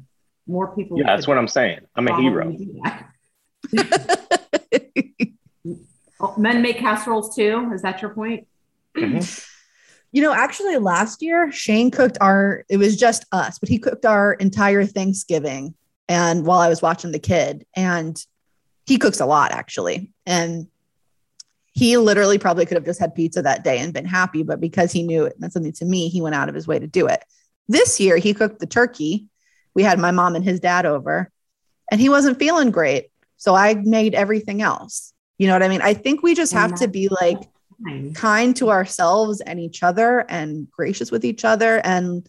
more 0.46 0.68
people 0.76 0.94
Yeah, 1.00 1.06
that's 1.16 1.26
what 1.26 1.36
I'm 1.36 1.48
saying. 1.48 1.80
I'm 1.96 2.06
a 2.06 2.14
hero. 2.20 2.48
you 2.48 2.58
do 2.66 2.80
that. 2.84 2.96
Oh, 6.22 6.34
men 6.36 6.60
make 6.60 6.76
casseroles 6.78 7.34
too 7.34 7.70
is 7.74 7.82
that 7.82 8.02
your 8.02 8.12
point 8.14 8.46
Mhm. 8.96 9.22
You 10.12 10.22
know, 10.22 10.32
actually, 10.32 10.76
last 10.78 11.22
year 11.22 11.52
Shane 11.52 11.90
cooked 11.90 12.18
our. 12.20 12.64
It 12.68 12.78
was 12.78 12.96
just 12.96 13.24
us, 13.32 13.58
but 13.58 13.68
he 13.68 13.78
cooked 13.78 14.04
our 14.04 14.32
entire 14.34 14.84
Thanksgiving. 14.84 15.74
And 16.08 16.44
while 16.44 16.58
I 16.58 16.68
was 16.68 16.82
watching 16.82 17.12
the 17.12 17.20
kid, 17.20 17.64
and 17.76 18.20
he 18.86 18.98
cooks 18.98 19.20
a 19.20 19.26
lot 19.26 19.52
actually, 19.52 20.10
and 20.26 20.66
he 21.72 21.96
literally 21.96 22.38
probably 22.38 22.66
could 22.66 22.76
have 22.76 22.84
just 22.84 22.98
had 22.98 23.14
pizza 23.14 23.42
that 23.42 23.62
day 23.62 23.78
and 23.78 23.92
been 23.92 24.04
happy, 24.04 24.42
but 24.42 24.60
because 24.60 24.90
he 24.90 25.04
knew 25.04 25.24
it 25.24 25.38
meant 25.38 25.52
something 25.52 25.72
to 25.72 25.84
me, 25.84 26.08
he 26.08 26.20
went 26.20 26.34
out 26.34 26.48
of 26.48 26.54
his 26.54 26.66
way 26.66 26.78
to 26.78 26.88
do 26.88 27.06
it. 27.06 27.22
This 27.68 28.00
year, 28.00 28.16
he 28.16 28.34
cooked 28.34 28.58
the 28.58 28.66
turkey. 28.66 29.28
We 29.74 29.84
had 29.84 30.00
my 30.00 30.10
mom 30.10 30.34
and 30.34 30.44
his 30.44 30.58
dad 30.58 30.84
over, 30.84 31.30
and 31.90 32.00
he 32.00 32.08
wasn't 32.08 32.40
feeling 32.40 32.72
great, 32.72 33.10
so 33.36 33.54
I 33.54 33.74
made 33.74 34.14
everything 34.14 34.62
else. 34.62 35.12
You 35.38 35.46
know 35.46 35.52
what 35.52 35.62
I 35.62 35.68
mean? 35.68 35.80
I 35.80 35.94
think 35.94 36.22
we 36.22 36.34
just 36.34 36.52
have 36.52 36.74
to 36.80 36.88
be 36.88 37.08
like 37.08 37.38
Fine. 37.82 38.14
kind 38.14 38.54
to 38.56 38.70
ourselves 38.70 39.40
and 39.40 39.58
each 39.58 39.82
other 39.82 40.24
and 40.28 40.70
gracious 40.70 41.10
with 41.10 41.24
each 41.24 41.44
other 41.44 41.80
and 41.84 42.28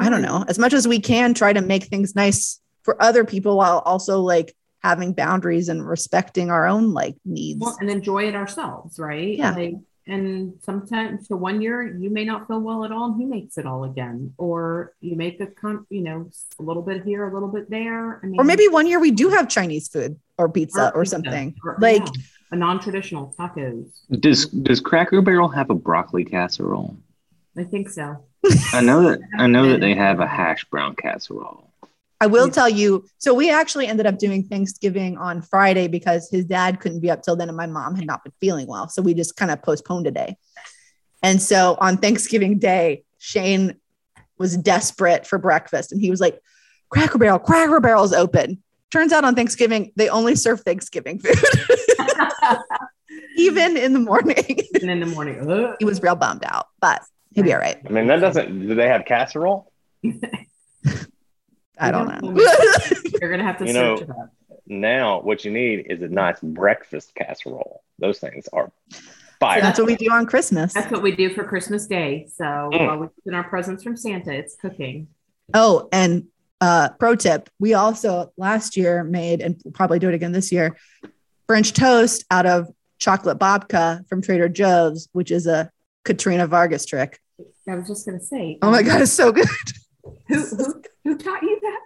i 0.00 0.08
don't 0.08 0.22
know 0.22 0.44
as 0.48 0.58
much 0.58 0.72
as 0.72 0.86
we 0.86 1.00
can 1.00 1.34
try 1.34 1.52
to 1.52 1.60
make 1.60 1.84
things 1.84 2.14
nice 2.14 2.60
for 2.84 3.02
other 3.02 3.24
people 3.24 3.56
while 3.56 3.78
also 3.84 4.20
like 4.20 4.54
having 4.84 5.14
boundaries 5.14 5.70
and 5.70 5.86
respecting 5.88 6.50
our 6.50 6.66
own 6.66 6.92
like 6.92 7.16
needs. 7.24 7.58
Well, 7.58 7.76
and 7.80 7.90
enjoy 7.90 8.28
it 8.28 8.36
ourselves 8.36 8.98
right? 8.98 9.36
Yeah. 9.36 9.54
Like, 9.54 9.74
and 10.06 10.52
sometimes 10.60 11.28
so 11.28 11.36
one 11.36 11.62
year 11.62 11.96
you 11.96 12.10
may 12.10 12.26
not 12.26 12.46
feel 12.46 12.60
well 12.60 12.84
at 12.84 12.92
all 12.92 13.06
and 13.12 13.18
he 13.18 13.24
makes 13.24 13.56
it 13.56 13.64
all 13.64 13.84
again. 13.84 14.34
Or 14.36 14.92
you 15.00 15.16
make 15.16 15.40
a 15.40 15.46
con 15.46 15.86
you 15.88 16.02
know 16.02 16.30
a 16.58 16.62
little 16.62 16.82
bit 16.82 17.02
here 17.04 17.26
a 17.26 17.32
little 17.32 17.48
bit 17.48 17.70
there. 17.70 18.20
I 18.22 18.26
mean, 18.26 18.38
or 18.38 18.44
maybe 18.44 18.68
one 18.68 18.86
year 18.86 19.00
we 19.00 19.10
do 19.10 19.30
have 19.30 19.48
chinese 19.48 19.88
food 19.88 20.20
or 20.36 20.50
pizza 20.50 20.92
or 20.94 21.04
pizza, 21.04 21.16
something. 21.16 21.56
Or- 21.64 21.78
like 21.80 22.02
yeah, 22.02 22.22
a 22.50 22.56
non-traditional 22.56 23.34
tacos 23.38 23.86
Does 24.20 24.46
does 24.46 24.80
Cracker 24.80 25.22
Barrel 25.22 25.48
have 25.48 25.70
a 25.70 25.74
broccoli 25.74 26.24
casserole? 26.24 26.96
i 27.56 27.64
think 27.64 27.88
so 27.88 28.24
I 28.72 28.80
know 28.80 29.02
that 29.04 29.20
I 29.36 29.46
know 29.46 29.68
that 29.68 29.80
they 29.80 29.94
have 29.94 30.20
a 30.20 30.26
hash 30.38 30.64
brown 30.64 30.96
casserole. 30.96 31.70
I 32.20 32.26
will 32.26 32.48
tell 32.48 32.68
you. 32.68 33.06
So 33.18 33.34
we 33.34 33.50
actually 33.50 33.86
ended 33.86 34.06
up 34.06 34.18
doing 34.18 34.44
Thanksgiving 34.44 35.18
on 35.18 35.42
Friday 35.42 35.88
because 35.88 36.30
his 36.30 36.44
dad 36.44 36.80
couldn't 36.80 37.00
be 37.00 37.10
up 37.10 37.22
till 37.22 37.36
then, 37.36 37.48
and 37.48 37.56
my 37.56 37.66
mom 37.66 37.94
had 37.96 38.06
not 38.06 38.24
been 38.24 38.32
feeling 38.40 38.66
well. 38.66 38.88
So 38.88 39.02
we 39.02 39.14
just 39.14 39.36
kind 39.36 39.50
of 39.50 39.62
postponed 39.62 40.06
a 40.06 40.10
day. 40.10 40.36
And 41.22 41.40
so 41.40 41.76
on 41.80 41.96
Thanksgiving 41.96 42.58
Day, 42.58 43.04
Shane 43.18 43.76
was 44.38 44.56
desperate 44.56 45.26
for 45.26 45.38
breakfast, 45.38 45.92
and 45.92 46.00
he 46.00 46.10
was 46.10 46.20
like, 46.20 46.40
"Cracker 46.90 47.18
Barrel, 47.18 47.38
Cracker 47.38 47.80
Barrel's 47.80 48.12
open." 48.12 48.62
Turns 48.90 49.12
out 49.12 49.24
on 49.24 49.34
Thanksgiving 49.34 49.92
they 49.96 50.08
only 50.08 50.36
serve 50.36 50.60
Thanksgiving 50.60 51.18
food, 51.18 51.34
even 53.36 53.76
in 53.76 53.92
the 53.92 53.98
morning. 54.00 54.58
and 54.80 54.90
in 54.90 55.00
the 55.00 55.06
morning 55.06 55.50
ugh. 55.50 55.76
he 55.78 55.84
was 55.84 56.02
real 56.02 56.14
bummed 56.16 56.44
out, 56.44 56.68
but 56.80 57.02
he'll 57.34 57.44
be 57.44 57.52
all 57.52 57.60
right. 57.60 57.78
I 57.86 57.88
mean, 57.90 58.06
that 58.08 58.20
doesn't. 58.20 58.68
Do 58.68 58.74
they 58.74 58.88
have 58.88 59.04
casserole? 59.04 59.70
I 61.78 61.90
don't 61.90 62.08
You 62.24 62.32
know. 62.34 62.40
you're 63.20 63.30
gonna 63.30 63.42
have 63.44 63.58
to 63.58 63.66
You 63.66 63.72
search 63.72 64.00
know- 64.00 64.04
it 64.04 64.10
up 64.10 64.32
Now, 64.66 65.20
what 65.20 65.44
you 65.44 65.50
need 65.50 65.86
is 65.90 66.02
a 66.02 66.08
nice 66.08 66.38
breakfast 66.40 67.14
casserole. 67.14 67.82
Those 67.98 68.18
things 68.20 68.48
are 68.52 68.70
fire. 69.40 69.60
That's 69.60 69.78
what 69.78 69.86
we 69.88 69.96
do 69.96 70.10
on 70.12 70.26
Christmas. 70.26 70.72
that's 70.72 70.90
what 70.92 71.02
we 71.02 71.14
do 71.14 71.34
for 71.34 71.42
christmas 71.44 71.86
day 71.88 72.28
so 72.34 72.44
Mm. 72.44 72.86
while 72.86 72.98
we 72.98 73.06
open 73.06 73.34
our 73.34 73.42
presents 73.44 73.82
from 73.82 73.96
santa 73.96 74.32
it's 74.32 74.54
cooking 74.54 75.08
Oh, 75.52 75.88
and 75.92 76.28
uh, 76.62 76.88
pro 76.98 77.14
tip: 77.16 77.50
we 77.58 77.74
also 77.74 78.32
last 78.38 78.78
year 78.78 79.04
made, 79.04 79.42
and 79.42 79.60
we'll 79.62 79.72
probably 79.72 79.98
do 79.98 80.08
it 80.08 80.14
again 80.14 80.32
this 80.32 80.50
year, 80.50 80.74
French 81.46 81.72
toast 81.72 82.24
out 82.30 82.46
of 82.46 82.68
chocolate 82.98 83.38
babka 83.38 84.06
from 84.08 84.22
Trader 84.22 84.48
Joe's, 84.48 85.08
which 85.12 85.30
is 85.30 85.46
a 85.46 85.70
Katrina 86.04 86.46
Vargas 86.46 86.84
trick. 86.86 87.18
i 87.68 87.74
was 87.74 87.88
just 87.88 88.06
gonna 88.06 88.20
say 88.20 88.58
Oh 88.62 88.70
my 88.70 88.82
god, 88.82 89.02
it's 89.02 89.12
so 89.12 89.32
good! 89.32 89.46
who 90.28 90.40
who, 90.46 90.82
who 91.04 91.18
taught 91.18 91.42
you 91.42 91.58
that 91.62 91.80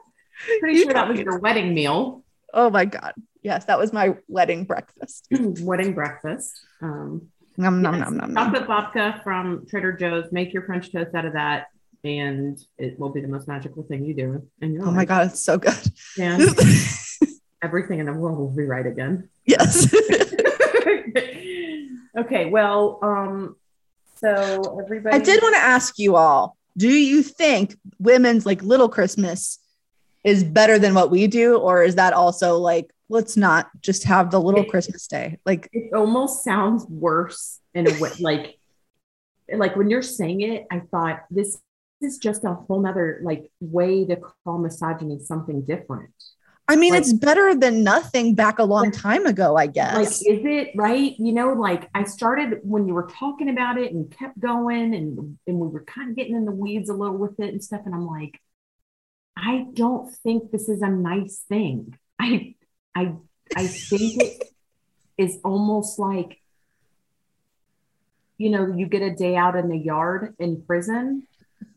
pretty 0.61 0.79
You 0.79 0.85
sure 0.85 0.93
that 0.95 1.09
was 1.09 1.21
your 1.21 1.39
wedding 1.39 1.75
meal 1.75 2.25
Oh 2.55 2.71
my 2.71 2.85
god, 2.85 3.13
yes, 3.43 3.65
that 3.67 3.79
was 3.79 3.93
my 3.93 4.17
wedding 4.29 4.65
breakfast. 4.65 5.27
wedding 5.61 5.95
breakfast 5.95 6.61
um 6.83 7.29
Nom 7.57 7.83
nom 7.83 7.95
Yes. 7.97 8.05
nom 8.11 8.17
nom 8.17 8.33
nom. 8.35 8.53
chocolate 8.53 8.69
babka 8.69 9.23
from 9.25 9.67
Trader 9.69 9.93
Joe's. 9.93 10.31
Make 10.31 10.53
your 10.53 10.63
French 10.63 10.93
toast 10.93 11.13
out 11.15 11.25
of 11.25 11.33
that, 11.33 11.67
and 12.05 12.57
it 12.79 12.97
will 13.01 13.09
be 13.11 13.21
the 13.21 13.27
most 13.27 13.49
magical 13.49 13.83
thing 13.83 14.05
you 14.05 14.15
do. 14.15 14.47
And 14.63 14.75
you're 14.75 14.87
Oh 14.87 14.93
my 14.93 15.05
god, 15.05 15.27
it's 15.27 15.43
so 15.45 15.59
good. 15.59 15.75
and 16.21 16.43
everything 17.63 17.99
in 17.99 18.07
the 18.07 18.13
world 18.13 18.39
will 18.39 18.51
be 18.51 18.65
right 18.65 18.87
again. 18.87 19.29
yes. 19.45 19.93
okay, 22.17 22.47
well, 22.47 22.99
um, 23.03 23.57
so 24.17 24.81
everybody, 24.83 25.17
I 25.17 25.19
did 25.19 25.43
want 25.43 25.55
to 25.55 25.61
ask 25.61 25.99
you 25.99 26.17
all: 26.17 26.57
Do 26.77 26.89
you 26.89 27.23
think 27.23 27.77
women's 27.99 28.45
like 28.47 28.63
Little 28.63 28.89
Christmas 28.89 29.59
is 30.25 30.45
better 30.45 30.79
than 30.79 30.95
what 30.95 31.11
we 31.11 31.27
do, 31.27 31.57
or 31.57 31.83
is 31.83 31.95
that 31.95 32.13
also 32.13 32.59
like 32.59 32.93
let's 33.09 33.37
not 33.37 33.69
just 33.81 34.05
have 34.05 34.31
the 34.31 34.41
Little 34.41 34.65
Christmas 34.65 35.07
Day? 35.07 35.39
Like, 35.47 35.69
It 35.73 35.95
almost 35.95 36.45
sounds 36.45 36.85
worse 36.87 37.61
in 37.75 37.91
a 37.91 38.01
way, 38.01 38.11
like, 38.21 38.59
like 39.53 39.77
when 39.77 39.89
you're 39.89 40.03
saying 40.03 40.43
it, 40.43 40.67
I 40.71 40.81
thought 40.81 41.25
this 41.31 41.59
is 42.01 42.19
just 42.19 42.45
a 42.45 42.55
whole 42.55 42.81
nother 42.81 43.21
like 43.23 43.51
way 43.61 44.05
to 44.05 44.17
call 44.45 44.59
misogyny 44.59 45.19
something 45.19 45.63
different. 45.63 46.13
I 46.71 46.77
mean, 46.77 46.93
Like- 46.93 47.01
it's 47.01 47.15
better 47.15 47.55
than 47.55 47.83
nothing 47.83 48.35
back 48.35 48.59
a 48.59 48.65
long 48.65 48.85
Like- 48.85 48.93
time 48.93 49.25
ago, 49.27 49.57
I 49.57 49.67
guess. 49.69 49.97
like 49.97 50.07
is 50.09 50.45
it 50.45 50.71
right? 50.77 51.19
You 51.19 51.33
know 51.33 51.53
like 51.55 51.89
i 51.95 52.05
started 52.05 52.61
when 52.63 52.87
you 52.87 52.93
were 52.95 53.09
talking 53.19 53.49
about 53.49 53.79
it 53.79 53.93
and 53.93 54.11
kept 54.11 54.39
going 54.39 54.95
and 54.95 55.39
and 55.47 55.59
we 55.59 55.67
were 55.69 55.85
kind 55.85 56.11
of 56.11 56.17
getting 56.17 56.35
in 56.35 56.45
the 56.45 56.53
weeds 56.53 56.91
a 56.91 56.95
little 56.95 57.17
with 57.17 57.41
it 57.41 57.51
and 57.53 57.63
stuff 57.65 57.81
and 57.87 57.95
i'm 57.95 58.07
like 58.07 58.39
i 59.37 59.67
don't 59.73 60.11
think 60.23 60.51
this 60.51 60.69
is 60.69 60.83
a 60.83 60.89
nice 60.89 61.39
thing. 61.49 61.97
I 62.21 62.55
i 62.95 63.15
i 63.57 63.67
think 63.67 64.23
it 64.23 64.45
is 65.17 65.39
almost 65.45 65.99
like 65.99 66.39
you 68.37 68.51
know 68.51 68.67
you 68.77 68.87
get 68.87 69.03
a 69.03 69.15
day 69.15 69.37
out 69.37 69.57
in 69.57 69.69
the 69.69 69.79
yard 69.79 70.35
in 70.39 70.63
prison. 70.63 71.27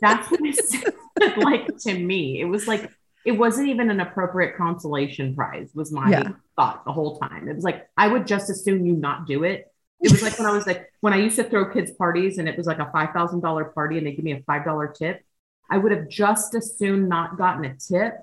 That's 0.00 0.30
what 0.30 0.40
it 0.44 0.64
sounded 0.68 1.38
like 1.44 1.76
to 1.78 1.98
me. 1.98 2.40
It 2.40 2.44
was 2.46 2.66
like 2.68 2.90
it 3.24 3.32
wasn't 3.32 3.68
even 3.68 3.90
an 3.90 4.00
appropriate 4.00 4.56
consolation 4.56 5.34
prize 5.34 5.70
was 5.74 5.90
my 5.92 6.10
Yeah. 6.10 6.28
thought 6.56 6.84
the 6.84 6.92
whole 6.92 7.18
time 7.18 7.48
it 7.48 7.54
was 7.54 7.64
like 7.64 7.88
i 7.96 8.06
would 8.06 8.26
just 8.26 8.50
assume 8.50 8.84
you 8.86 8.94
not 8.94 9.26
do 9.26 9.44
it 9.44 9.70
it 10.00 10.10
was 10.12 10.22
like 10.22 10.38
when 10.38 10.46
i 10.46 10.52
was 10.52 10.66
like 10.66 10.92
when 11.00 11.12
i 11.12 11.16
used 11.16 11.36
to 11.36 11.44
throw 11.44 11.72
kids 11.72 11.90
parties 11.92 12.38
and 12.38 12.48
it 12.48 12.56
was 12.56 12.66
like 12.66 12.78
a 12.78 12.86
$5000 12.86 13.74
party 13.74 13.98
and 13.98 14.06
they 14.06 14.12
give 14.12 14.24
me 14.24 14.32
a 14.32 14.40
$5 14.42 14.94
tip 14.94 15.22
i 15.70 15.78
would 15.78 15.92
have 15.92 16.08
just 16.08 16.54
as 16.54 16.76
soon 16.76 17.08
not 17.08 17.38
gotten 17.38 17.64
a 17.64 17.74
tip 17.76 18.14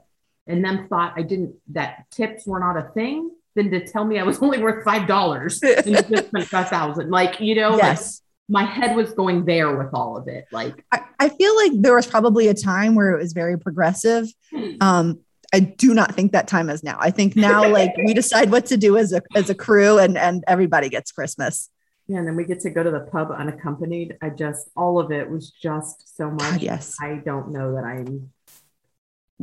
and 0.48 0.64
then 0.64 0.88
thought 0.88 1.14
i 1.16 1.22
didn't 1.22 1.56
that 1.70 2.06
tips 2.12 2.46
were 2.46 2.60
not 2.60 2.78
a 2.78 2.90
thing 2.94 3.32
than 3.56 3.70
to 3.72 3.86
tell 3.86 4.06
me 4.06 4.20
i 4.20 4.24
was 4.24 4.40
only 4.42 4.60
worth 4.60 4.84
five 4.84 5.08
dollars 5.08 5.62
and 5.64 5.86
you 5.86 5.94
just 6.04 6.28
spent 6.28 6.52
a 6.54 6.66
thousand 6.66 7.10
like 7.10 7.40
you 7.40 7.56
know 7.56 7.72
like 7.72 7.82
yes. 7.84 8.22
My 8.52 8.64
head 8.64 8.96
was 8.96 9.14
going 9.14 9.46
there 9.46 9.76
with 9.76 9.94
all 9.94 10.18
of 10.18 10.28
it 10.28 10.46
like 10.52 10.86
I, 10.92 11.02
I 11.20 11.30
feel 11.30 11.56
like 11.56 11.72
there 11.76 11.96
was 11.96 12.06
probably 12.06 12.48
a 12.48 12.54
time 12.54 12.96
where 12.96 13.12
it 13.12 13.22
was 13.22 13.34
very 13.34 13.58
progressive. 13.58 14.28
Um, 14.80 15.20
I 15.54 15.60
do 15.60 15.94
not 15.94 16.16
think 16.16 16.32
that 16.32 16.48
time 16.48 16.70
is 16.70 16.84
now. 16.84 16.98
I 17.00 17.12
think 17.12 17.36
now, 17.36 17.68
like, 17.80 17.92
we 17.98 18.14
decide 18.14 18.50
what 18.52 18.66
to 18.68 18.78
do 18.78 18.98
as 18.98 19.12
a 19.12 19.22
as 19.36 19.50
a 19.50 19.56
crew, 19.56 20.00
and 20.00 20.18
and 20.18 20.44
everybody 20.48 20.90
gets 20.90 21.12
Christmas. 21.12 21.70
Yeah, 22.08 22.20
and 22.20 22.28
then 22.28 22.36
we 22.36 22.46
get 22.46 22.62
to 22.62 22.70
go 22.70 22.82
to 22.82 22.90
the 22.90 23.02
pub 23.02 23.32
unaccompanied. 23.32 24.18
I 24.22 24.30
just 24.30 24.70
all 24.76 25.00
of 25.00 25.12
it 25.12 25.30
was 25.30 25.52
just 25.52 26.16
so 26.18 26.32
much. 26.32 26.40
God, 26.40 26.62
yes. 26.62 26.96
I 27.02 27.22
don't 27.24 27.52
know 27.52 27.76
that 27.76 27.84
I'm 27.84 28.32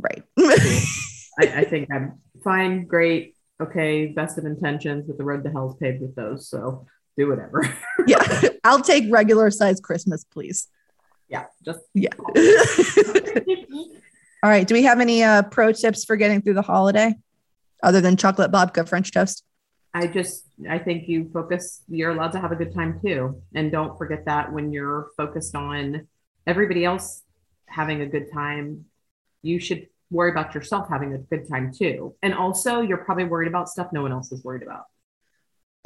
Right. 0.01 0.23
I, 0.39 1.61
I 1.61 1.65
think 1.65 1.89
I'm 1.93 2.21
fine, 2.43 2.87
great, 2.87 3.37
okay, 3.61 4.07
best 4.07 4.39
of 4.39 4.45
intentions, 4.45 5.07
but 5.07 5.19
the 5.19 5.25
road 5.25 5.45
to 5.45 5.51
hell 5.51 5.71
is 5.71 5.77
paved 5.77 6.01
with 6.01 6.15
those. 6.15 6.49
So 6.49 6.87
do 7.17 7.29
whatever. 7.29 7.63
yeah. 8.09 8.49
I'll 8.65 8.83
take 8.83 9.05
regular 9.11 9.51
size 9.51 9.81
Christmas, 9.81 10.25
please. 10.25 10.69
yeah, 11.29 11.47
just 11.65 11.81
Yeah. 11.95 12.11
All 14.43 14.51
right. 14.51 14.67
Do 14.67 14.75
we 14.75 14.85
have 14.85 15.01
any 15.01 15.25
uh, 15.25 15.43
pro 15.43 15.73
tips 15.73 16.05
for 16.05 16.17
getting 16.17 16.43
through 16.43 16.55
the 16.55 16.63
holiday 16.63 17.15
other 17.83 18.01
than 18.01 18.17
chocolate 18.17 18.53
babka 18.53 18.89
French 18.89 19.11
toast? 19.13 19.43
I 19.95 20.07
just 20.07 20.45
I 20.69 20.79
think 20.79 21.09
you 21.09 21.29
focus 21.33 21.83
you're 21.89 22.11
allowed 22.11 22.33
to 22.33 22.41
have 22.41 22.53
a 22.53 22.57
good 22.57 22.75
time 22.75 23.01
too. 23.05 23.43
And 23.55 23.73
don't 23.73 23.99
forget 23.99 24.27
that 24.27 24.53
when 24.53 24.73
you're 24.73 25.09
focused 25.17 25.57
on 25.57 26.07
everybody 26.47 26.85
else 26.85 27.23
having 27.67 28.01
a 28.01 28.07
good 28.07 28.33
time, 28.33 28.85
you 29.43 29.59
should 29.59 29.89
worry 30.11 30.31
about 30.31 30.55
yourself 30.55 30.89
having 30.89 31.15
a 31.15 31.19
good 31.19 31.49
time 31.49 31.73
too. 31.73 32.15
And 32.23 32.35
also 32.35 32.81
you're 32.81 32.99
probably 32.99 33.25
worried 33.25 33.49
about 33.49 33.69
stuff 33.69 33.89
no 33.93 34.03
one 34.03 34.13
else 34.13 34.31
is 34.31 34.45
worried 34.45 34.63
about. 34.63 34.85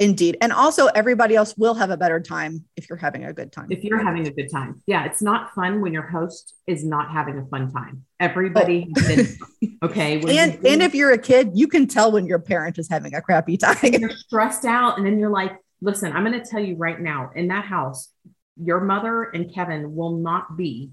Indeed. 0.03 0.37
And 0.41 0.51
also, 0.51 0.87
everybody 0.87 1.35
else 1.35 1.55
will 1.57 1.73
have 1.75 1.89
a 1.89 1.97
better 1.97 2.19
time 2.19 2.65
if 2.75 2.89
you're 2.89 2.97
having 2.97 3.25
a 3.25 3.33
good 3.33 3.51
time. 3.51 3.67
If 3.69 3.83
you're 3.83 4.03
having 4.03 4.27
a 4.27 4.31
good 4.31 4.49
time. 4.51 4.81
Yeah, 4.85 5.05
it's 5.05 5.21
not 5.21 5.53
fun 5.53 5.81
when 5.81 5.93
your 5.93 6.07
host 6.07 6.55
is 6.67 6.83
not 6.83 7.11
having 7.11 7.37
a 7.37 7.45
fun 7.45 7.71
time. 7.71 8.05
Everybody 8.19 8.91
oh. 8.97 9.07
been 9.07 9.77
okay. 9.83 10.19
and 10.19 10.65
and 10.65 10.81
if 10.81 10.93
you're 10.93 11.11
a 11.11 11.17
kid, 11.17 11.51
you 11.53 11.67
can 11.67 11.87
tell 11.87 12.11
when 12.11 12.25
your 12.25 12.39
parent 12.39 12.77
is 12.77 12.89
having 12.89 13.13
a 13.15 13.21
crappy 13.21 13.57
time. 13.63 13.77
you're 13.81 14.09
stressed 14.09 14.65
out 14.65 14.97
and 14.97 15.05
then 15.05 15.19
you're 15.19 15.29
like 15.29 15.57
listen 15.83 16.11
i'm 16.13 16.25
going 16.25 16.39
to 16.39 16.49
tell 16.49 16.59
you 16.59 16.75
right 16.75 16.99
now 16.99 17.29
in 17.35 17.47
that 17.49 17.65
house 17.65 18.09
your 18.55 18.79
mother 18.79 19.23
and 19.23 19.53
kevin 19.53 19.95
will 19.95 20.17
not 20.17 20.57
be 20.57 20.91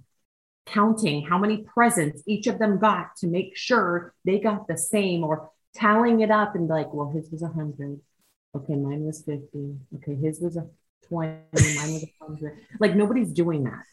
counting 0.67 1.25
how 1.25 1.39
many 1.39 1.59
presents 1.59 2.23
each 2.27 2.47
of 2.47 2.59
them 2.59 2.79
got 2.79 3.17
to 3.17 3.27
make 3.27 3.57
sure 3.57 4.13
they 4.25 4.39
got 4.39 4.67
the 4.69 4.77
same 4.77 5.25
or 5.25 5.51
tallying 5.75 6.21
it 6.21 6.31
up 6.31 6.55
and 6.55 6.69
like 6.69 6.93
well 6.93 7.11
his 7.11 7.31
was 7.31 7.43
a 7.43 7.47
100 7.47 8.01
okay 8.57 8.75
mine 8.75 9.05
was 9.05 9.23
50 9.23 9.77
okay 9.97 10.15
his 10.15 10.41
was 10.41 10.57
a 10.57 10.67
20 11.09 11.29
mine 11.53 11.93
was 11.95 12.03
a 12.05 12.13
100 12.25 12.59
like 12.81 12.95
nobody's 12.95 13.33
doing 13.33 13.65
that 13.65 13.85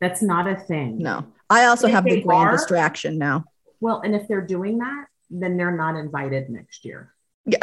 that's 0.00 0.22
not 0.22 0.46
a 0.46 0.56
thing 0.56 0.98
No, 0.98 1.24
I 1.48 1.66
also 1.66 1.86
If 1.86 1.94
have 1.94 2.04
the 2.04 2.20
grand 2.22 2.48
are- 2.50 2.52
distraction 2.52 3.18
now. 3.18 3.44
well 3.80 4.00
and 4.04 4.14
if 4.14 4.28
they're 4.28 4.46
doing 4.46 4.78
that 4.78 5.06
then 5.30 5.56
they're 5.56 5.76
not 5.76 5.96
invited 5.96 6.50
next 6.50 6.84
year 6.84 7.12
Yeah. 7.46 7.58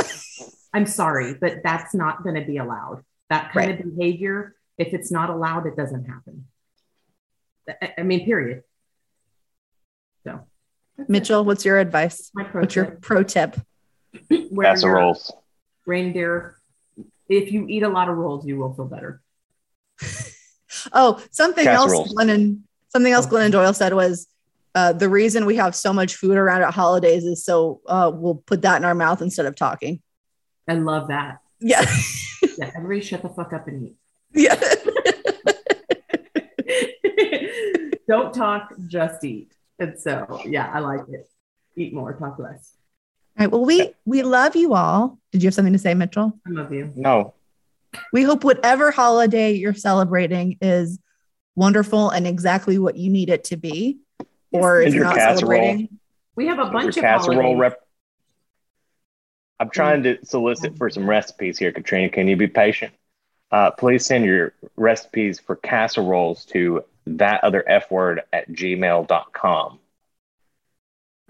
I'm 0.76 0.88
sorry, 0.88 1.36
but 1.36 1.62
that's 1.64 1.94
not 1.94 2.24
going 2.24 2.34
to 2.34 2.42
be 2.42 2.58
allowed. 2.58 3.04
That 3.30 3.52
kind 3.52 3.70
of 3.80 3.96
behavior, 3.96 4.56
if 4.80 4.92
it's 4.96 5.12
not 5.12 5.30
allowed, 5.30 5.68
it 5.68 5.76
doesn't 5.78 6.06
happen. 6.06 6.48
I- 7.70 7.94
I 8.00 8.02
mean, 8.02 8.26
period. 8.26 8.64
So, 10.26 10.40
that's 10.98 11.08
it. 11.08 11.12
Mitchell, 11.12 11.46
what's 11.46 11.64
your 11.64 11.78
advice? 11.78 12.32
my 12.34 12.44
pro 12.46 12.62
What's 12.62 12.76
your 12.76 12.86
pro 12.86 13.22
tip? 13.22 13.56
Wear 14.32 14.40
your 14.50 14.64
Casseroles. 14.64 15.32
Reindeer. 15.86 16.58
If 17.30 17.52
you 17.52 17.68
eat 17.68 17.84
a 17.84 17.90
lot 17.90 18.10
of 18.10 18.18
rolls, 18.18 18.46
you 18.46 18.58
will 18.58 18.74
feel 18.74 18.86
better. 18.86 19.22
Oh, 20.92 21.22
something 21.32 21.68
else 21.68 21.92
Casseroles. 21.92 22.16
Glennon, 22.16 22.62
something 22.90 23.14
else 23.14 23.28
Glennon 23.28 23.52
Doyle 23.52 23.74
said 23.74 23.94
was 23.94 24.28
uh, 24.76 24.94
the 24.94 25.08
reason 25.08 25.46
we 25.46 25.56
have 25.56 25.76
so 25.76 25.94
much 25.94 26.16
food 26.16 26.38
around 26.38 26.64
at 26.64 26.74
holidays 26.74 27.24
is 27.24 27.46
so 27.46 27.82
uh, 27.88 28.12
we'll 28.14 28.36
put 28.36 28.64
that 28.64 28.78
in 28.78 28.86
our 28.86 28.96
mouth 28.96 29.22
instead 29.22 29.46
of 29.46 29.56
talking. 29.56 30.02
I 30.68 30.76
love 30.76 31.10
that. 31.10 31.40
Yeah. 31.60 31.86
Yeah, 32.58 32.72
everybody 32.76 33.02
shut 33.02 33.22
the 33.22 33.30
fuck 33.30 33.54
up 33.54 33.68
and 33.68 33.90
eat. 33.90 33.96
yeah. 34.34 34.56
Don't 38.08 38.34
talk, 38.34 38.74
just 38.88 39.24
eat. 39.24 39.54
And 39.80 40.00
so, 40.00 40.42
yeah, 40.46 40.72
I 40.74 40.80
like 40.80 41.08
it. 41.10 41.30
Eat 41.76 41.94
more, 41.94 42.14
talk 42.14 42.38
less. 42.38 42.76
All 43.40 43.46
right. 43.46 43.52
Well, 43.52 43.66
we 43.66 43.94
we 44.06 44.24
love 44.24 44.56
you 44.56 44.74
all. 44.74 45.18
Did 45.32 45.42
you 45.44 45.48
have 45.48 45.54
something 45.54 45.74
to 45.74 45.80
say, 45.80 45.94
Mitchell? 45.94 46.38
I 46.48 46.52
love 46.52 46.72
you. 46.72 46.92
No. 46.96 47.34
We 48.12 48.24
hope 48.24 48.44
whatever 48.44 48.92
holiday 48.92 49.54
you're 49.54 49.74
celebrating 49.74 50.58
is 50.62 51.00
wonderful 51.56 52.10
and 52.10 52.26
exactly 52.28 52.78
what 52.80 52.96
you 52.96 53.10
need 53.10 53.30
it 53.30 53.44
to 53.46 53.58
be. 53.58 54.00
Or 54.52 54.82
Is 54.82 54.90
if 54.90 54.94
you're 54.96 55.04
your 55.06 55.14
not 55.14 55.18
casserole- 55.18 55.52
celebrating, 55.52 56.00
We 56.36 56.48
have 56.48 56.60
a 56.60 56.64
Your 56.64 56.72
bunch 56.72 56.98
of 56.98 57.02
casserole 57.02 57.56
rep- 57.56 57.80
I'm 59.60 59.70
trying 59.70 60.04
to 60.04 60.24
solicit 60.26 60.78
for 60.78 60.90
some 60.90 61.08
recipes 61.10 61.58
here, 61.58 61.72
Katrina. 61.72 62.10
Can 62.10 62.28
you 62.28 62.36
be 62.36 62.48
patient? 62.48 62.94
Uh, 63.52 63.70
please 63.72 64.06
send 64.06 64.26
your 64.26 64.54
recipes 64.76 65.40
for 65.40 65.56
casseroles 65.56 66.46
to 66.46 66.84
that 67.06 67.44
other 67.44 67.64
F 67.70 67.90
word 67.92 68.22
at 68.34 68.50
gmail.com. 68.52 69.80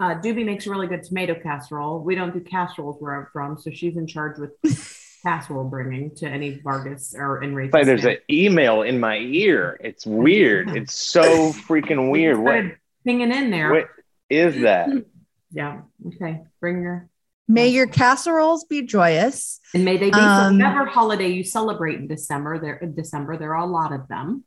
Uh, 0.04 0.20
Doobie 0.20 0.44
makes 0.44 0.66
a 0.66 0.70
really 0.70 0.86
good 0.86 1.02
tomato 1.02 1.34
casserole. 1.34 2.00
We 2.04 2.14
don't 2.14 2.34
do 2.34 2.40
casseroles 2.40 3.00
where 3.00 3.18
I'm 3.18 3.26
from, 3.32 3.56
so 3.56 3.70
she's 3.70 3.96
in 3.96 4.06
charge 4.06 4.36
with 4.38 4.50
casserole 5.22 5.64
bringing 5.64 6.14
to 6.16 6.28
any 6.28 6.60
Vargas 6.62 7.14
or 7.16 7.42
Enrique. 7.42 7.70
But 7.70 7.86
there's 7.86 8.04
an 8.04 8.18
email 8.30 8.82
in 8.82 9.00
my 9.00 9.16
ear. 9.16 9.78
It's 9.82 10.04
weird. 10.04 10.76
It's 10.76 10.94
so 10.94 11.22
freaking 11.54 12.10
weird. 12.12 12.38
What, 12.38 12.64
pinging 13.06 13.32
in 13.32 13.50
there? 13.50 13.70
what 13.70 13.88
is 14.28 14.60
that? 14.60 14.88
Yeah. 15.56 15.82
Okay. 16.04 16.42
Bring 16.60 16.82
your 16.82 17.08
may 17.46 17.68
your 17.68 17.86
casseroles 17.86 18.64
be 18.64 18.82
joyous. 18.82 19.60
and 19.72 19.84
may 19.84 19.96
they 19.98 20.10
be 20.10 20.16
Um, 20.16 20.58
whatever 20.58 20.84
holiday 20.84 21.28
you 21.28 21.44
celebrate 21.44 22.00
in 22.00 22.08
December. 22.08 22.58
There 22.58 22.74
in 22.74 22.96
December 22.96 23.36
there 23.36 23.54
are 23.54 23.62
a 23.62 23.70
lot 23.70 23.92
of 23.92 24.08
them. 24.08 24.42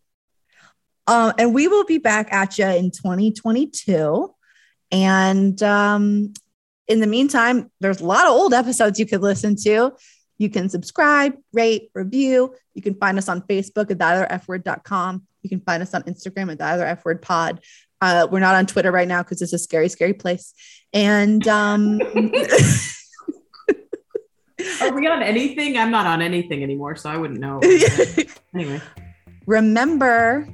Um, 1.07 1.31
and 1.39 1.53
we 1.53 1.69
will 1.69 1.85
be 1.85 1.97
back 1.97 2.33
at 2.33 2.57
you 2.59 2.65
in 2.65 2.91
2022. 2.91 4.33
And 4.91 5.61
um, 5.63 6.33
in 6.87 6.99
the 6.99 7.07
meantime, 7.07 7.71
there's 7.79 8.01
a 8.01 8.05
lot 8.05 8.25
of 8.25 8.31
old 8.31 8.53
episodes 8.53 8.99
you 8.99 9.05
could 9.05 9.21
listen 9.21 9.55
to. 9.63 9.93
You 10.37 10.49
can 10.49 10.69
subscribe, 10.69 11.33
rate, 11.51 11.89
review. 11.93 12.53
You 12.73 12.81
can 12.81 12.95
find 12.95 13.17
us 13.17 13.27
on 13.27 13.41
Facebook 13.41 13.91
at 13.91 13.97
thatotherfword.com. 13.97 15.25
You 15.43 15.49
can 15.49 15.61
find 15.61 15.81
us 15.81 15.93
on 15.93 16.03
Instagram 16.03 16.51
at 16.51 16.59
thatotherfwordpod. 16.59 17.59
Uh, 17.99 18.27
we're 18.29 18.39
not 18.39 18.55
on 18.55 18.67
Twitter 18.67 18.91
right 18.91 19.07
now 19.07 19.23
because 19.23 19.41
it's 19.41 19.53
a 19.53 19.57
scary, 19.57 19.89
scary 19.89 20.13
place. 20.13 20.53
And 20.93 21.47
um, 21.47 21.99
Are 24.81 24.93
we 24.93 25.07
on 25.07 25.21
anything? 25.21 25.77
I'm 25.77 25.91
not 25.91 26.05
on 26.05 26.21
anything 26.21 26.63
anymore, 26.63 26.95
so 26.95 27.09
I 27.09 27.17
wouldn't 27.17 27.39
know. 27.39 27.59
anyway, 28.53 28.81
remember, 29.45 30.47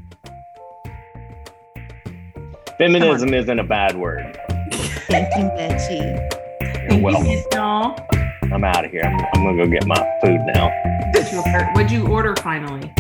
Feminism 2.78 3.34
isn't 3.34 3.60
a 3.60 3.64
bad 3.64 3.96
word. 3.96 4.40
thank 5.08 5.30
you, 5.36 5.44
Mitchie. 5.56 6.90
You're 6.90 7.02
welcome. 7.02 7.44
No. 7.54 7.96
I'm 8.52 8.64
out 8.64 8.86
of 8.86 8.92
here. 8.92 9.04
I'm, 9.04 9.26
I'm 9.34 9.44
going 9.44 9.58
to 9.58 9.66
go 9.66 9.72
get 9.72 9.86
my 9.86 10.20
food 10.24 10.40
now. 10.54 10.72
What'd 11.74 11.92
you 11.92 12.08
order 12.08 12.36
finally? 12.38 12.92